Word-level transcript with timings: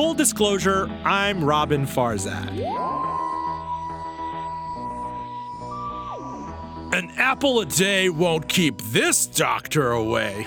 Full 0.00 0.14
disclosure, 0.14 0.88
I'm 1.04 1.44
Robin 1.44 1.84
Farzad. 1.84 2.48
An 6.94 7.10
apple 7.18 7.60
a 7.60 7.66
day 7.66 8.08
won't 8.08 8.48
keep 8.48 8.80
this 8.80 9.26
doctor 9.26 9.90
away. 9.90 10.46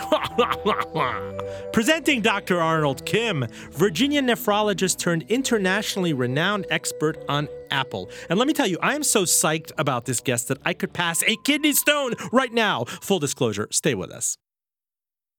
Presenting 1.71 2.21
Dr. 2.21 2.59
Arnold 2.59 3.05
Kim, 3.05 3.45
Virginia 3.69 4.23
nephrologist 4.23 4.97
turned 4.97 5.21
internationally 5.29 6.13
renowned 6.13 6.65
expert 6.71 7.23
on 7.29 7.47
Apple. 7.69 8.09
And 8.31 8.39
let 8.39 8.47
me 8.47 8.55
tell 8.55 8.65
you, 8.65 8.79
I 8.81 8.95
am 8.95 9.03
so 9.03 9.21
psyched 9.21 9.71
about 9.77 10.05
this 10.05 10.19
guest 10.19 10.47
that 10.47 10.57
I 10.65 10.73
could 10.73 10.93
pass 10.93 11.21
a 11.27 11.35
kidney 11.43 11.73
stone 11.73 12.15
right 12.31 12.51
now. 12.51 12.85
Full 12.85 13.19
disclosure, 13.19 13.67
stay 13.69 13.93
with 13.93 14.09
us. 14.09 14.35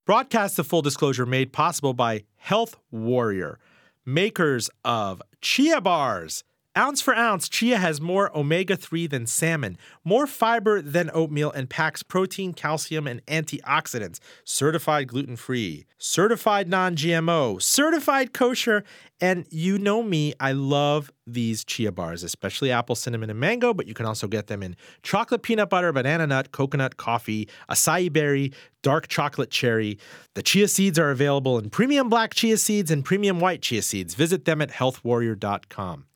Broadcast 0.05 0.57
of 0.59 0.67
Full 0.67 0.83
Disclosure 0.83 1.25
made 1.25 1.51
possible 1.51 1.95
by 1.95 2.25
Health 2.35 2.77
Warrior, 2.91 3.57
makers 4.05 4.69
of 4.83 5.21
Chia 5.41 5.81
Bars 5.81 6.43
Ounce 6.77 6.99
for 6.99 7.15
ounce, 7.15 7.47
chia 7.47 7.77
has 7.77 8.01
more 8.01 8.37
omega 8.37 8.75
3 8.75 9.07
than 9.07 9.25
salmon, 9.27 9.77
more 10.03 10.27
fiber 10.27 10.81
than 10.81 11.09
oatmeal, 11.13 11.49
and 11.49 11.69
packs 11.69 12.03
protein, 12.03 12.51
calcium, 12.51 13.07
and 13.07 13.25
antioxidants. 13.27 14.19
Certified 14.43 15.07
gluten 15.07 15.37
free, 15.37 15.85
certified 15.97 16.67
non 16.67 16.97
GMO, 16.97 17.61
certified 17.61 18.33
kosher. 18.33 18.83
And 19.21 19.47
you 19.49 19.77
know 19.77 20.03
me, 20.03 20.33
I 20.41 20.51
love 20.51 21.13
these 21.25 21.63
chia 21.63 21.93
bars, 21.93 22.23
especially 22.23 22.71
apple, 22.71 22.95
cinnamon, 22.95 23.29
and 23.29 23.39
mango, 23.39 23.73
but 23.73 23.87
you 23.87 23.93
can 23.93 24.05
also 24.05 24.27
get 24.27 24.47
them 24.47 24.61
in 24.61 24.75
chocolate 25.01 25.43
peanut 25.43 25.69
butter, 25.69 25.93
banana 25.93 26.27
nut, 26.27 26.51
coconut, 26.51 26.97
coffee, 26.97 27.47
acai 27.69 28.11
berry, 28.11 28.51
dark 28.83 29.07
chocolate 29.07 29.49
cherry. 29.49 29.97
The 30.33 30.43
chia 30.43 30.67
seeds 30.67 30.99
are 30.99 31.11
available 31.11 31.57
in 31.57 31.69
premium 31.69 32.09
black 32.09 32.33
chia 32.33 32.57
seeds 32.57 32.91
and 32.91 33.05
premium 33.05 33.39
white 33.39 33.61
chia 33.61 33.81
seeds. 33.81 34.13
Visit 34.13 34.43
them 34.43 34.61
at 34.61 34.71
healthwarrior.com 34.71 36.07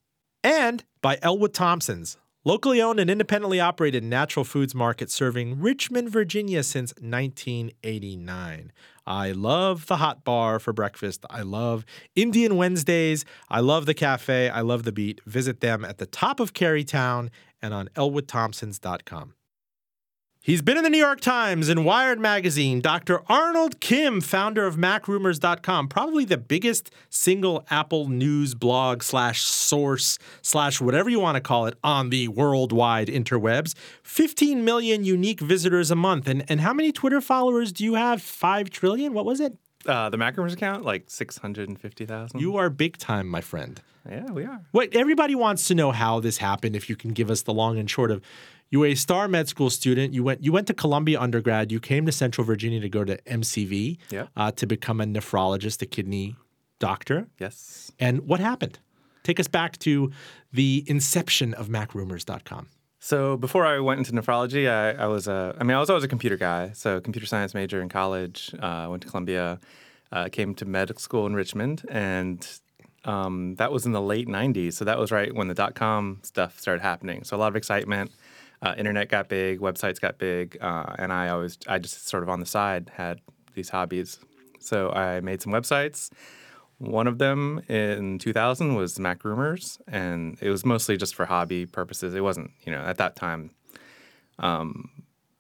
and 0.44 0.84
by 1.02 1.18
Elwood 1.22 1.54
Thompson's, 1.54 2.18
locally 2.44 2.82
owned 2.82 3.00
and 3.00 3.09
independently 3.09 3.59
operated 3.59 4.04
natural 4.04 4.44
foods 4.44 4.73
market 4.73 5.12
serving 5.12 5.59
Richmond, 5.59 6.09
Virginia 6.09 6.64
since 6.64 6.94
1989. 7.00 8.72
I 9.06 9.32
love 9.32 9.88
the 9.88 9.98
hot 9.98 10.23
bar 10.23 10.60
for 10.60 10.72
breakfast. 10.72 11.26
I 11.30 11.42
love 11.42 11.86
Indian 12.16 12.56
Wednesdays. 12.58 13.26
I 13.50 13.60
love 13.60 13.86
the 13.86 13.94
cafe. 13.94 14.50
I 14.50 14.62
love 14.62 14.84
the 14.84 14.92
beat. 14.92 15.20
Visit 15.26 15.62
them 15.62 15.84
at 15.84 15.98
the 15.98 16.06
top 16.06 16.40
of 16.40 16.54
Carytown 16.54 17.30
and 17.62 17.73
on 17.73 17.88
elwoodthompsons.com. 17.95 19.34
He's 20.42 20.62
been 20.62 20.78
in 20.78 20.84
the 20.84 20.90
New 20.90 20.98
York 20.98 21.20
Times 21.20 21.68
and 21.68 21.84
Wired 21.84 22.18
Magazine. 22.18 22.80
Dr. 22.80 23.22
Arnold 23.30 23.82
Kim, 23.82 24.22
founder 24.22 24.66
of 24.66 24.78
MacRumors.com, 24.78 25.90
probably 25.90 26.23
the 26.23 26.38
biggest 26.38 26.92
single 27.09 27.66
Apple 27.70 28.08
news 28.08 28.56
blog 28.56 29.04
slash 29.04 29.42
source 29.42 30.17
slash 30.42 30.80
whatever 30.80 31.10
you 31.10 31.20
want 31.20 31.36
to 31.36 31.42
call 31.42 31.66
it 31.66 31.76
on 31.84 32.10
the 32.10 32.30
worldwide 32.30 33.10
interwebs. 33.10 33.76
15 34.04 34.64
million 34.64 35.04
unique 35.04 35.42
visitors 35.42 35.92
a 35.92 35.95
month. 35.95 36.26
And, 36.26 36.45
and 36.50 36.62
how 36.62 36.73
many 36.73 36.94
Twitter 36.94 37.20
followers 37.20 37.73
do 37.73 37.84
you 37.84 37.95
have? 37.95 38.22
5 38.22 38.70
trillion? 38.70 39.14
What 39.14 39.26
was 39.26 39.42
it? 39.42 39.58
Uh, 39.86 40.10
the 40.10 40.17
Macrumors 40.17 40.54
account, 40.54 40.86
like 40.86 41.10
650,000. 41.10 42.40
You 42.40 42.56
are 42.56 42.70
big 42.70 42.98
time, 42.98 43.28
my 43.28 43.42
friend. 43.42 43.82
Yeah, 44.10 44.32
we 44.32 44.45
are. 44.45 44.62
Wait, 44.72 44.95
everybody 44.95 45.36
wants 45.36 45.66
to 45.66 45.76
know 45.76 45.92
how 45.92 46.20
this 46.20 46.38
happened. 46.38 46.76
If 46.76 46.90
you 46.90 46.95
can 46.95 47.12
give 47.12 47.30
us 47.30 47.42
the 47.44 47.54
long 47.54 47.78
and 47.78 47.90
short 47.90 48.12
of 48.12 48.22
you 48.72 48.80
were 48.80 48.88
a 48.88 48.95
star 48.95 49.28
med 49.28 49.48
school 49.48 49.70
student. 49.70 50.14
You 50.14 50.23
went 50.23 50.44
you 50.44 50.52
went 50.52 50.67
to 50.67 50.73
Columbia 50.73 51.20
undergrad. 51.20 51.72
You 51.72 51.80
came 51.80 52.06
to 52.06 52.12
Central 52.12 52.45
Virginia 52.45 52.80
to 52.81 52.89
go 52.89 53.03
to 53.03 53.17
MCV 53.23 53.98
Yep. 54.11 54.30
uh, 54.36 54.52
to 54.52 54.66
become 54.67 55.02
a 55.02 55.06
nephrologist, 55.06 55.81
a 55.81 55.86
kidney 55.86 56.36
doctor. 56.80 57.28
Yes. 57.39 57.92
And 58.00 58.22
what 58.28 58.39
happened? 58.39 58.80
Take 59.23 59.39
us 59.39 59.48
back 59.48 59.77
to 59.80 60.11
the 60.54 60.83
inception 60.88 61.54
of 61.54 61.67
MacRumors.com. 61.67 62.67
So 62.99 63.38
before 63.38 63.66
I 63.66 63.80
went 63.80 63.98
into 63.99 64.11
nephrology, 64.11 64.70
I, 64.70 64.92
I 65.04 65.08
was 65.08 65.27
a, 65.27 65.55
I 65.60 65.64
mean, 65.64 65.76
I 65.76 65.80
was 65.80 65.89
always 65.89 66.04
a 66.04 66.08
computer 66.08 66.38
guy. 66.38 66.71
So 66.73 66.99
computer 66.99 67.26
science 67.27 67.54
major 67.54 67.82
in 67.82 67.89
college. 67.89 68.54
Uh, 68.60 68.88
went 68.89 69.04
to 69.04 69.08
Columbia. 69.10 69.60
Uh, 70.11 70.27
came 70.32 70.55
to 70.55 70.65
medical 70.65 70.99
school 70.99 71.27
in 71.27 71.36
Richmond, 71.36 71.83
and 71.89 72.48
um, 73.05 73.55
that 73.55 73.71
was 73.71 73.86
in 73.86 73.92
the 73.92 74.02
late 74.02 74.27
'90s. 74.27 74.73
So 74.73 74.83
that 74.86 74.98
was 74.98 75.11
right 75.11 75.33
when 75.36 75.48
the 75.48 75.54
dot 75.54 75.76
com 75.76 76.20
stuff 76.23 76.60
started 76.60 76.82
happening. 76.82 77.23
So 77.23 77.38
a 77.38 77.39
lot 77.39 77.48
of 77.49 77.55
excitement. 77.55 78.11
Uh, 78.61 78.75
internet 78.77 79.09
got 79.09 79.30
big, 79.30 79.59
websites 79.59 80.02
got 80.02 80.17
big, 80.17 80.58
uh, 80.59 80.95
and 80.97 81.14
I 81.14 81.30
always, 81.30 81.58
I 81.67 81.80
just 81.80 82.08
sort 82.09 82.23
of 82.23 82.30
on 82.30 82.42
the 82.42 82.45
side 82.45 82.92
had 82.93 83.21
these 83.53 83.70
hobbies. 83.70 84.20
So 84.59 84.92
I 84.92 85.21
made 85.21 85.42
some 85.42 85.53
websites. 85.53 86.09
One 86.77 87.08
of 87.08 87.17
them 87.17 87.61
in 87.70 88.20
2000 88.20 88.75
was 88.75 88.99
Mac 88.99 89.23
Rumors, 89.23 89.80
and 89.87 90.37
it 90.42 90.49
was 90.49 90.65
mostly 90.65 90.97
just 90.97 91.15
for 91.15 91.25
hobby 91.25 91.65
purposes. 91.65 92.14
It 92.15 92.21
wasn't, 92.21 92.52
you 92.64 92.71
know, 92.71 92.80
at 92.80 92.97
that 92.97 93.15
time, 93.15 93.52
um, 94.39 94.89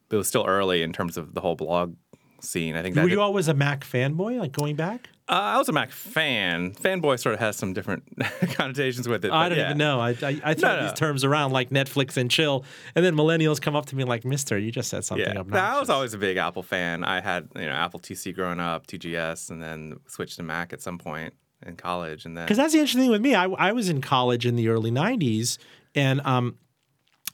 it 0.09 0.15
was 0.15 0.27
still 0.27 0.45
early 0.47 0.81
in 0.81 0.91
terms 0.93 1.17
of 1.17 1.33
the 1.33 1.41
whole 1.41 1.55
blog 1.55 1.95
scene. 2.41 2.75
I 2.75 2.81
think 2.81 2.95
that 2.95 3.03
Were 3.03 3.09
you 3.09 3.21
always 3.21 3.47
a 3.47 3.53
Mac 3.53 3.85
fanboy, 3.85 4.39
like 4.39 4.51
going 4.51 4.75
back? 4.75 5.09
Uh, 5.29 5.33
I 5.33 5.57
was 5.59 5.69
a 5.69 5.71
Mac 5.71 5.91
fan. 5.91 6.71
Fanboy 6.73 7.19
sort 7.19 7.33
of 7.35 7.39
has 7.39 7.55
some 7.55 7.73
different 7.73 8.03
connotations 8.53 9.07
with 9.07 9.23
it. 9.23 9.31
I 9.31 9.47
don't 9.47 9.59
yeah. 9.59 9.65
even 9.67 9.77
know. 9.77 9.99
I, 9.99 10.09
I, 10.09 10.41
I 10.43 10.53
throw 10.55 10.69
No, 10.69 10.75
no. 10.77 10.81
these 10.87 10.93
terms 10.97 11.23
around 11.23 11.51
like 11.51 11.69
Netflix 11.69 12.17
and 12.17 12.31
chill, 12.31 12.65
and 12.95 13.05
then 13.05 13.15
millennials 13.15 13.61
come 13.61 13.75
up 13.75 13.85
to 13.87 13.95
me 13.95 14.03
like, 14.05 14.25
Mister, 14.25 14.57
you 14.57 14.71
just 14.71 14.89
said 14.89 15.05
something 15.05 15.27
Yeah, 15.31 15.39
obnoxious. 15.39 15.77
I 15.77 15.79
was 15.79 15.89
always 15.91 16.13
a 16.15 16.17
big 16.17 16.37
Apple 16.37 16.63
fan. 16.63 17.03
I 17.03 17.21
had 17.21 17.47
you 17.55 17.65
know 17.65 17.71
Apple 17.71 17.99
IIc 17.99 18.33
growing 18.35 18.59
up, 18.59 18.87
2GS, 18.87 19.51
and 19.51 19.61
then 19.61 19.99
switched 20.07 20.37
to 20.37 20.43
Mac 20.43 20.73
at 20.73 20.81
some 20.81 20.97
point 20.97 21.33
in 21.65 21.75
college, 21.75 22.25
and 22.25 22.35
then 22.35 22.45
Because 22.45 22.57
that's 22.57 22.73
the 22.73 22.79
interesting 22.79 23.03
thing 23.03 23.11
with 23.11 23.21
me. 23.21 23.35
I, 23.35 23.45
I 23.45 23.71
was 23.71 23.87
in 23.89 24.01
college 24.01 24.45
in 24.47 24.55
the 24.55 24.69
early 24.69 24.91
90s, 24.91 25.57
and 25.93 26.21
um, 26.21 26.57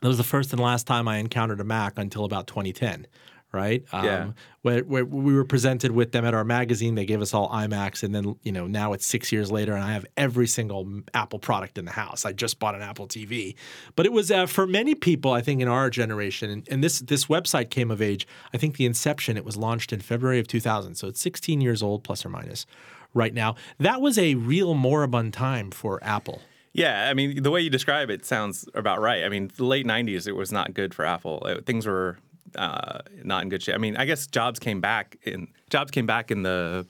that 0.01 0.07
was 0.09 0.17
the 0.17 0.23
first 0.23 0.51
and 0.51 0.61
last 0.61 0.85
time 0.85 1.07
I 1.07 1.17
encountered 1.17 1.61
a 1.61 1.63
Mac 1.63 1.97
until 1.97 2.25
about 2.25 2.47
2010, 2.47 3.07
right? 3.55 3.83
Um, 3.91 4.05
Yeah. 4.05 4.31
Where, 4.61 4.83
where 4.83 5.05
we 5.05 5.33
were 5.33 5.45
presented 5.45 5.91
with 5.91 6.11
them 6.11 6.25
at 6.25 6.33
our 6.33 6.43
magazine. 6.43 6.95
They 6.95 7.05
gave 7.05 7.21
us 7.21 7.33
all 7.33 7.49
iMacs, 7.49 8.03
and 8.03 8.13
then, 8.13 8.35
you 8.43 8.51
know, 8.51 8.65
now 8.65 8.93
it's 8.93 9.05
six 9.05 9.31
years 9.31 9.51
later, 9.51 9.73
and 9.73 9.83
I 9.83 9.93
have 9.93 10.05
every 10.17 10.47
single 10.47 11.01
Apple 11.13 11.39
product 11.39 11.77
in 11.77 11.85
the 11.85 11.91
house. 11.91 12.25
I 12.25 12.31
just 12.31 12.59
bought 12.59 12.73
an 12.73 12.81
Apple 12.81 13.07
TV. 13.07 13.55
But 13.95 14.07
it 14.07 14.11
was 14.11 14.31
uh, 14.31 14.47
for 14.47 14.65
many 14.65 14.95
people, 14.95 15.31
I 15.31 15.41
think, 15.41 15.61
in 15.61 15.67
our 15.67 15.89
generation, 15.91 16.49
and, 16.49 16.67
and 16.69 16.83
this, 16.83 16.99
this 16.99 17.25
website 17.25 17.69
came 17.69 17.91
of 17.91 18.01
age, 18.01 18.27
I 18.53 18.57
think 18.57 18.77
the 18.77 18.87
inception, 18.87 19.37
it 19.37 19.45
was 19.45 19.55
launched 19.55 19.93
in 19.93 19.99
February 20.01 20.39
of 20.39 20.47
2000. 20.47 20.95
So 20.95 21.07
it's 21.07 21.21
16 21.21 21.61
years 21.61 21.83
old, 21.83 22.03
plus 22.03 22.25
or 22.25 22.29
minus 22.29 22.65
right 23.13 23.33
now. 23.33 23.55
That 23.79 24.01
was 24.01 24.17
a 24.17 24.35
real 24.35 24.73
moribund 24.73 25.33
time 25.33 25.71
for 25.71 26.03
Apple. 26.03 26.41
Yeah, 26.73 27.07
I 27.09 27.13
mean, 27.13 27.41
the 27.41 27.51
way 27.51 27.61
you 27.61 27.69
describe 27.69 28.09
it 28.09 28.25
sounds 28.25 28.67
about 28.73 28.99
right. 28.99 29.23
I 29.23 29.29
mean, 29.29 29.49
the 29.55 29.63
late 29.63 29.85
'90s, 29.85 30.27
it 30.27 30.33
was 30.33 30.51
not 30.51 30.73
good 30.73 30.93
for 30.93 31.05
Apple. 31.05 31.41
Uh, 31.45 31.61
Things 31.65 31.85
were 31.87 32.17
uh, 32.57 32.99
not 33.23 33.43
in 33.43 33.49
good 33.49 33.61
shape. 33.63 33.75
I 33.75 33.77
mean, 33.77 33.95
I 33.97 34.05
guess 34.05 34.27
Jobs 34.27 34.59
came 34.59 34.81
back 34.81 35.17
in 35.23 35.47
Jobs 35.69 35.91
came 35.91 36.05
back 36.05 36.31
in 36.31 36.43
the 36.43 36.85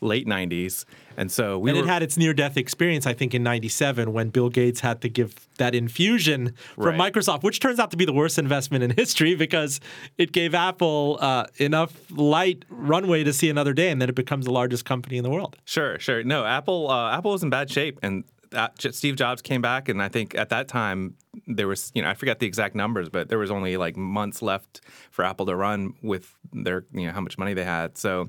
late 0.00 0.26
'90s, 0.28 0.84
and 1.16 1.30
so 1.30 1.58
we 1.58 1.70
And 1.70 1.78
were, 1.78 1.84
it 1.84 1.88
had 1.88 2.02
its 2.04 2.16
near 2.16 2.32
death 2.32 2.56
experience, 2.56 3.04
I 3.06 3.14
think, 3.14 3.34
in 3.34 3.42
97 3.42 4.12
when 4.12 4.28
Bill 4.30 4.48
Gates 4.48 4.78
had 4.80 5.00
to 5.02 5.08
give 5.08 5.34
that 5.56 5.74
infusion 5.74 6.54
from 6.76 6.96
Right. 6.96 7.12
Microsoft, 7.12 7.42
which 7.42 7.58
turns 7.58 7.80
out 7.80 7.90
to 7.90 7.96
be 7.96 8.04
the 8.04 8.12
worst 8.12 8.38
investment 8.38 8.84
in 8.84 8.90
history 8.96 9.34
because 9.34 9.80
it 10.16 10.30
gave 10.30 10.54
Apple 10.54 11.18
uh, 11.20 11.46
enough 11.56 11.92
light 12.12 12.64
runway 12.70 13.24
to 13.24 13.32
see 13.32 13.50
another 13.50 13.72
day 13.72 13.90
and 13.90 14.00
then 14.00 14.08
it 14.08 14.14
becomes 14.14 14.44
the 14.44 14.52
largest 14.52 14.84
company 14.84 15.16
in 15.16 15.24
the 15.24 15.30
world. 15.30 15.56
Sure, 15.64 15.98
sure. 15.98 16.22
No, 16.22 16.44
Apple 16.44 16.88
uh, 16.88 17.10
Apple 17.16 17.32
was 17.32 17.42
in 17.42 17.50
bad 17.50 17.68
shape, 17.70 17.98
and 18.02 18.22
that, 18.50 18.94
Steve 18.94 19.16
Jobs 19.16 19.42
came 19.42 19.62
back, 19.62 19.88
and 19.88 20.02
I 20.02 20.08
think 20.08 20.34
at 20.34 20.48
that 20.50 20.68
time 20.68 21.14
there 21.46 21.68
was, 21.68 21.92
you 21.94 22.02
know, 22.02 22.08
I 22.08 22.14
forget 22.14 22.38
the 22.38 22.46
exact 22.46 22.74
numbers, 22.74 23.08
but 23.08 23.28
there 23.28 23.38
was 23.38 23.50
only 23.50 23.76
like 23.76 23.96
months 23.96 24.42
left 24.42 24.80
for 25.10 25.24
Apple 25.24 25.46
to 25.46 25.56
run 25.56 25.94
with 26.02 26.34
their, 26.52 26.84
you 26.92 27.06
know, 27.06 27.12
how 27.12 27.20
much 27.20 27.38
money 27.38 27.54
they 27.54 27.64
had. 27.64 27.98
So, 27.98 28.28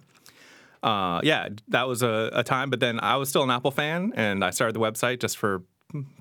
uh, 0.83 1.21
yeah, 1.23 1.49
that 1.69 1.87
was 1.87 2.01
a, 2.03 2.29
a 2.33 2.43
time. 2.43 2.69
But 2.69 2.79
then 2.79 2.99
I 2.99 3.15
was 3.17 3.29
still 3.29 3.43
an 3.43 3.51
Apple 3.51 3.71
fan, 3.71 4.13
and 4.15 4.43
I 4.43 4.51
started 4.51 4.75
the 4.75 4.79
website 4.79 5.19
just 5.19 5.37
for 5.37 5.63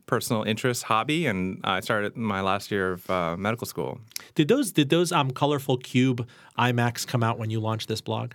personal 0.06 0.42
interest, 0.44 0.84
hobby, 0.84 1.26
and 1.26 1.60
I 1.62 1.80
started 1.80 2.16
my 2.16 2.40
last 2.40 2.70
year 2.70 2.92
of 2.92 3.10
uh, 3.10 3.36
medical 3.36 3.66
school. 3.66 4.00
Did 4.34 4.48
those 4.48 4.72
did 4.72 4.88
those 4.88 5.12
um, 5.12 5.30
colorful 5.30 5.76
cube 5.76 6.26
iMacs 6.58 7.06
come 7.06 7.22
out 7.22 7.38
when 7.38 7.50
you 7.50 7.60
launched 7.60 7.88
this 7.88 8.00
blog? 8.00 8.32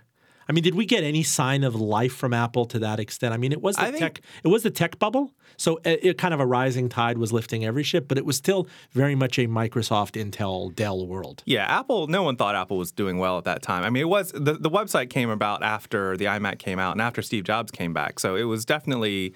I 0.48 0.52
mean, 0.52 0.62
did 0.64 0.74
we 0.74 0.84
get 0.86 1.04
any 1.04 1.22
sign 1.22 1.64
of 1.64 1.74
life 1.74 2.14
from 2.14 2.32
Apple 2.34 2.64
to 2.66 2.78
that 2.80 3.00
extent? 3.00 3.32
I 3.34 3.36
mean, 3.36 3.52
it 3.52 3.62
was 3.62 3.76
the 3.76 3.82
I 3.82 3.90
think- 3.90 4.00
tech 4.00 4.20
it 4.42 4.48
was 4.48 4.62
the 4.62 4.70
tech 4.70 4.98
bubble, 4.98 5.32
so 5.56 5.80
it, 5.84 6.00
it 6.04 6.18
kind 6.18 6.34
of 6.34 6.40
a 6.40 6.46
rising 6.46 6.88
tide 6.88 7.18
was 7.18 7.32
lifting 7.32 7.64
every 7.64 7.82
ship, 7.82 8.06
but 8.08 8.18
it 8.18 8.26
was 8.26 8.36
still 8.36 8.66
very 8.92 9.14
much 9.14 9.38
a 9.38 9.46
Microsoft, 9.46 10.12
Intel, 10.22 10.74
Dell 10.74 11.06
world. 11.06 11.42
Yeah, 11.46 11.64
Apple. 11.66 12.06
No 12.08 12.22
one 12.22 12.36
thought 12.36 12.54
Apple 12.54 12.76
was 12.78 12.92
doing 12.92 13.18
well 13.18 13.38
at 13.38 13.44
that 13.44 13.62
time. 13.62 13.84
I 13.84 13.90
mean, 13.90 14.02
it 14.02 14.08
was 14.08 14.32
the, 14.32 14.54
the 14.54 14.70
website 14.70 15.10
came 15.10 15.30
about 15.30 15.62
after 15.62 16.16
the 16.16 16.26
iMac 16.26 16.58
came 16.58 16.78
out 16.78 16.92
and 16.92 17.00
after 17.00 17.22
Steve 17.22 17.44
Jobs 17.44 17.70
came 17.70 17.92
back, 17.92 18.18
so 18.18 18.36
it 18.36 18.44
was 18.44 18.64
definitely 18.64 19.34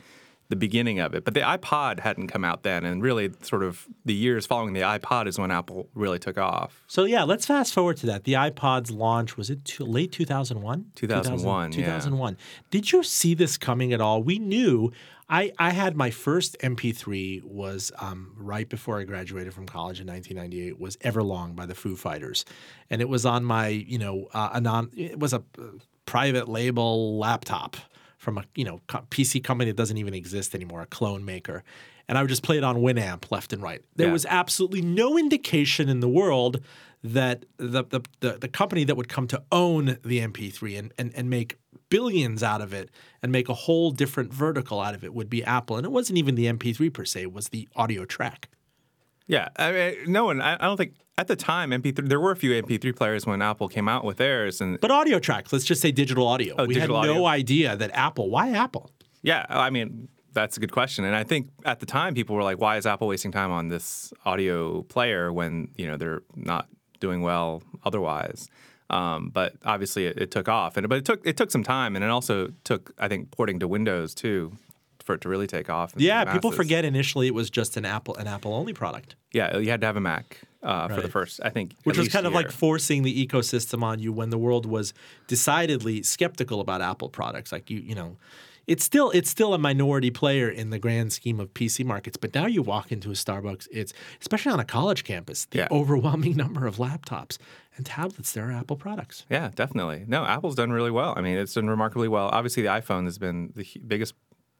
the 0.49 0.57
beginning 0.57 0.99
of 0.99 1.15
it. 1.15 1.25
But 1.25 1.35
the 1.35 1.41
iPod 1.41 2.01
hadn't 2.01 2.29
come 2.29 2.45
out 2.45 2.63
then, 2.63 2.85
and 2.85 3.03
really, 3.03 3.31
sort 3.43 3.63
of 3.63 3.87
the 4.05 4.15
years 4.15 4.47
following 4.47 4.73
the 4.73 4.81
iPod 4.81 5.27
is 5.27 5.39
when 5.39 5.51
Apple 5.51 5.89
really 5.95 6.19
took 6.19 6.39
off. 6.39 6.83
So 6.87 7.05
yeah, 7.05 7.25
let's 7.25 7.47
fast 7.47 7.75
forward 7.75 7.99
to 7.99 8.07
that. 8.07 8.25
The 8.25 8.35
iPod's 8.35 8.91
launch 8.91 9.37
was 9.37 9.51
it 9.51 9.65
too, 9.65 9.85
late 9.85 10.13
2001? 10.13 10.93
2001, 10.95 11.73
yeah. 11.73 11.79
2001. 11.79 12.37
Did 12.71 12.93
you 12.93 13.03
see 13.03 13.35
this 13.35 13.57
coming 13.57 13.93
at 13.93 14.01
all? 14.01 14.23
We 14.23 14.39
knew. 14.39 14.93
I, 15.31 15.53
I 15.59 15.73
had 15.73 15.95
my 15.95 16.11
first 16.11 16.57
MP3 16.61 17.43
was 17.45 17.93
um, 17.99 18.33
right 18.39 18.67
before 18.67 18.99
I 18.99 19.05
graduated 19.05 19.53
from 19.53 19.67
college 19.67 20.01
in 20.01 20.07
1998 20.07 20.81
was 20.81 20.97
Everlong 20.99 21.55
by 21.55 21.67
the 21.67 21.75
Foo 21.75 21.97
Fighters, 21.97 22.47
and 22.89 23.03
it 23.03 23.11
was 23.11 23.27
on 23.27 23.45
my 23.45 23.69
you 23.69 23.99
know 23.99 24.29
uh, 24.33 24.49
a 24.55 24.61
non 24.63 24.91
it 24.97 25.19
was 25.19 25.35
a 25.35 25.43
uh, 25.59 25.65
private 26.07 26.49
label 26.49 27.19
laptop 27.19 27.77
from 28.19 28.37
a 28.37 28.45
you 28.55 28.65
know 28.65 28.81
PC 29.11 29.43
company 29.43 29.71
that 29.71 29.77
doesn't 29.77 29.97
even 29.97 30.13
exist 30.15 30.55
anymore, 30.55 30.83
a 30.83 30.87
clone 30.87 31.25
maker, 31.25 31.65
and 32.09 32.19
I 32.19 32.21
would 32.23 32.29
just 32.29 32.43
play 32.43 32.59
it 32.59 32.65
on 32.65 32.77
Winamp 32.77 33.31
left 33.31 33.53
and 33.53 33.63
right. 33.63 33.83
There 33.97 34.09
Yeah. 34.09 34.13
was 34.13 34.27
absolutely 34.27 34.83
no 34.83 35.17
indication 35.17 35.89
in 35.89 36.01
the 36.01 36.09
world 36.09 36.61
that 37.03 37.45
the, 37.59 37.85
the 37.85 38.01
the 38.21 38.33
the 38.39 38.49
company 38.49 38.85
that 38.85 38.97
would 38.97 39.09
come 39.09 39.27
to 39.29 39.43
own 39.53 39.99
the 40.05 40.19
MP3 40.21 40.79
and 40.79 40.93
and 40.99 41.13
and 41.15 41.31
make 41.31 41.57
billions 41.91 42.43
out 42.43 42.61
of 42.61 42.75
it 42.75 42.91
and 43.23 43.33
make 43.33 43.49
a 43.49 43.55
whole 43.55 43.91
different 43.93 44.31
vertical 44.35 44.79
out 44.81 44.95
of 44.95 45.03
it 45.05 45.15
would 45.15 45.31
be 45.31 45.43
Apple. 45.45 45.77
And 45.77 45.87
it 45.87 45.93
wasn't 45.93 46.19
even 46.19 46.35
the 46.35 46.47
MP3 46.47 46.93
per 46.93 47.05
se; 47.05 47.23
it 47.23 47.33
was 47.33 47.49
the 47.49 47.69
audio 47.77 48.05
track. 48.05 48.49
Yeah, 49.29 49.49
I 49.57 49.73
mean, 49.73 49.95
no 50.07 50.25
one. 50.25 50.41
I, 50.41 50.55
I 50.55 50.65
don't 50.67 50.77
think 50.77 50.95
at 51.19 51.29
the 51.29 51.37
time 51.37 51.71
MP3. 51.71 52.09
There 52.09 52.19
were 52.19 52.33
a 52.33 52.37
few 52.37 52.51
MP3 52.63 52.97
players 52.97 53.27
when 53.27 53.41
Apple 53.43 53.69
came 53.69 53.89
out 53.89 54.05
with 54.05 54.17
theirs, 54.17 54.61
and 54.61 54.81
But 54.81 54.91
audio 54.91 55.19
tracks, 55.19 55.53
let's 55.53 55.65
just 55.67 55.81
say 55.81 55.93
digital 55.93 56.27
audio. 56.27 56.57
we 56.57 56.63
Oh, 56.63 56.67
digital 56.67 57.01
had 57.03 57.07
no 57.07 57.27
idea 57.27 57.77
that 57.77 57.91
Apple. 57.93 58.31
Why 58.31 58.51
Apple? 58.51 58.91
yeah, 59.23 59.47
I 59.49 59.71
mean. 59.71 60.09
That's 60.35 60.57
a 60.57 60.61
good 60.61 60.71
question, 60.71 61.05
and 61.05 61.17
I 61.17 61.25
think 61.25 61.49
at 61.65 61.81
the 61.81 61.87
time 61.87 62.15
people 62.15 62.37
were 62.37 62.45
like, 62.45 62.61
"Why 62.61 62.77
is 62.77 62.87
Apple 62.87 63.09
wasting 63.09 63.33
time 63.33 63.51
on 63.51 63.69
this 63.69 64.13
audio 64.25 64.83
player 64.83 65.33
when 65.33 65.69
you 65.75 65.87
know 65.89 65.97
they're 65.97 66.23
not 66.37 66.69
doing 67.01 67.23
well 67.23 67.63
otherwise?" 67.83 68.49
Um, 68.91 69.31
but 69.31 69.55
obviously, 69.65 70.07
it, 70.07 70.19
it 70.19 70.31
took 70.31 70.47
off, 70.49 70.77
and 70.77 70.89
but 70.89 70.99
it 70.99 71.05
took 71.07 71.27
it 71.27 71.37
took 71.37 71.51
some 71.51 71.65
time, 71.65 71.97
and 71.97 72.05
it 72.05 72.11
also 72.11 72.53
took 72.63 72.95
I 72.99 73.09
think 73.09 73.31
porting 73.33 73.59
to 73.61 73.67
Windows 73.67 74.15
too 74.15 74.53
for 75.09 75.15
it 75.15 75.23
to 75.23 75.29
really 75.31 75.47
take 75.47 75.71
off. 75.71 75.95
Yeah, 75.97 76.31
people 76.31 76.53
forget 76.53 76.85
initially 76.85 77.29
it 77.29 77.35
was 77.35 77.49
just 77.49 77.79
an 77.79 77.87
Apple 77.87 78.15
an 78.17 78.27
Apple 78.27 78.53
only 78.53 78.75
product. 78.75 79.17
Yeah, 79.33 79.57
you 79.57 79.71
had 79.71 79.81
to 79.81 79.87
have 79.87 79.97
a 79.97 80.01
Mac 80.03 80.39
uh, 80.63 80.87
for 80.89 81.01
the 81.01 81.09
first, 81.09 81.41
I 81.43 81.49
think, 81.49 81.73
which 81.85 81.97
was 81.97 82.09
kind 82.09 82.27
of 82.27 82.35
like 82.35 82.51
forcing 82.51 83.05
the 83.05 83.27
ecosystem 83.27 83.83
on 83.83 84.01
you 84.01 84.13
when 84.13 84.29
the 84.29 84.37
world 84.37 84.67
was 84.67 84.93
decidedly 85.29 86.03
skeptical 86.03 86.61
about 86.61 86.83
Apple 86.83 87.09
products. 87.09 87.53
Like 87.53 87.71
you, 87.71 87.79
you 87.79 87.95
know, 87.95 88.19
it's 88.67 88.85
still 88.85 89.11
it's 89.13 89.31
still 89.31 89.55
a 89.55 89.59
minority 89.59 90.11
player 90.11 90.49
in 90.51 90.69
the 90.69 90.79
grand 90.79 91.13
scheme 91.15 91.41
of 91.41 91.55
PC 91.55 91.87
markets. 91.87 92.19
But 92.19 92.35
now 92.35 92.45
you 92.45 92.61
walk 92.61 92.93
into 92.93 93.09
a 93.09 93.15
Starbucks, 93.15 93.67
it's 93.73 93.95
especially 94.21 94.53
on 94.53 94.61
a 94.61 94.65
college 94.65 95.05
campus, 95.05 95.47
the 95.47 95.59
Yeah. 95.61 95.69
overwhelming 95.71 96.37
number 96.45 96.67
of 96.67 96.77
laptops 96.77 97.39
and 97.77 97.87
tablets 97.87 98.33
that 98.33 98.41
are 98.43 98.53
Apple 98.53 98.77
products. 98.77 99.25
Yeah, 99.31 99.51
definitely. 99.55 100.05
No, 100.07 100.25
Apple's 100.25 100.55
done 100.57 100.71
really 100.73 100.91
well. 100.91 101.15
I 101.17 101.21
mean, 101.23 101.39
it's 101.39 101.55
done 101.55 101.69
remarkably 101.69 102.09
well. 102.09 102.29
Obviously, 102.31 102.63
the 102.65 102.69
iPhone 102.69 103.05
has 103.05 103.17
been 103.19 103.53
the 103.57 103.67
biggest 103.87 104.15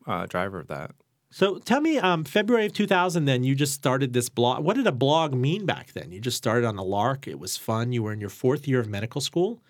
uh, 0.09 0.27
driver 0.27 0.59
of 0.59 0.67
that. 0.69 0.93
So 1.31 1.59
tell 1.59 1.83
me, 1.83 1.99
um, 1.99 2.25
February 2.25 2.67
of 2.67 2.73
2000, 2.73 3.27
then 3.27 3.45
you 3.45 3.55
just 3.55 3.75
started 3.75 4.15
this 4.15 4.31
blog. 4.31 4.65
What 4.65 4.77
did 4.77 4.87
a 4.87 4.93
blog 4.93 5.35
mean 5.35 5.67
back 5.67 5.93
then? 5.93 6.11
You 6.11 6.21
just 6.21 6.39
started 6.39 6.67
on 6.67 6.79
a 6.79 6.83
lark. 6.83 7.29
It 7.29 7.39
was 7.39 7.57
fun. 7.57 7.93
You 7.93 8.03
were 8.03 8.13
in 8.13 8.21
your 8.21 8.31
fourth 8.31 8.67
year 8.67 8.81
of 8.81 8.89
medical 8.89 9.21
school, 9.21 9.63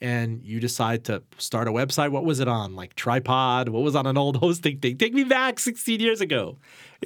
and 0.00 0.42
you 0.42 0.58
decide 0.58 1.04
to 1.04 1.22
start 1.36 1.68
a 1.68 1.70
website. 1.70 2.12
What 2.12 2.24
was 2.24 2.40
it 2.40 2.48
on? 2.48 2.74
Like 2.74 2.94
tripod? 2.94 3.68
What 3.68 3.82
was 3.82 3.94
on 3.94 4.06
an 4.06 4.16
old 4.16 4.36
hosting 4.44 4.78
thing? 4.78 4.96
Take 4.96 5.12
me 5.12 5.24
back 5.24 5.58
16 5.58 6.00
years 6.00 6.22
ago. 6.22 6.56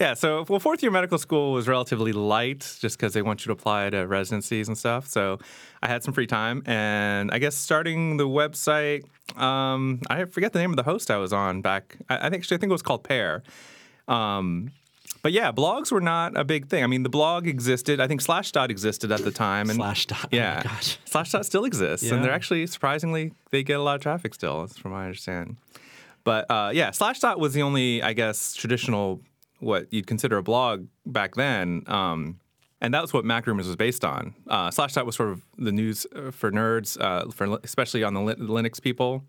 Yeah, 0.01 0.15
so 0.15 0.45
well, 0.49 0.61
fourth 0.61 0.85
year 0.85 0.93
medical 0.93 1.19
school 1.19 1.53
was 1.53 1.67
relatively 1.67 2.13
light 2.13 2.77
just 2.81 2.97
because 2.97 3.13
they 3.13 3.23
want 3.23 3.45
you 3.45 3.49
to 3.49 3.53
apply 3.53 3.91
to 3.91 4.07
residencies 4.07 4.69
and 4.69 4.79
stuff. 4.79 5.09
So 5.09 5.41
I 5.83 5.89
had 5.89 6.05
some 6.05 6.15
free 6.15 6.29
time, 6.29 6.63
and 6.65 7.33
I 7.33 7.39
guess 7.39 7.57
starting 7.57 8.19
the 8.19 8.29
website, 8.29 9.03
um, 9.37 10.01
I 10.09 10.25
forget 10.25 10.53
the 10.53 10.59
name 10.59 10.71
of 10.71 10.77
the 10.77 10.83
host 10.83 11.11
I 11.11 11.17
was 11.17 11.33
on 11.33 11.63
back. 11.63 11.97
I, 12.09 12.27
I 12.27 12.31
think 12.31 12.43
actually 12.43 12.57
I 12.57 12.61
think 12.61 12.71
it 12.71 12.73
was 12.73 12.83
called 12.83 13.05
Pear. 13.05 13.43
Um, 14.09 14.73
but 15.23 15.33
yeah, 15.33 15.53
blogs 15.53 15.93
were 15.93 16.01
not 16.01 16.37
a 16.37 16.45
big 16.45 16.69
thing. 16.69 16.83
I 16.83 16.87
mean, 16.87 17.03
the 17.03 17.11
blog 17.11 17.47
existed. 17.47 18.01
I 18.01 18.07
think 18.07 18.23
Slashdot 18.23 18.71
existed 18.71 19.13
at 19.13 19.23
the 19.23 19.31
time, 19.31 19.69
and 19.69 19.79
Slashdot, 19.79 20.25
oh 20.25 20.29
Yeah, 20.31 20.63
gosh. 20.63 20.99
Slashdot 21.07 21.45
still 21.45 21.65
exists, 21.65 22.11
and 22.11 22.25
they're 22.25 22.33
actually 22.33 22.67
surprisingly 22.67 23.33
they 23.51 23.63
get 23.63 23.79
a 23.79 23.83
lot 23.83 23.97
of 23.97 24.01
traffic 24.01 24.35
still, 24.35 24.67
from 24.67 24.93
what 24.93 24.99
I 24.99 25.05
understand. 25.05 25.57
But 26.25 26.51
uh, 26.51 26.71
yeah, 26.73 26.91
Slashdot 26.91 27.39
was 27.39 27.55
the 27.55 27.63
only, 27.63 28.03
I 28.03 28.13
guess, 28.15 28.55
traditional 28.55 29.21
what 29.59 29.93
you'd 29.93 30.07
consider 30.07 30.39
a 30.39 30.43
blog 30.43 30.87
back 31.05 31.35
then. 31.35 31.83
Um, 31.87 32.41
and 32.81 32.95
that 32.95 33.03
was 33.03 33.13
what 33.13 33.25
Mac 33.25 33.47
Rumors 33.47 33.67
was 33.67 33.77
based 33.77 34.05
on. 34.05 34.35
Uh, 34.49 34.71
Slashdot 34.71 35.05
was 35.05 35.17
sort 35.17 35.31
of 35.31 35.43
the 35.59 35.73
news 35.73 36.07
uh, 36.15 36.31
for 36.31 36.51
nerds, 36.51 37.01
uh, 37.01 37.31
for 37.31 37.59
especially 37.63 38.03
on 38.03 38.15
the 38.15 38.21
Linux 38.21 38.81
people 38.81 39.25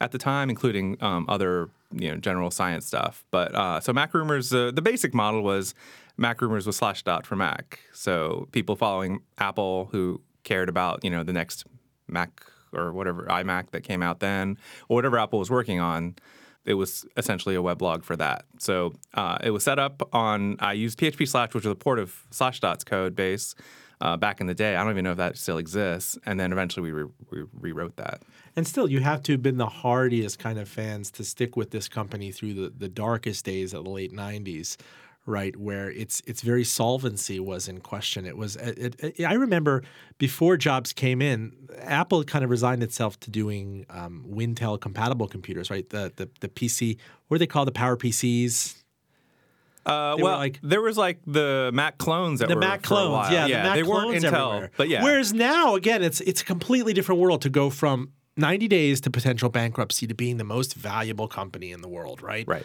at 0.00 0.12
the 0.12 0.18
time, 0.18 0.50
including 0.50 0.96
um, 1.02 1.26
other 1.28 1.70
you 1.92 2.10
know 2.10 2.16
general 2.16 2.50
science 2.50 2.86
stuff. 2.86 3.24
But 3.30 3.54
uh, 3.54 3.80
so 3.80 3.92
Mac 3.92 4.14
Rumors, 4.14 4.52
uh, 4.52 4.70
the 4.72 4.82
basic 4.82 5.14
model 5.14 5.42
was 5.42 5.74
Mac 6.16 6.40
Rumors 6.40 6.66
was 6.66 6.78
Slashdot 6.78 7.26
for 7.26 7.36
Mac. 7.36 7.80
So 7.92 8.48
people 8.52 8.76
following 8.76 9.20
Apple 9.38 9.88
who 9.92 10.20
cared 10.42 10.68
about 10.68 11.04
you 11.04 11.10
know 11.10 11.22
the 11.22 11.32
next 11.32 11.64
Mac 12.08 12.42
or 12.72 12.92
whatever 12.92 13.24
iMac 13.26 13.70
that 13.70 13.82
came 13.82 14.02
out 14.02 14.20
then, 14.20 14.58
or 14.88 14.96
whatever 14.96 15.18
Apple 15.18 15.38
was 15.38 15.50
working 15.50 15.80
on. 15.80 16.16
It 16.64 16.74
was 16.74 17.04
essentially 17.16 17.54
a 17.54 17.62
weblog 17.62 18.04
for 18.04 18.16
that. 18.16 18.44
So 18.58 18.94
uh, 19.14 19.38
it 19.42 19.50
was 19.50 19.64
set 19.64 19.78
up 19.78 20.08
on. 20.12 20.56
I 20.60 20.72
used 20.72 20.98
PHP 20.98 21.28
Slash, 21.28 21.54
which 21.54 21.64
was 21.64 21.72
a 21.72 21.76
port 21.76 21.98
of 21.98 22.26
Slashdot's 22.30 22.84
code 22.84 23.14
base 23.14 23.54
uh, 24.00 24.16
back 24.16 24.40
in 24.40 24.46
the 24.46 24.54
day. 24.54 24.76
I 24.76 24.82
don't 24.82 24.92
even 24.92 25.04
know 25.04 25.12
if 25.12 25.16
that 25.16 25.36
still 25.36 25.58
exists. 25.58 26.18
And 26.26 26.38
then 26.38 26.52
eventually 26.52 26.92
we, 26.92 27.02
re- 27.02 27.12
we 27.30 27.44
rewrote 27.58 27.96
that. 27.96 28.22
And 28.56 28.66
still, 28.66 28.88
you 28.88 29.00
have 29.00 29.22
to 29.24 29.32
have 29.32 29.42
been 29.42 29.56
the 29.56 29.66
hardiest 29.66 30.38
kind 30.38 30.58
of 30.58 30.68
fans 30.68 31.10
to 31.12 31.24
stick 31.24 31.56
with 31.56 31.70
this 31.70 31.88
company 31.88 32.30
through 32.30 32.54
the, 32.54 32.72
the 32.76 32.88
darkest 32.88 33.44
days 33.44 33.74
of 33.74 33.84
the 33.84 33.90
late 33.90 34.12
'90s, 34.12 34.76
right? 35.26 35.56
Where 35.56 35.90
its 35.90 36.20
its 36.26 36.42
very 36.42 36.64
solvency 36.64 37.40
was 37.40 37.68
in 37.68 37.80
question. 37.80 38.26
It 38.26 38.36
was. 38.36 38.56
It, 38.56 38.96
it, 39.18 39.24
I 39.24 39.34
remember 39.34 39.82
before 40.18 40.56
Jobs 40.56 40.92
came 40.92 41.22
in, 41.22 41.52
Apple 41.80 42.24
kind 42.24 42.44
of 42.44 42.50
resigned 42.50 42.82
itself 42.82 43.18
to 43.20 43.30
doing 43.30 43.86
um, 43.90 44.24
Wintel 44.28 44.80
compatible 44.80 45.28
computers, 45.28 45.70
right? 45.70 45.88
The 45.88 46.12
the 46.16 46.28
the 46.40 46.48
PC. 46.48 46.98
What 47.28 47.36
do 47.36 47.38
they 47.40 47.46
call 47.46 47.64
the 47.64 47.72
Power 47.72 47.96
PCs? 47.96 48.82
Uh, 49.86 50.16
well, 50.18 50.38
like- 50.38 50.58
there 50.62 50.80
was 50.80 50.96
like 50.96 51.18
the 51.26 51.70
Mac 51.74 51.98
clones 51.98 52.40
that 52.40 52.48
the 52.48 52.54
were 52.54 52.60
Mac 52.60 52.80
for 52.80 52.94
a 52.94 52.96
clones, 52.96 53.10
while. 53.12 53.32
yeah, 53.32 53.46
the 53.46 53.62
Mac 53.68 53.74
they 53.74 53.82
weren't 53.82 54.10
Intel, 54.16 54.24
everywhere. 54.24 54.70
but 54.78 54.88
yeah. 54.88 55.02
Whereas 55.04 55.34
now, 55.34 55.74
again, 55.74 56.02
it's 56.02 56.20
it's 56.22 56.40
a 56.40 56.44
completely 56.44 56.94
different 56.94 57.20
world 57.20 57.42
to 57.42 57.50
go 57.50 57.68
from 57.68 58.10
90 58.38 58.66
days 58.66 59.00
to 59.02 59.10
potential 59.10 59.48
bankruptcy 59.50 60.06
to 60.06 60.14
being 60.14 60.38
the 60.38 60.44
most 60.44 60.74
valuable 60.74 61.28
company 61.28 61.70
in 61.70 61.82
the 61.82 61.88
world, 61.88 62.22
right? 62.22 62.48
Right. 62.48 62.64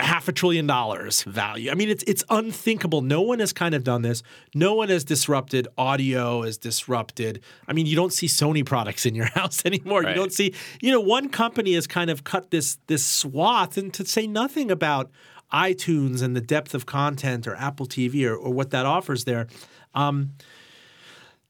Half 0.00 0.28
a 0.28 0.32
trillion 0.32 0.66
dollars 0.66 1.22
value. 1.24 1.70
I 1.70 1.74
mean, 1.74 1.88
it's 1.88 2.02
it's 2.04 2.24
unthinkable. 2.30 3.02
No 3.02 3.22
one 3.22 3.38
has 3.40 3.52
kind 3.52 3.74
of 3.74 3.84
done 3.84 4.02
this. 4.02 4.22
No 4.54 4.74
one 4.74 4.88
has 4.88 5.04
disrupted 5.04 5.68
audio. 5.76 6.42
Has 6.42 6.58
disrupted. 6.58 7.42
I 7.68 7.72
mean, 7.72 7.86
you 7.86 7.96
don't 7.96 8.12
see 8.12 8.26
Sony 8.26 8.64
products 8.64 9.06
in 9.06 9.14
your 9.14 9.26
house 9.34 9.64
anymore. 9.64 10.04
You 10.04 10.14
don't 10.14 10.32
see. 10.32 10.54
You 10.80 10.92
know, 10.92 11.00
one 11.00 11.28
company 11.28 11.74
has 11.74 11.86
kind 11.86 12.10
of 12.10 12.24
cut 12.24 12.50
this 12.50 12.78
this 12.86 13.04
swath, 13.04 13.76
and 13.76 13.92
to 13.94 14.04
say 14.04 14.26
nothing 14.26 14.70
about 14.70 15.10
iTunes 15.52 16.22
and 16.22 16.34
the 16.34 16.40
depth 16.40 16.74
of 16.74 16.86
content 16.86 17.46
or 17.46 17.54
Apple 17.56 17.86
TV 17.86 18.26
or, 18.26 18.34
or 18.34 18.52
what 18.52 18.70
that 18.70 18.86
offers 18.86 19.24
there. 19.24 19.46
Um, 19.94 20.32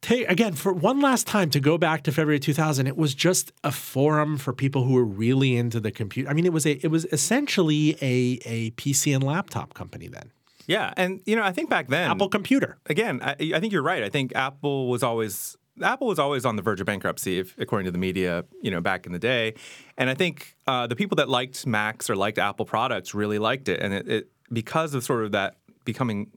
take 0.03 0.29
again 0.29 0.53
for 0.53 0.73
one 0.73 1.01
last 1.01 1.27
time 1.27 1.49
to 1.49 1.61
go 1.61 1.79
back 1.79 2.03
to 2.03 2.13
February 2.13 2.39
2000 2.39 2.87
it 2.87 2.97
was 2.97 3.15
just 3.15 3.53
a 3.65 3.73
forum 3.73 4.37
for 4.37 4.53
people 4.53 4.85
who 4.85 4.93
were 4.93 5.05
really 5.05 5.57
into 5.57 5.81
the 5.81 5.91
computer 5.91 6.29
I 6.29 6.35
mean 6.35 6.45
it 6.45 6.53
was 6.53 6.67
a 6.67 6.73
it 6.85 6.91
was 6.91 7.07
essentially 7.07 7.97
a 8.03 8.39
a 8.45 8.71
PC 8.73 9.15
and 9.15 9.25
laptop 9.25 9.75
company 9.75 10.09
then 10.09 10.33
yeah. 10.67 10.93
And, 10.97 11.21
you 11.27 11.37
know, 11.37 11.43
I 11.43 11.53
think 11.53 11.69
back 11.69 11.89
then. 11.89 12.11
Apple 12.11 12.29
computer 12.29 12.79
again, 12.87 13.21
I, 13.23 13.35
I 13.55 13.61
think 13.61 13.73
you're 13.73 13.83
right. 13.83 14.03
I 14.03 14.09
think 14.09 14.35
Apple 14.35 14.89
was 14.89 15.03
always 15.03 15.57
Apple 15.83 16.07
was 16.07 16.19
always 16.19 16.45
on 16.45 16.57
the 16.57 16.63
verge 16.63 16.81
of 16.81 16.87
bankruptcy, 16.87 17.39
if, 17.39 17.57
according 17.59 17.87
to 17.87 17.91
the 17.91 17.99
media, 17.99 18.45
you 18.61 18.71
know, 18.71 18.81
back 18.81 19.07
in 19.07 19.13
the 19.13 19.19
day. 19.19 19.55
And 19.97 20.11
I 20.11 20.15
think 20.15 20.55
uh, 20.67 20.87
the 20.87 20.97
people 20.97 21.17
that 21.17 21.29
liked 21.29 21.67
Macs 21.67 22.11
or 22.11 22.17
liked 22.17 22.39
Apple 22.39 22.67
products 22.67 23.15
really 23.15 23.39
liked 23.39 23.69
it, 23.69 23.81
and 23.81 23.95
it, 23.95 24.09
it 24.09 24.29
because 24.53 24.95
of 24.95 25.03
sort 25.05 25.25
of 25.25 25.33
that 25.33 25.57
becoming. 25.85 26.31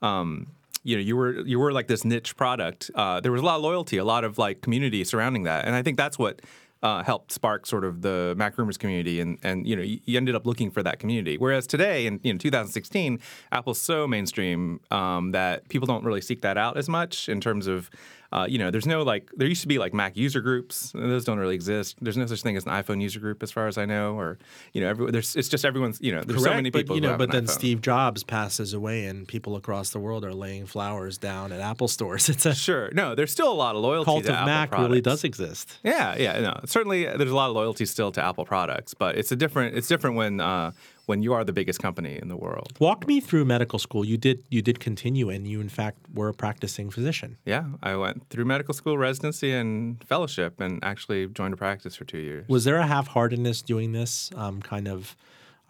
Um, 0.00 0.48
you 0.82 0.96
know, 0.96 1.02
you 1.02 1.16
were 1.16 1.40
you 1.40 1.58
were 1.58 1.72
like 1.72 1.86
this 1.86 2.04
niche 2.04 2.36
product. 2.36 2.90
Uh, 2.94 3.20
there 3.20 3.32
was 3.32 3.40
a 3.40 3.44
lot 3.44 3.56
of 3.56 3.62
loyalty, 3.62 3.98
a 3.98 4.04
lot 4.04 4.24
of 4.24 4.38
like 4.38 4.60
community 4.60 5.04
surrounding 5.04 5.44
that, 5.44 5.64
and 5.64 5.74
I 5.74 5.82
think 5.82 5.96
that's 5.96 6.18
what 6.18 6.40
uh, 6.82 7.02
helped 7.04 7.30
spark 7.30 7.64
sort 7.64 7.84
of 7.84 8.02
the 8.02 8.34
Mac 8.36 8.58
Rumors 8.58 8.76
community, 8.76 9.20
and 9.20 9.38
and 9.42 9.66
you 9.66 9.76
know, 9.76 9.82
you, 9.82 10.16
ended 10.16 10.34
up 10.34 10.46
looking 10.46 10.70
for 10.70 10.82
that 10.82 10.98
community. 10.98 11.38
Whereas 11.38 11.66
today, 11.66 12.06
in 12.06 12.18
you 12.22 12.32
know 12.32 12.38
2016, 12.38 13.20
Apple's 13.52 13.80
so 13.80 14.08
mainstream 14.08 14.80
um, 14.90 15.30
that 15.30 15.68
people 15.68 15.86
don't 15.86 16.04
really 16.04 16.20
seek 16.20 16.42
that 16.42 16.58
out 16.58 16.76
as 16.76 16.88
much 16.88 17.28
in 17.28 17.40
terms 17.40 17.68
of 17.68 17.88
Uh, 18.32 18.46
you 18.48 18.58
know, 18.58 18.70
there's 18.70 18.86
no 18.86 19.02
like 19.02 19.30
there 19.36 19.46
used 19.46 19.60
to 19.60 19.68
be 19.68 19.78
like 19.78 19.92
Mac 19.92 20.16
user 20.16 20.40
groups. 20.40 20.92
Those 20.94 21.24
don't 21.24 21.38
really 21.38 21.54
exist. 21.54 21.96
There's 22.00 22.16
no 22.16 22.24
such 22.26 22.42
thing 22.42 22.56
as 22.56 22.64
an 22.64 22.72
iPhone 22.72 23.02
user 23.02 23.20
group, 23.20 23.42
as 23.42 23.52
far 23.52 23.68
as 23.68 23.76
I 23.76 23.84
know, 23.84 24.18
or 24.18 24.38
you 24.72 24.80
know, 24.80 24.88
every, 24.88 25.10
there's 25.10 25.36
it's 25.36 25.48
just 25.48 25.64
everyone's. 25.64 26.00
You 26.00 26.12
know, 26.12 26.22
there's 26.22 26.42
so 26.42 26.54
many 26.54 26.70
people. 26.70 26.94
But 26.96 27.02
you 27.02 27.08
know, 27.08 27.18
but 27.18 27.30
then 27.30 27.44
iPhone. 27.44 27.50
Steve 27.50 27.80
Jobs 27.82 28.24
passes 28.24 28.72
away, 28.72 29.04
and 29.04 29.28
people 29.28 29.54
across 29.54 29.90
the 29.90 29.98
world 29.98 30.24
are 30.24 30.32
laying 30.32 30.66
flowers 30.66 31.18
down 31.18 31.52
at 31.52 31.60
Apple 31.60 31.88
stores. 31.88 32.28
It's 32.32 32.46
a 32.46 32.54
Sure, 32.54 32.90
no, 32.92 33.14
there's 33.14 33.32
still 33.32 33.52
a 33.52 33.54
lot 33.54 33.74
of 33.74 33.82
loyalty. 33.82 34.04
cult 34.06 34.24
to 34.24 34.30
of 34.30 34.36
Apple 34.36 34.46
Mac 34.46 34.78
really 34.78 35.00
does 35.00 35.24
exist. 35.24 35.78
Yeah, 35.82 36.16
yeah, 36.16 36.40
no. 36.40 36.60
Certainly, 36.64 37.04
there's 37.04 37.30
a 37.30 37.34
lot 37.34 37.50
of 37.50 37.54
loyalty 37.54 37.84
still 37.84 38.10
to 38.12 38.24
Apple 38.24 38.46
products, 38.46 38.94
but 38.94 39.18
it's 39.18 39.30
a 39.32 39.36
different. 39.36 39.76
It's 39.76 39.88
different 39.88 40.16
when 40.16 40.40
uh, 40.40 40.72
when 41.06 41.22
you 41.22 41.32
are 41.32 41.44
the 41.44 41.52
biggest 41.52 41.80
company 41.80 42.18
in 42.20 42.28
the 42.28 42.36
world. 42.36 42.72
Walk 42.78 43.06
me 43.06 43.20
through 43.20 43.44
medical 43.44 43.78
school. 43.78 44.04
You 44.04 44.16
did 44.16 44.44
you 44.50 44.62
did 44.62 44.80
continue, 44.80 45.30
and 45.30 45.46
you 45.46 45.60
in 45.60 45.68
fact 45.68 45.98
were 46.14 46.28
a 46.28 46.34
practicing 46.34 46.90
physician. 46.90 47.38
Yeah, 47.44 47.64
I 47.82 47.96
went 47.96 48.28
through 48.30 48.44
medical 48.44 48.74
school 48.74 48.96
residency 48.98 49.52
and 49.52 50.02
fellowship, 50.04 50.60
and 50.60 50.82
actually 50.82 51.26
joined 51.28 51.54
a 51.54 51.56
practice 51.56 51.96
for 51.96 52.04
two 52.04 52.18
years. 52.18 52.48
Was 52.48 52.64
there 52.64 52.76
a 52.76 52.86
half-heartedness 52.86 53.62
doing 53.62 53.92
this? 53.92 54.30
Um, 54.36 54.62
kind 54.62 54.88
of, 54.88 55.16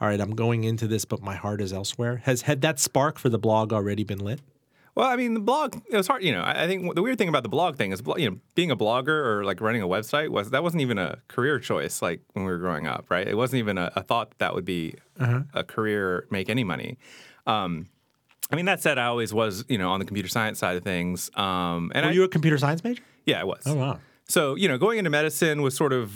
all 0.01 0.09
right, 0.09 0.21
I'm 0.21 0.35
going 0.35 0.65
into 0.65 0.87
this, 0.87 1.05
but 1.05 1.23
my 1.23 1.35
heart 1.35 1.61
is 1.61 1.73
elsewhere. 1.73 2.23
Has 2.25 2.43
had 2.43 2.61
that 2.63 2.79
spark 2.79 3.19
for 3.19 3.29
the 3.29 3.39
blog 3.39 3.73
already 3.73 4.05
been 4.05 4.19
lit? 4.19 4.41
Well, 4.95 5.09
I 5.09 5.17
mean, 5.17 5.33
the 5.35 5.41
blog 5.41 5.81
it 5.89 5.97
was 5.97 6.07
hard. 6.07 6.23
You 6.23 6.33
know, 6.33 6.43
I 6.45 6.67
think 6.67 6.95
the 6.95 7.03
weird 7.03 7.17
thing 7.17 7.29
about 7.29 7.43
the 7.43 7.49
blog 7.49 7.77
thing 7.77 7.93
is, 7.93 8.03
you 8.17 8.31
know, 8.31 8.39
being 8.55 8.71
a 8.71 8.77
blogger 8.77 9.09
or 9.09 9.45
like 9.45 9.61
running 9.61 9.81
a 9.81 9.89
website 9.89 10.29
was 10.29 10.51
that 10.51 10.63
wasn't 10.63 10.83
even 10.83 10.99
a 10.99 11.19
career 11.29 11.59
choice. 11.59 12.03
Like 12.03 12.21
when 12.35 12.45
we 12.45 12.53
were 12.53 12.59
growing 12.59 12.87
up, 12.87 13.07
right? 13.09 13.27
It 13.27 13.37
wasn't 13.37 13.61
even 13.61 13.79
a, 13.79 13.91
a 13.97 14.03
thought 14.03 14.31
that, 14.31 14.39
that 14.39 14.55
would 14.55 14.67
be 14.67 14.97
a 15.55 15.65
career, 15.65 16.27
make 16.31 16.51
any 16.51 16.65
money. 16.65 16.99
Um, 17.47 17.89
I 18.51 18.57
mean, 18.57 18.67
that 18.67 18.83
said, 18.83 18.99
I 18.99 19.07
always 19.07 19.33
was, 19.33 19.65
you 19.69 19.79
know, 19.79 19.91
on 19.91 19.99
the 19.99 20.05
computer 20.05 20.29
science 20.29 20.59
side 20.59 20.77
of 20.77 20.83
things. 20.83 21.31
Um, 21.37 21.91
and 21.95 22.05
Were 22.05 22.11
I, 22.11 22.15
you 22.15 22.25
a 22.25 22.29
computer 22.29 22.59
science 22.59 22.85
major? 22.85 23.03
yeah, 23.25 23.41
I 23.41 23.45
was. 23.45 23.63
Oh 23.65 23.75
wow. 23.75 23.99
So 24.29 24.57
you 24.57 24.69
know, 24.69 24.77
going 24.77 24.99
into 24.99 25.11
medicine 25.11 25.63
was 25.63 25.75
sort 25.75 25.93
of, 25.95 26.13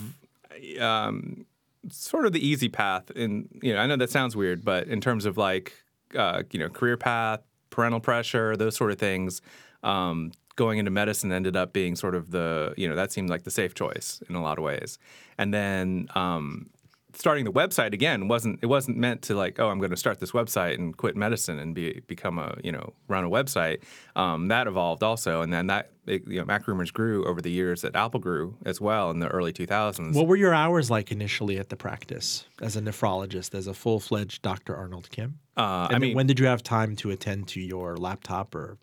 um, 0.80 1.46
sort 1.90 2.26
of 2.26 2.32
the 2.32 2.46
easy 2.46 2.68
path. 2.68 3.10
And, 3.14 3.48
you 3.62 3.72
know, 3.72 3.80
I 3.80 3.86
know 3.86 3.96
that 3.96 4.10
sounds 4.10 4.36
weird, 4.36 4.64
but 4.64 4.88
in 4.88 5.00
terms 5.00 5.24
of 5.24 5.38
like, 5.38 5.72
uh, 6.16 6.42
you 6.50 6.58
know, 6.58 6.68
career 6.68 6.96
path, 6.96 7.40
parental 7.76 8.00
pressure, 8.00 8.56
those 8.56 8.74
sort 8.74 8.90
of 8.90 8.98
things, 8.98 9.42
um, 9.82 10.32
going 10.56 10.78
into 10.78 10.90
medicine 10.90 11.30
ended 11.30 11.54
up 11.54 11.74
being 11.74 11.94
sort 11.94 12.14
of 12.14 12.30
the, 12.30 12.72
you 12.78 12.88
know, 12.88 12.96
that 12.96 13.12
seemed 13.12 13.28
like 13.28 13.44
the 13.44 13.50
safe 13.50 13.74
choice 13.74 14.22
in 14.28 14.34
a 14.34 14.42
lot 14.42 14.56
of 14.56 14.64
ways. 14.64 14.98
And 15.36 15.52
then 15.52 16.08
um, 16.14 16.70
starting 17.16 17.44
the 17.44 17.52
website 17.52 17.92
again 17.92 18.28
wasn't 18.28 18.58
it 18.62 18.66
wasn't 18.66 18.96
meant 18.96 19.22
to 19.22 19.34
like 19.34 19.58
oh 19.58 19.68
I'm 19.68 19.78
going 19.78 19.90
to 19.90 19.96
start 19.96 20.20
this 20.20 20.32
website 20.32 20.74
and 20.74 20.96
quit 20.96 21.16
medicine 21.16 21.58
and 21.58 21.74
be 21.74 22.02
become 22.06 22.38
a 22.38 22.56
you 22.62 22.72
know 22.72 22.92
run 23.08 23.24
a 23.24 23.30
website. 23.30 23.82
Um, 24.14 24.48
that 24.48 24.66
evolved 24.66 25.02
also, 25.02 25.42
and 25.42 25.52
then 25.52 25.66
that 25.68 25.90
it, 26.06 26.26
you 26.26 26.38
know 26.38 26.44
Mac 26.44 26.66
Rumors 26.68 26.90
grew 26.90 27.24
over 27.26 27.40
the 27.40 27.50
years 27.50 27.82
that 27.82 27.96
Apple 27.96 28.20
grew 28.20 28.56
as 28.64 28.80
well 28.80 29.10
in 29.10 29.20
the 29.20 29.28
early 29.28 29.52
2000s. 29.52 30.14
What 30.14 30.26
were 30.26 30.36
your 30.36 30.54
hours 30.54 30.90
like 30.90 31.10
initially 31.10 31.58
at 31.58 31.68
the 31.68 31.76
practice 31.76 32.46
as 32.60 32.76
a 32.76 32.80
nephrologist, 32.80 33.54
as 33.54 33.66
a 33.66 33.74
full-fledged 33.74 34.42
Dr. 34.42 34.76
Arnold 34.76 35.10
Kim? 35.10 35.38
uh, 35.56 35.88
I 35.90 35.98
mean, 35.98 36.14
when 36.14 36.26
did 36.26 36.38
you 36.38 36.46
have 36.46 36.62
time 36.62 36.96
to 36.96 37.10
attend 37.10 37.48
to 37.48 37.60
your 37.60 37.96
laptop 37.96 38.54
or 38.54 38.78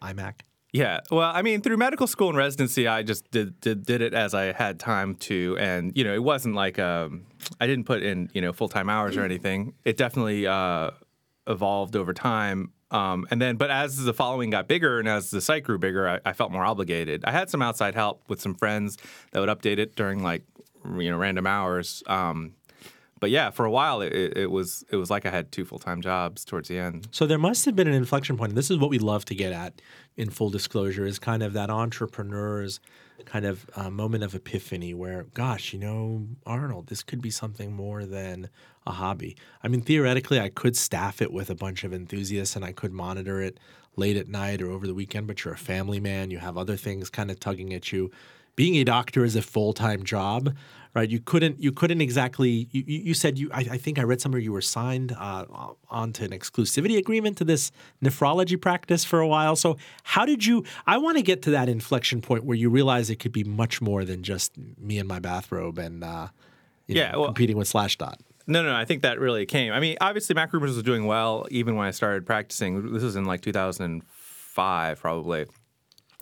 iMac? 0.00 0.34
Yeah, 0.74 1.02
well, 1.08 1.30
I 1.32 1.42
mean, 1.42 1.60
through 1.60 1.76
medical 1.76 2.08
school 2.08 2.30
and 2.30 2.36
residency, 2.36 2.88
I 2.88 3.04
just 3.04 3.30
did 3.30 3.60
did, 3.60 3.86
did 3.86 4.02
it 4.02 4.12
as 4.12 4.34
I 4.34 4.50
had 4.50 4.80
time 4.80 5.14
to, 5.30 5.56
and 5.60 5.96
you 5.96 6.02
know, 6.02 6.12
it 6.12 6.22
wasn't 6.22 6.56
like 6.56 6.80
um, 6.80 7.26
I 7.60 7.68
didn't 7.68 7.84
put 7.84 8.02
in 8.02 8.28
you 8.34 8.40
know 8.40 8.52
full 8.52 8.68
time 8.68 8.90
hours 8.90 9.16
or 9.16 9.22
anything. 9.22 9.74
It 9.84 9.96
definitely 9.96 10.48
uh, 10.48 10.90
evolved 11.46 11.94
over 11.94 12.12
time, 12.12 12.72
um, 12.90 13.24
and 13.30 13.40
then, 13.40 13.54
but 13.54 13.70
as 13.70 14.02
the 14.02 14.12
following 14.12 14.50
got 14.50 14.66
bigger 14.66 14.98
and 14.98 15.06
as 15.06 15.30
the 15.30 15.40
site 15.40 15.62
grew 15.62 15.78
bigger, 15.78 16.08
I, 16.08 16.20
I 16.24 16.32
felt 16.32 16.50
more 16.50 16.64
obligated. 16.64 17.24
I 17.24 17.30
had 17.30 17.50
some 17.50 17.62
outside 17.62 17.94
help 17.94 18.28
with 18.28 18.40
some 18.40 18.56
friends 18.56 18.98
that 19.30 19.38
would 19.38 19.48
update 19.48 19.78
it 19.78 19.94
during 19.94 20.24
like 20.24 20.42
you 20.98 21.08
know 21.08 21.16
random 21.16 21.46
hours. 21.46 22.02
Um, 22.08 22.54
but 23.20 23.30
yeah, 23.30 23.50
for 23.50 23.64
a 23.64 23.70
while, 23.70 24.00
it, 24.00 24.12
it, 24.12 24.50
was 24.50 24.84
it 24.90 24.96
was 24.96 25.10
like 25.10 25.24
I 25.24 25.30
had 25.30 25.52
two 25.52 25.64
full 25.64 25.78
time 25.78 26.00
jobs 26.00 26.44
towards 26.44 26.68
the 26.68 26.78
end. 26.78 27.08
So 27.10 27.26
there 27.26 27.38
must 27.38 27.64
have 27.64 27.76
been 27.76 27.88
an 27.88 27.94
inflection 27.94 28.36
point. 28.36 28.54
This 28.54 28.70
is 28.70 28.78
what 28.78 28.90
we 28.90 28.98
love 28.98 29.24
to 29.26 29.34
get 29.34 29.52
at 29.52 29.80
in 30.16 30.30
full 30.30 30.50
disclosure 30.50 31.06
is 31.06 31.18
kind 31.18 31.42
of 31.42 31.52
that 31.54 31.70
entrepreneur's 31.70 32.80
kind 33.24 33.46
of 33.46 33.68
uh, 33.76 33.90
moment 33.90 34.24
of 34.24 34.34
epiphany 34.34 34.92
where, 34.94 35.24
gosh, 35.34 35.72
you 35.72 35.78
know, 35.78 36.26
Arnold, 36.44 36.88
this 36.88 37.02
could 37.02 37.22
be 37.22 37.30
something 37.30 37.72
more 37.72 38.04
than 38.04 38.48
a 38.86 38.92
hobby. 38.92 39.36
I 39.62 39.68
mean, 39.68 39.80
theoretically, 39.80 40.40
I 40.40 40.48
could 40.48 40.76
staff 40.76 41.22
it 41.22 41.32
with 41.32 41.50
a 41.50 41.54
bunch 41.54 41.84
of 41.84 41.94
enthusiasts 41.94 42.56
and 42.56 42.64
I 42.64 42.72
could 42.72 42.92
monitor 42.92 43.40
it 43.40 43.58
late 43.96 44.16
at 44.16 44.28
night 44.28 44.60
or 44.60 44.70
over 44.70 44.86
the 44.86 44.94
weekend, 44.94 45.26
but 45.26 45.44
you're 45.44 45.54
a 45.54 45.58
family 45.58 46.00
man. 46.00 46.30
You 46.30 46.38
have 46.38 46.58
other 46.58 46.76
things 46.76 47.10
kind 47.10 47.30
of 47.30 47.40
tugging 47.40 47.72
at 47.72 47.92
you. 47.92 48.10
Being 48.56 48.76
a 48.76 48.84
doctor 48.84 49.24
is 49.24 49.34
a 49.36 49.42
full 49.42 49.72
time 49.72 50.04
job, 50.04 50.54
right? 50.94 51.08
You 51.10 51.20
couldn't 51.20 51.60
you 51.62 51.72
couldn't 51.72 52.00
exactly. 52.00 52.68
You, 52.70 52.82
you 52.86 53.14
said 53.14 53.38
you. 53.38 53.50
I, 53.52 53.66
I 53.72 53.78
think 53.78 53.98
I 53.98 54.02
read 54.02 54.20
somewhere 54.20 54.40
you 54.40 54.52
were 54.52 54.60
signed 54.60 55.12
uh, 55.18 55.44
onto 55.90 56.24
an 56.24 56.30
exclusivity 56.30 56.96
agreement 56.96 57.36
to 57.38 57.44
this 57.44 57.72
nephrology 58.02 58.60
practice 58.60 59.04
for 59.04 59.20
a 59.20 59.26
while. 59.28 59.56
So 59.56 59.76
how 60.04 60.24
did 60.24 60.46
you? 60.46 60.64
I 60.86 60.98
want 60.98 61.16
to 61.16 61.22
get 61.22 61.42
to 61.42 61.50
that 61.50 61.68
inflection 61.68 62.20
point 62.20 62.44
where 62.44 62.56
you 62.56 62.70
realize 62.70 63.10
it 63.10 63.16
could 63.16 63.32
be 63.32 63.44
much 63.44 63.80
more 63.82 64.04
than 64.04 64.22
just 64.22 64.52
me 64.78 64.98
and 64.98 65.08
my 65.08 65.18
bathrobe 65.18 65.78
and 65.78 66.04
uh, 66.04 66.28
Yeah, 66.86 67.12
know, 67.12 67.18
well- 67.20 67.28
competing 67.28 67.56
with 67.56 67.70
Slashdot. 67.70 68.16
No, 68.46 68.62
no, 68.62 68.68
no, 68.72 68.76
I 68.76 68.84
think 68.84 69.00
that 69.02 69.18
really 69.18 69.46
came. 69.46 69.72
I 69.72 69.80
mean, 69.80 69.96
obviously, 70.02 70.34
Mac 70.34 70.52
Rumors 70.52 70.74
was 70.74 70.82
doing 70.82 71.06
well 71.06 71.46
even 71.50 71.76
when 71.76 71.86
I 71.88 71.92
started 71.92 72.26
practicing. 72.26 72.92
This 72.92 73.02
was 73.02 73.16
in 73.16 73.24
like 73.24 73.40
2005, 73.40 75.00
probably, 75.00 75.46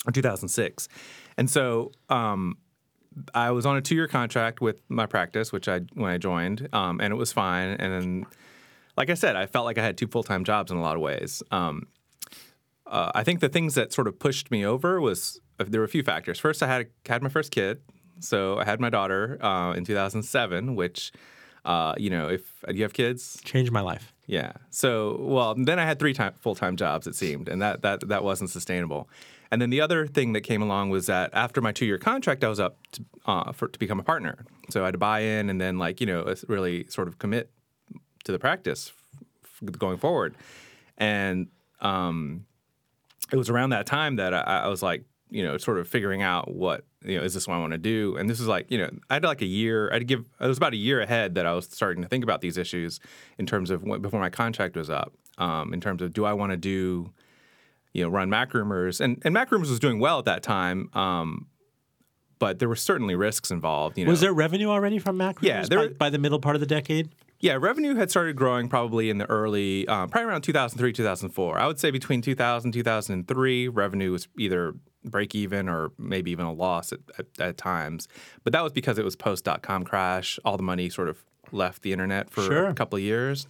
or 0.07 0.13
2006. 0.13 0.89
And 1.37 1.51
so 1.51 1.91
um, 2.11 2.59
I 3.35 3.51
was 3.51 3.67
on 3.67 3.77
a 3.77 3.81
two 3.81 3.95
year 3.95 4.09
contract 4.09 4.61
with 4.61 4.81
my 4.89 5.07
practice, 5.07 5.53
which 5.53 5.69
I 5.69 5.81
when 5.95 6.11
I 6.11 6.19
joined, 6.19 6.69
um, 6.73 7.01
and 7.01 7.13
it 7.13 7.17
was 7.17 7.33
fine. 7.33 7.71
And 7.71 7.93
then, 7.93 8.27
like 8.97 9.11
I 9.11 9.15
said, 9.15 9.37
I 9.37 9.47
felt 9.47 9.65
like 9.65 9.79
I 9.79 9.83
had 9.83 9.97
two 9.97 10.07
full 10.07 10.23
time 10.23 10.45
jobs 10.45 10.71
in 10.71 10.79
a 10.79 10.83
lot 10.83 10.97
of 10.97 11.03
ways. 11.03 11.43
Um, 11.51 11.87
uh, 12.87 13.11
I 13.15 13.25
think 13.25 13.41
the 13.41 13.49
things 13.49 13.75
that 13.75 13.93
sort 13.93 14.07
of 14.07 14.19
pushed 14.19 14.51
me 14.51 14.65
over 14.65 15.01
was 15.01 15.41
uh, 15.59 15.65
there 15.69 15.81
were 15.81 15.87
a 15.87 15.89
few 15.89 16.03
factors. 16.03 16.39
First, 16.39 16.63
I 16.63 16.67
had 16.67 16.89
had 17.07 17.23
my 17.23 17.29
first 17.29 17.51
kid, 17.51 17.81
so 18.21 18.59
I 18.59 18.65
had 18.65 18.81
my 18.81 18.91
daughter 18.91 19.39
uh, 19.43 19.73
in 19.73 19.85
2007, 19.85 20.75
which. 20.75 21.13
Uh, 21.65 21.95
you 21.97 22.11
know, 22.11 22.27
if 22.29 22.43
you 22.75 22.83
have 22.83 22.93
kids, 22.93 23.41
Changed 23.45 23.71
my 23.71 23.83
life. 23.83 24.13
yeah. 24.27 24.51
So, 24.71 25.17
well, 25.21 25.55
then 25.55 25.79
I 25.79 25.85
had 25.85 26.01
three 26.01 26.13
time, 26.13 26.35
full-time 26.41 26.75
jobs. 26.75 27.07
It 27.07 27.15
seemed, 27.15 27.49
and 27.49 27.63
that 27.63 27.83
that 27.83 28.09
that 28.09 28.25
wasn't 28.25 28.51
sustainable. 28.51 29.09
And 29.53 29.61
then 29.61 29.69
the 29.69 29.83
other 29.83 30.07
thing 30.07 30.33
that 30.33 30.41
came 30.41 30.63
along 30.63 30.89
was 30.89 31.07
that 31.07 31.29
after 31.35 31.61
my 31.61 31.73
two-year 31.73 31.99
contract, 31.99 32.43
I 32.43 32.49
was 32.49 32.59
up 32.59 32.79
to, 32.93 33.05
uh, 33.27 33.53
for 33.53 33.69
to 33.69 33.79
become 33.79 34.01
a 34.01 34.03
partner. 34.03 34.47
So 34.71 34.81
I 34.81 34.87
had 34.87 34.93
to 34.93 34.99
buy 34.99 35.21
in, 35.21 35.51
and 35.51 35.61
then 35.61 35.77
like 35.77 36.01
you 36.01 36.07
know, 36.07 36.35
really 36.49 36.87
sort 36.89 37.07
of 37.07 37.19
commit 37.19 37.51
to 38.25 38.33
the 38.33 38.39
practice 38.39 38.93
going 39.79 39.99
forward. 39.99 40.35
And 40.97 41.49
um, 41.81 42.47
it 43.31 43.37
was 43.37 43.51
around 43.51 43.71
that 43.71 43.85
time 43.85 44.17
that 44.17 44.33
I, 44.33 44.41
I 44.41 44.69
was 44.69 44.83
like, 44.83 45.05
you 45.29 45.43
know, 45.43 45.59
sort 45.59 45.79
of 45.79 45.87
figuring 45.87 46.23
out 46.23 46.51
what 46.51 46.85
you 47.05 47.19
know 47.19 47.23
is 47.23 47.35
this 47.35 47.47
what 47.47 47.57
I 47.57 47.59
want 47.59 47.73
to 47.73 47.79
do. 47.79 48.17
And 48.17 48.31
this 48.31 48.39
was 48.39 48.49
like, 48.49 48.71
you 48.71 48.79
know, 48.79 48.89
I 49.11 49.15
had 49.15 49.25
like 49.25 49.43
a 49.43 49.47
year. 49.47 49.91
I 49.91 49.97
had 49.97 49.99
to 49.99 50.07
give. 50.07 50.25
It 50.41 50.47
was 50.47 50.57
about 50.57 50.73
a 50.73 50.77
year 50.77 51.03
ahead 51.03 51.35
that 51.35 51.45
I 51.45 51.53
was 51.53 51.67
starting 51.67 52.03
to 52.03 52.09
think 52.09 52.25
about 52.25 52.41
these 52.41 52.57
issues 52.57 53.01
in 53.37 53.45
terms 53.45 53.71
of 53.71 53.83
when, 53.83 54.01
before 54.01 54.19
my 54.19 54.31
contract 54.31 54.77
was 54.77 54.89
up. 54.89 55.13
Um, 55.37 55.75
in 55.75 55.81
terms 55.83 56.01
of 56.01 56.15
do 56.15 56.25
I 56.25 56.33
want 56.33 56.53
to 56.53 56.57
do, 56.57 57.13
you 57.95 58.03
know, 58.03 58.09
run 58.09 58.31
Mac 58.31 58.55
Rumors 58.55 59.01
and 59.01 59.21
and 59.25 59.33
Mac 59.35 59.51
Rumors 59.51 59.71
was 59.71 59.79
doing 59.81 59.99
well 60.01 60.19
at 60.19 60.25
that 60.27 60.43
time. 60.43 60.89
Um, 60.95 61.47
but 62.39 62.59
there 62.59 62.69
were 62.69 62.75
certainly 62.77 63.15
risks 63.15 63.51
involved. 63.53 63.97
You 63.97 64.05
know, 64.05 64.11
Was 64.11 64.21
there 64.21 64.33
revenue 64.33 64.69
already 64.69 64.99
from 64.99 65.17
Mac? 65.17 65.37
Yeah, 65.43 65.65
there- 65.65 65.91
by, 65.91 65.95
by 65.95 66.11
the 66.11 66.19
middle 66.19 66.41
part 66.41 66.57
of 66.57 66.61
the 66.61 66.67
decade. 66.67 67.15
Yeah, 67.39 67.57
revenue 67.61 67.95
had 67.97 68.09
started 68.11 68.37
growing 68.37 68.69
probably 68.69 69.11
in 69.11 69.19
the 69.19 69.27
early, 69.29 69.87
um, 69.89 70.09
probably 70.09 70.29
around 70.31 70.43
2003, 70.43 70.93
2004. 70.93 71.59
I 71.59 71.67
would 71.67 71.79
say 71.81 71.91
between 71.91 72.23
2000 72.23 72.71
2003, 72.73 73.69
revenue 73.69 74.13
was 74.13 74.29
either 74.39 74.75
break 75.05 75.35
even 75.35 75.69
or 75.69 75.91
maybe 75.99 76.31
even 76.31 76.47
a 76.47 76.53
loss 76.53 76.93
at, 76.93 77.01
at, 77.19 77.27
at 77.41 77.57
times. 77.59 78.07
But 78.45 78.53
that 78.53 78.63
was 78.63 78.73
because 78.73 78.97
it 78.99 79.05
was 79.05 79.17
post 79.17 79.45
dot 79.45 79.63
com 79.63 79.83
crash. 79.85 80.39
All 80.45 80.57
the 80.57 80.63
money 80.63 80.89
sort 80.89 81.09
of 81.09 81.19
left 81.51 81.83
the 81.83 81.93
internet 81.93 82.31
for 82.31 82.43
Sure. 82.43 82.67
a 82.69 82.75
couple 82.75 82.97
of 82.97 83.03
years. 83.03 83.47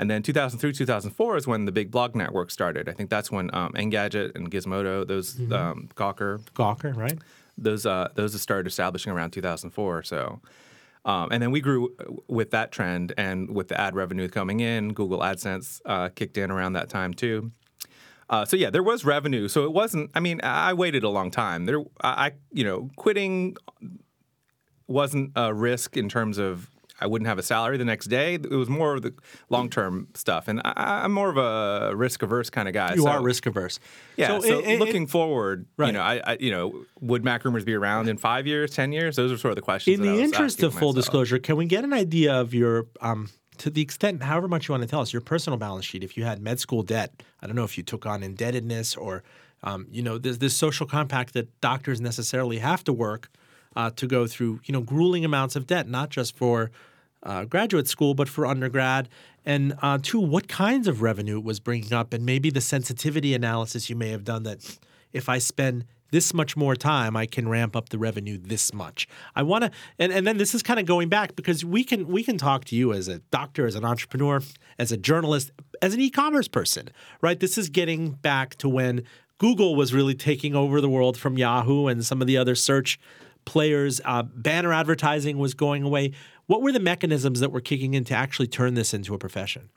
And 0.00 0.10
then 0.10 0.22
2003, 0.22 0.72
2004 0.72 1.36
is 1.36 1.46
when 1.46 1.66
the 1.66 1.72
big 1.72 1.90
blog 1.90 2.16
network 2.16 2.50
started. 2.50 2.88
I 2.88 2.92
think 2.92 3.10
that's 3.10 3.30
when 3.30 3.54
um, 3.54 3.74
Engadget 3.74 4.34
and 4.34 4.50
Gizmodo, 4.50 5.06
those 5.06 5.38
um, 5.52 5.90
Gawker, 5.94 6.40
Gawker, 6.54 6.96
right? 6.96 7.18
those 7.58 7.84
uh, 7.84 8.08
those 8.14 8.40
started 8.40 8.66
establishing 8.66 9.12
around 9.12 9.32
2004 9.32 9.98
or 9.98 10.02
so. 10.02 10.40
Um, 11.04 11.28
and 11.30 11.42
then 11.42 11.50
we 11.50 11.60
grew 11.60 11.94
with 12.28 12.50
that 12.52 12.72
trend, 12.72 13.12
and 13.18 13.54
with 13.54 13.68
the 13.68 13.78
ad 13.78 13.94
revenue 13.94 14.28
coming 14.28 14.60
in, 14.60 14.94
Google 14.94 15.18
AdSense 15.18 15.82
uh, 15.84 16.08
kicked 16.08 16.38
in 16.38 16.50
around 16.50 16.72
that 16.72 16.88
time 16.88 17.12
too. 17.12 17.52
Uh, 18.30 18.46
so 18.46 18.56
yeah, 18.56 18.70
there 18.70 18.82
was 18.82 19.04
revenue. 19.04 19.48
So 19.48 19.64
it 19.64 19.72
wasn't. 19.72 20.10
I 20.14 20.20
mean, 20.20 20.40
I 20.42 20.70
I 20.70 20.72
waited 20.72 21.04
a 21.04 21.10
long 21.10 21.30
time. 21.30 21.66
There, 21.66 21.80
I, 22.00 22.26
I 22.26 22.32
you 22.52 22.64
know, 22.64 22.88
quitting 22.96 23.54
wasn't 24.86 25.32
a 25.36 25.52
risk 25.52 25.98
in 25.98 26.08
terms 26.08 26.38
of 26.38 26.70
I 27.00 27.06
wouldn't 27.06 27.28
have 27.28 27.38
a 27.38 27.42
salary 27.42 27.76
the 27.76 27.84
next 27.84 28.06
day. 28.06 28.34
It 28.34 28.50
was 28.50 28.68
more 28.68 28.94
of 28.94 29.02
the 29.02 29.14
long 29.48 29.70
term 29.70 30.08
stuff, 30.14 30.48
and 30.48 30.60
I, 30.64 31.04
am 31.04 31.12
more 31.12 31.30
of 31.30 31.36
a 31.36 31.94
risk 31.96 32.22
averse 32.22 32.50
kind 32.50 32.68
of 32.68 32.74
guy. 32.74 32.94
You 32.94 33.02
so, 33.02 33.08
are 33.08 33.22
risk 33.22 33.46
averse. 33.46 33.78
Yeah. 34.16 34.28
So, 34.28 34.40
so 34.40 34.58
it, 34.60 34.78
looking 34.78 35.04
it, 35.04 35.10
forward, 35.10 35.66
right. 35.76 35.88
you 35.88 35.92
know, 35.92 36.02
I, 36.02 36.20
I, 36.24 36.36
you 36.40 36.50
know, 36.50 36.84
would 37.00 37.24
Mac 37.24 37.44
Rumors 37.44 37.64
be 37.64 37.74
around 37.74 38.08
in 38.08 38.18
five 38.18 38.46
years, 38.46 38.72
ten 38.72 38.92
years? 38.92 39.16
Those 39.16 39.32
are 39.32 39.38
sort 39.38 39.52
of 39.52 39.56
the 39.56 39.62
questions. 39.62 39.98
In 39.98 40.04
the 40.04 40.20
interest 40.20 40.62
of 40.62 40.72
full 40.72 40.88
myself. 40.88 40.94
disclosure, 40.96 41.38
can 41.38 41.56
we 41.56 41.66
get 41.66 41.84
an 41.84 41.92
idea 41.92 42.34
of 42.34 42.52
your 42.52 42.86
um, 43.00 43.28
to 43.60 43.68
the 43.68 43.82
extent, 43.82 44.22
however 44.22 44.48
much 44.48 44.68
you 44.68 44.72
want 44.72 44.82
to 44.82 44.88
tell 44.88 45.00
us, 45.00 45.12
your 45.12 45.20
personal 45.20 45.58
balance 45.58 45.84
sheet, 45.84 46.02
if 46.02 46.16
you 46.16 46.24
had 46.24 46.40
med 46.40 46.58
school 46.58 46.82
debt, 46.82 47.22
I 47.42 47.46
don't 47.46 47.54
know 47.54 47.64
if 47.64 47.76
you 47.76 47.84
took 47.84 48.06
on 48.06 48.22
indebtedness 48.22 48.96
or, 48.96 49.22
um, 49.62 49.86
you 49.90 50.02
know, 50.02 50.16
there's 50.16 50.38
this 50.38 50.56
social 50.56 50.86
compact 50.86 51.34
that 51.34 51.60
doctors 51.60 52.00
necessarily 52.00 52.58
have 52.58 52.82
to 52.84 52.92
work 52.92 53.28
uh, 53.76 53.90
to 53.96 54.06
go 54.06 54.26
through, 54.26 54.60
you 54.64 54.72
know, 54.72 54.80
grueling 54.80 55.26
amounts 55.26 55.56
of 55.56 55.66
debt, 55.66 55.86
not 55.88 56.08
just 56.08 56.34
for 56.36 56.70
uh, 57.22 57.44
graduate 57.44 57.88
school, 57.88 58.14
but 58.14 58.28
for 58.28 58.46
undergrad. 58.46 59.08
And 59.44 59.74
uh, 59.82 59.98
two, 60.02 60.20
what 60.20 60.48
kinds 60.48 60.86
of 60.86 61.02
revenue 61.02 61.38
it 61.38 61.44
was 61.44 61.60
bringing 61.60 61.92
up, 61.92 62.12
and 62.12 62.24
maybe 62.24 62.50
the 62.50 62.60
sensitivity 62.60 63.34
analysis 63.34 63.88
you 63.88 63.96
may 63.96 64.10
have 64.10 64.24
done 64.24 64.42
that 64.44 64.78
if 65.12 65.28
I 65.28 65.38
spend 65.38 65.84
this 66.10 66.34
much 66.34 66.56
more 66.56 66.74
time, 66.74 67.16
I 67.16 67.26
can 67.26 67.48
ramp 67.48 67.76
up 67.76 67.90
the 67.90 67.98
revenue 67.98 68.36
this 68.36 68.74
much. 68.74 69.06
I 69.36 69.42
want 69.42 69.64
to, 69.64 69.70
and, 69.98 70.12
and 70.12 70.26
then 70.26 70.38
this 70.38 70.54
is 70.54 70.62
kind 70.62 70.80
of 70.80 70.86
going 70.86 71.08
back 71.08 71.36
because 71.36 71.64
we 71.64 71.84
can 71.84 72.08
we 72.08 72.22
can 72.22 72.36
talk 72.36 72.64
to 72.66 72.76
you 72.76 72.92
as 72.92 73.08
a 73.08 73.20
doctor, 73.30 73.66
as 73.66 73.74
an 73.74 73.84
entrepreneur, 73.84 74.40
as 74.78 74.92
a 74.92 74.96
journalist, 74.96 75.52
as 75.80 75.94
an 75.94 76.00
e-commerce 76.00 76.48
person, 76.48 76.90
right? 77.20 77.38
This 77.38 77.56
is 77.56 77.68
getting 77.68 78.12
back 78.12 78.56
to 78.56 78.68
when 78.68 79.04
Google 79.38 79.74
was 79.76 79.94
really 79.94 80.14
taking 80.14 80.54
over 80.54 80.80
the 80.80 80.88
world 80.88 81.16
from 81.16 81.38
Yahoo 81.38 81.86
and 81.86 82.04
some 82.04 82.20
of 82.20 82.26
the 82.26 82.36
other 82.36 82.54
search 82.54 82.98
players. 83.44 84.00
Uh, 84.04 84.22
banner 84.22 84.72
advertising 84.72 85.38
was 85.38 85.54
going 85.54 85.82
away. 85.82 86.12
What 86.50 86.62
were 86.62 86.72
the 86.72 86.80
mechanisms 86.80 87.38
that 87.38 87.52
were 87.52 87.60
kicking 87.60 87.94
in 87.94 88.02
to 88.06 88.14
actually 88.14 88.48
turn 88.48 88.74
this 88.74 88.92
into 88.92 89.14
a 89.14 89.18
profession? 89.18 89.68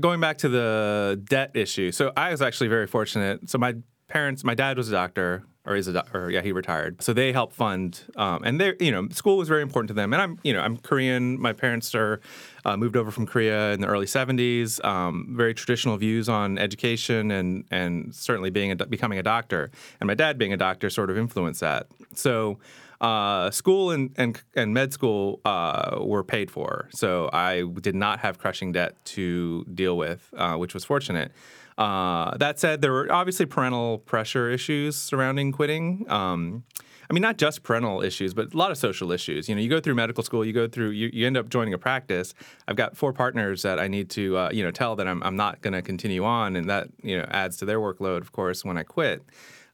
Going 0.00 0.18
back 0.18 0.38
to 0.38 0.48
the 0.48 1.22
debt 1.30 1.52
issue, 1.54 1.92
so 1.92 2.12
I 2.16 2.32
was 2.32 2.42
actually 2.42 2.66
very 2.66 2.88
fortunate. 2.88 3.48
So 3.48 3.56
my 3.56 3.76
parents, 4.08 4.42
my 4.42 4.56
dad 4.56 4.76
was 4.78 4.88
a 4.88 4.92
doctor 4.92 5.44
or 5.64 5.76
is 5.76 5.86
a 5.86 6.04
or 6.12 6.28
yeah 6.28 6.40
he 6.40 6.50
retired. 6.50 7.00
So 7.02 7.12
they 7.12 7.30
help 7.30 7.52
fund 7.52 8.02
um, 8.16 8.42
and 8.42 8.60
they 8.60 8.74
you 8.80 8.90
know 8.90 9.06
school 9.10 9.36
was 9.36 9.46
very 9.46 9.62
important 9.62 9.88
to 9.88 9.94
them. 9.94 10.12
And 10.12 10.20
i'm 10.20 10.40
you 10.42 10.52
know 10.52 10.60
i'm 10.60 10.76
korean. 10.78 11.40
My 11.40 11.52
parents 11.52 11.94
are 11.94 12.20
uh, 12.64 12.76
moved 12.76 12.96
over 12.96 13.12
from 13.12 13.24
korea 13.24 13.72
in 13.72 13.80
the 13.80 13.86
early 13.86 14.06
70s 14.06 14.84
um, 14.84 15.36
very 15.36 15.54
traditional 15.54 15.98
views 15.98 16.28
on 16.28 16.58
education 16.58 17.30
and 17.30 17.64
and 17.70 18.12
certainly 18.12 18.50
being 18.50 18.72
a, 18.72 18.76
becoming 18.86 19.20
a 19.20 19.22
doctor. 19.22 19.70
And 20.00 20.08
my 20.08 20.14
dad 20.14 20.36
being 20.36 20.52
a 20.52 20.56
doctor 20.56 20.90
sort 20.90 21.10
of 21.10 21.16
influenced 21.16 21.60
that. 21.60 21.86
So 22.14 22.58
uh, 23.00 23.50
school 23.50 23.90
and, 23.90 24.12
and, 24.16 24.40
and 24.54 24.74
med 24.74 24.92
school 24.92 25.40
uh, 25.44 25.98
were 26.00 26.24
paid 26.24 26.50
for, 26.50 26.88
so 26.90 27.30
I 27.32 27.62
did 27.80 27.94
not 27.94 28.20
have 28.20 28.38
crushing 28.38 28.72
debt 28.72 28.96
to 29.06 29.64
deal 29.72 29.96
with, 29.96 30.28
uh, 30.36 30.56
which 30.56 30.74
was 30.74 30.84
fortunate. 30.84 31.32
Uh, 31.76 32.36
that 32.38 32.58
said, 32.58 32.82
there 32.82 32.92
were 32.92 33.10
obviously 33.10 33.46
parental 33.46 33.98
pressure 33.98 34.50
issues 34.50 34.96
surrounding 34.96 35.52
quitting. 35.52 36.04
Um, 36.10 36.64
I 37.08 37.14
mean, 37.14 37.22
not 37.22 37.38
just 37.38 37.62
parental 37.62 38.02
issues, 38.02 38.34
but 38.34 38.52
a 38.52 38.56
lot 38.56 38.70
of 38.70 38.76
social 38.76 39.12
issues. 39.12 39.48
You 39.48 39.54
know, 39.54 39.62
you 39.62 39.70
go 39.70 39.80
through 39.80 39.94
medical 39.94 40.22
school, 40.22 40.44
you 40.44 40.52
go 40.52 40.68
through, 40.68 40.90
you, 40.90 41.08
you 41.12 41.26
end 41.26 41.38
up 41.38 41.48
joining 41.48 41.72
a 41.72 41.78
practice. 41.78 42.34
I've 42.66 42.76
got 42.76 42.96
four 42.96 43.12
partners 43.14 43.62
that 43.62 43.78
I 43.78 43.88
need 43.88 44.10
to, 44.10 44.36
uh, 44.36 44.50
you 44.52 44.62
know, 44.62 44.70
tell 44.70 44.96
that 44.96 45.08
I'm, 45.08 45.22
I'm 45.22 45.36
not 45.36 45.62
going 45.62 45.72
to 45.72 45.80
continue 45.80 46.24
on, 46.24 46.56
and 46.56 46.68
that 46.68 46.88
you 47.02 47.16
know 47.16 47.26
adds 47.30 47.56
to 47.58 47.64
their 47.64 47.78
workload, 47.78 48.20
of 48.20 48.32
course, 48.32 48.64
when 48.64 48.76
I 48.76 48.82
quit. 48.82 49.22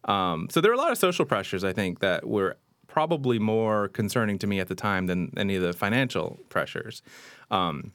Um, 0.05 0.49
so 0.51 0.61
there 0.61 0.71
are 0.71 0.75
a 0.75 0.79
lot 0.79 0.93
of 0.93 0.99
social 0.99 1.25
pressures, 1.25 1.65
I 1.65 1.73
think, 1.73 2.01
that 2.01 2.29
were 2.29 2.57
probably 2.95 3.41
more 3.41 3.89
concerning 3.89 4.39
to 4.39 4.47
me 4.47 4.61
at 4.61 4.69
the 4.69 4.75
time 4.77 5.07
than 5.07 5.33
any 5.37 5.57
of 5.57 5.63
the 5.63 5.73
financial 5.73 6.39
pressures. 6.49 7.03
Um, 7.51 7.91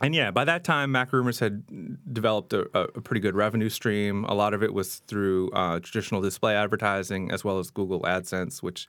and 0.00 0.14
yeah, 0.14 0.30
by 0.30 0.46
that 0.46 0.64
time, 0.64 0.90
Mac 0.90 1.12
Rumors 1.12 1.38
had 1.38 1.62
developed 2.10 2.54
a, 2.54 2.62
a, 2.74 3.02
pretty 3.02 3.20
good 3.20 3.36
revenue 3.36 3.68
stream. 3.68 4.24
A 4.24 4.32
lot 4.32 4.54
of 4.54 4.62
it 4.62 4.72
was 4.72 5.02
through 5.06 5.50
uh, 5.50 5.80
traditional 5.80 6.22
display 6.22 6.56
advertising 6.56 7.30
as 7.30 7.44
well 7.44 7.58
as 7.58 7.68
Google 7.68 8.00
AdSense, 8.00 8.62
which 8.62 8.88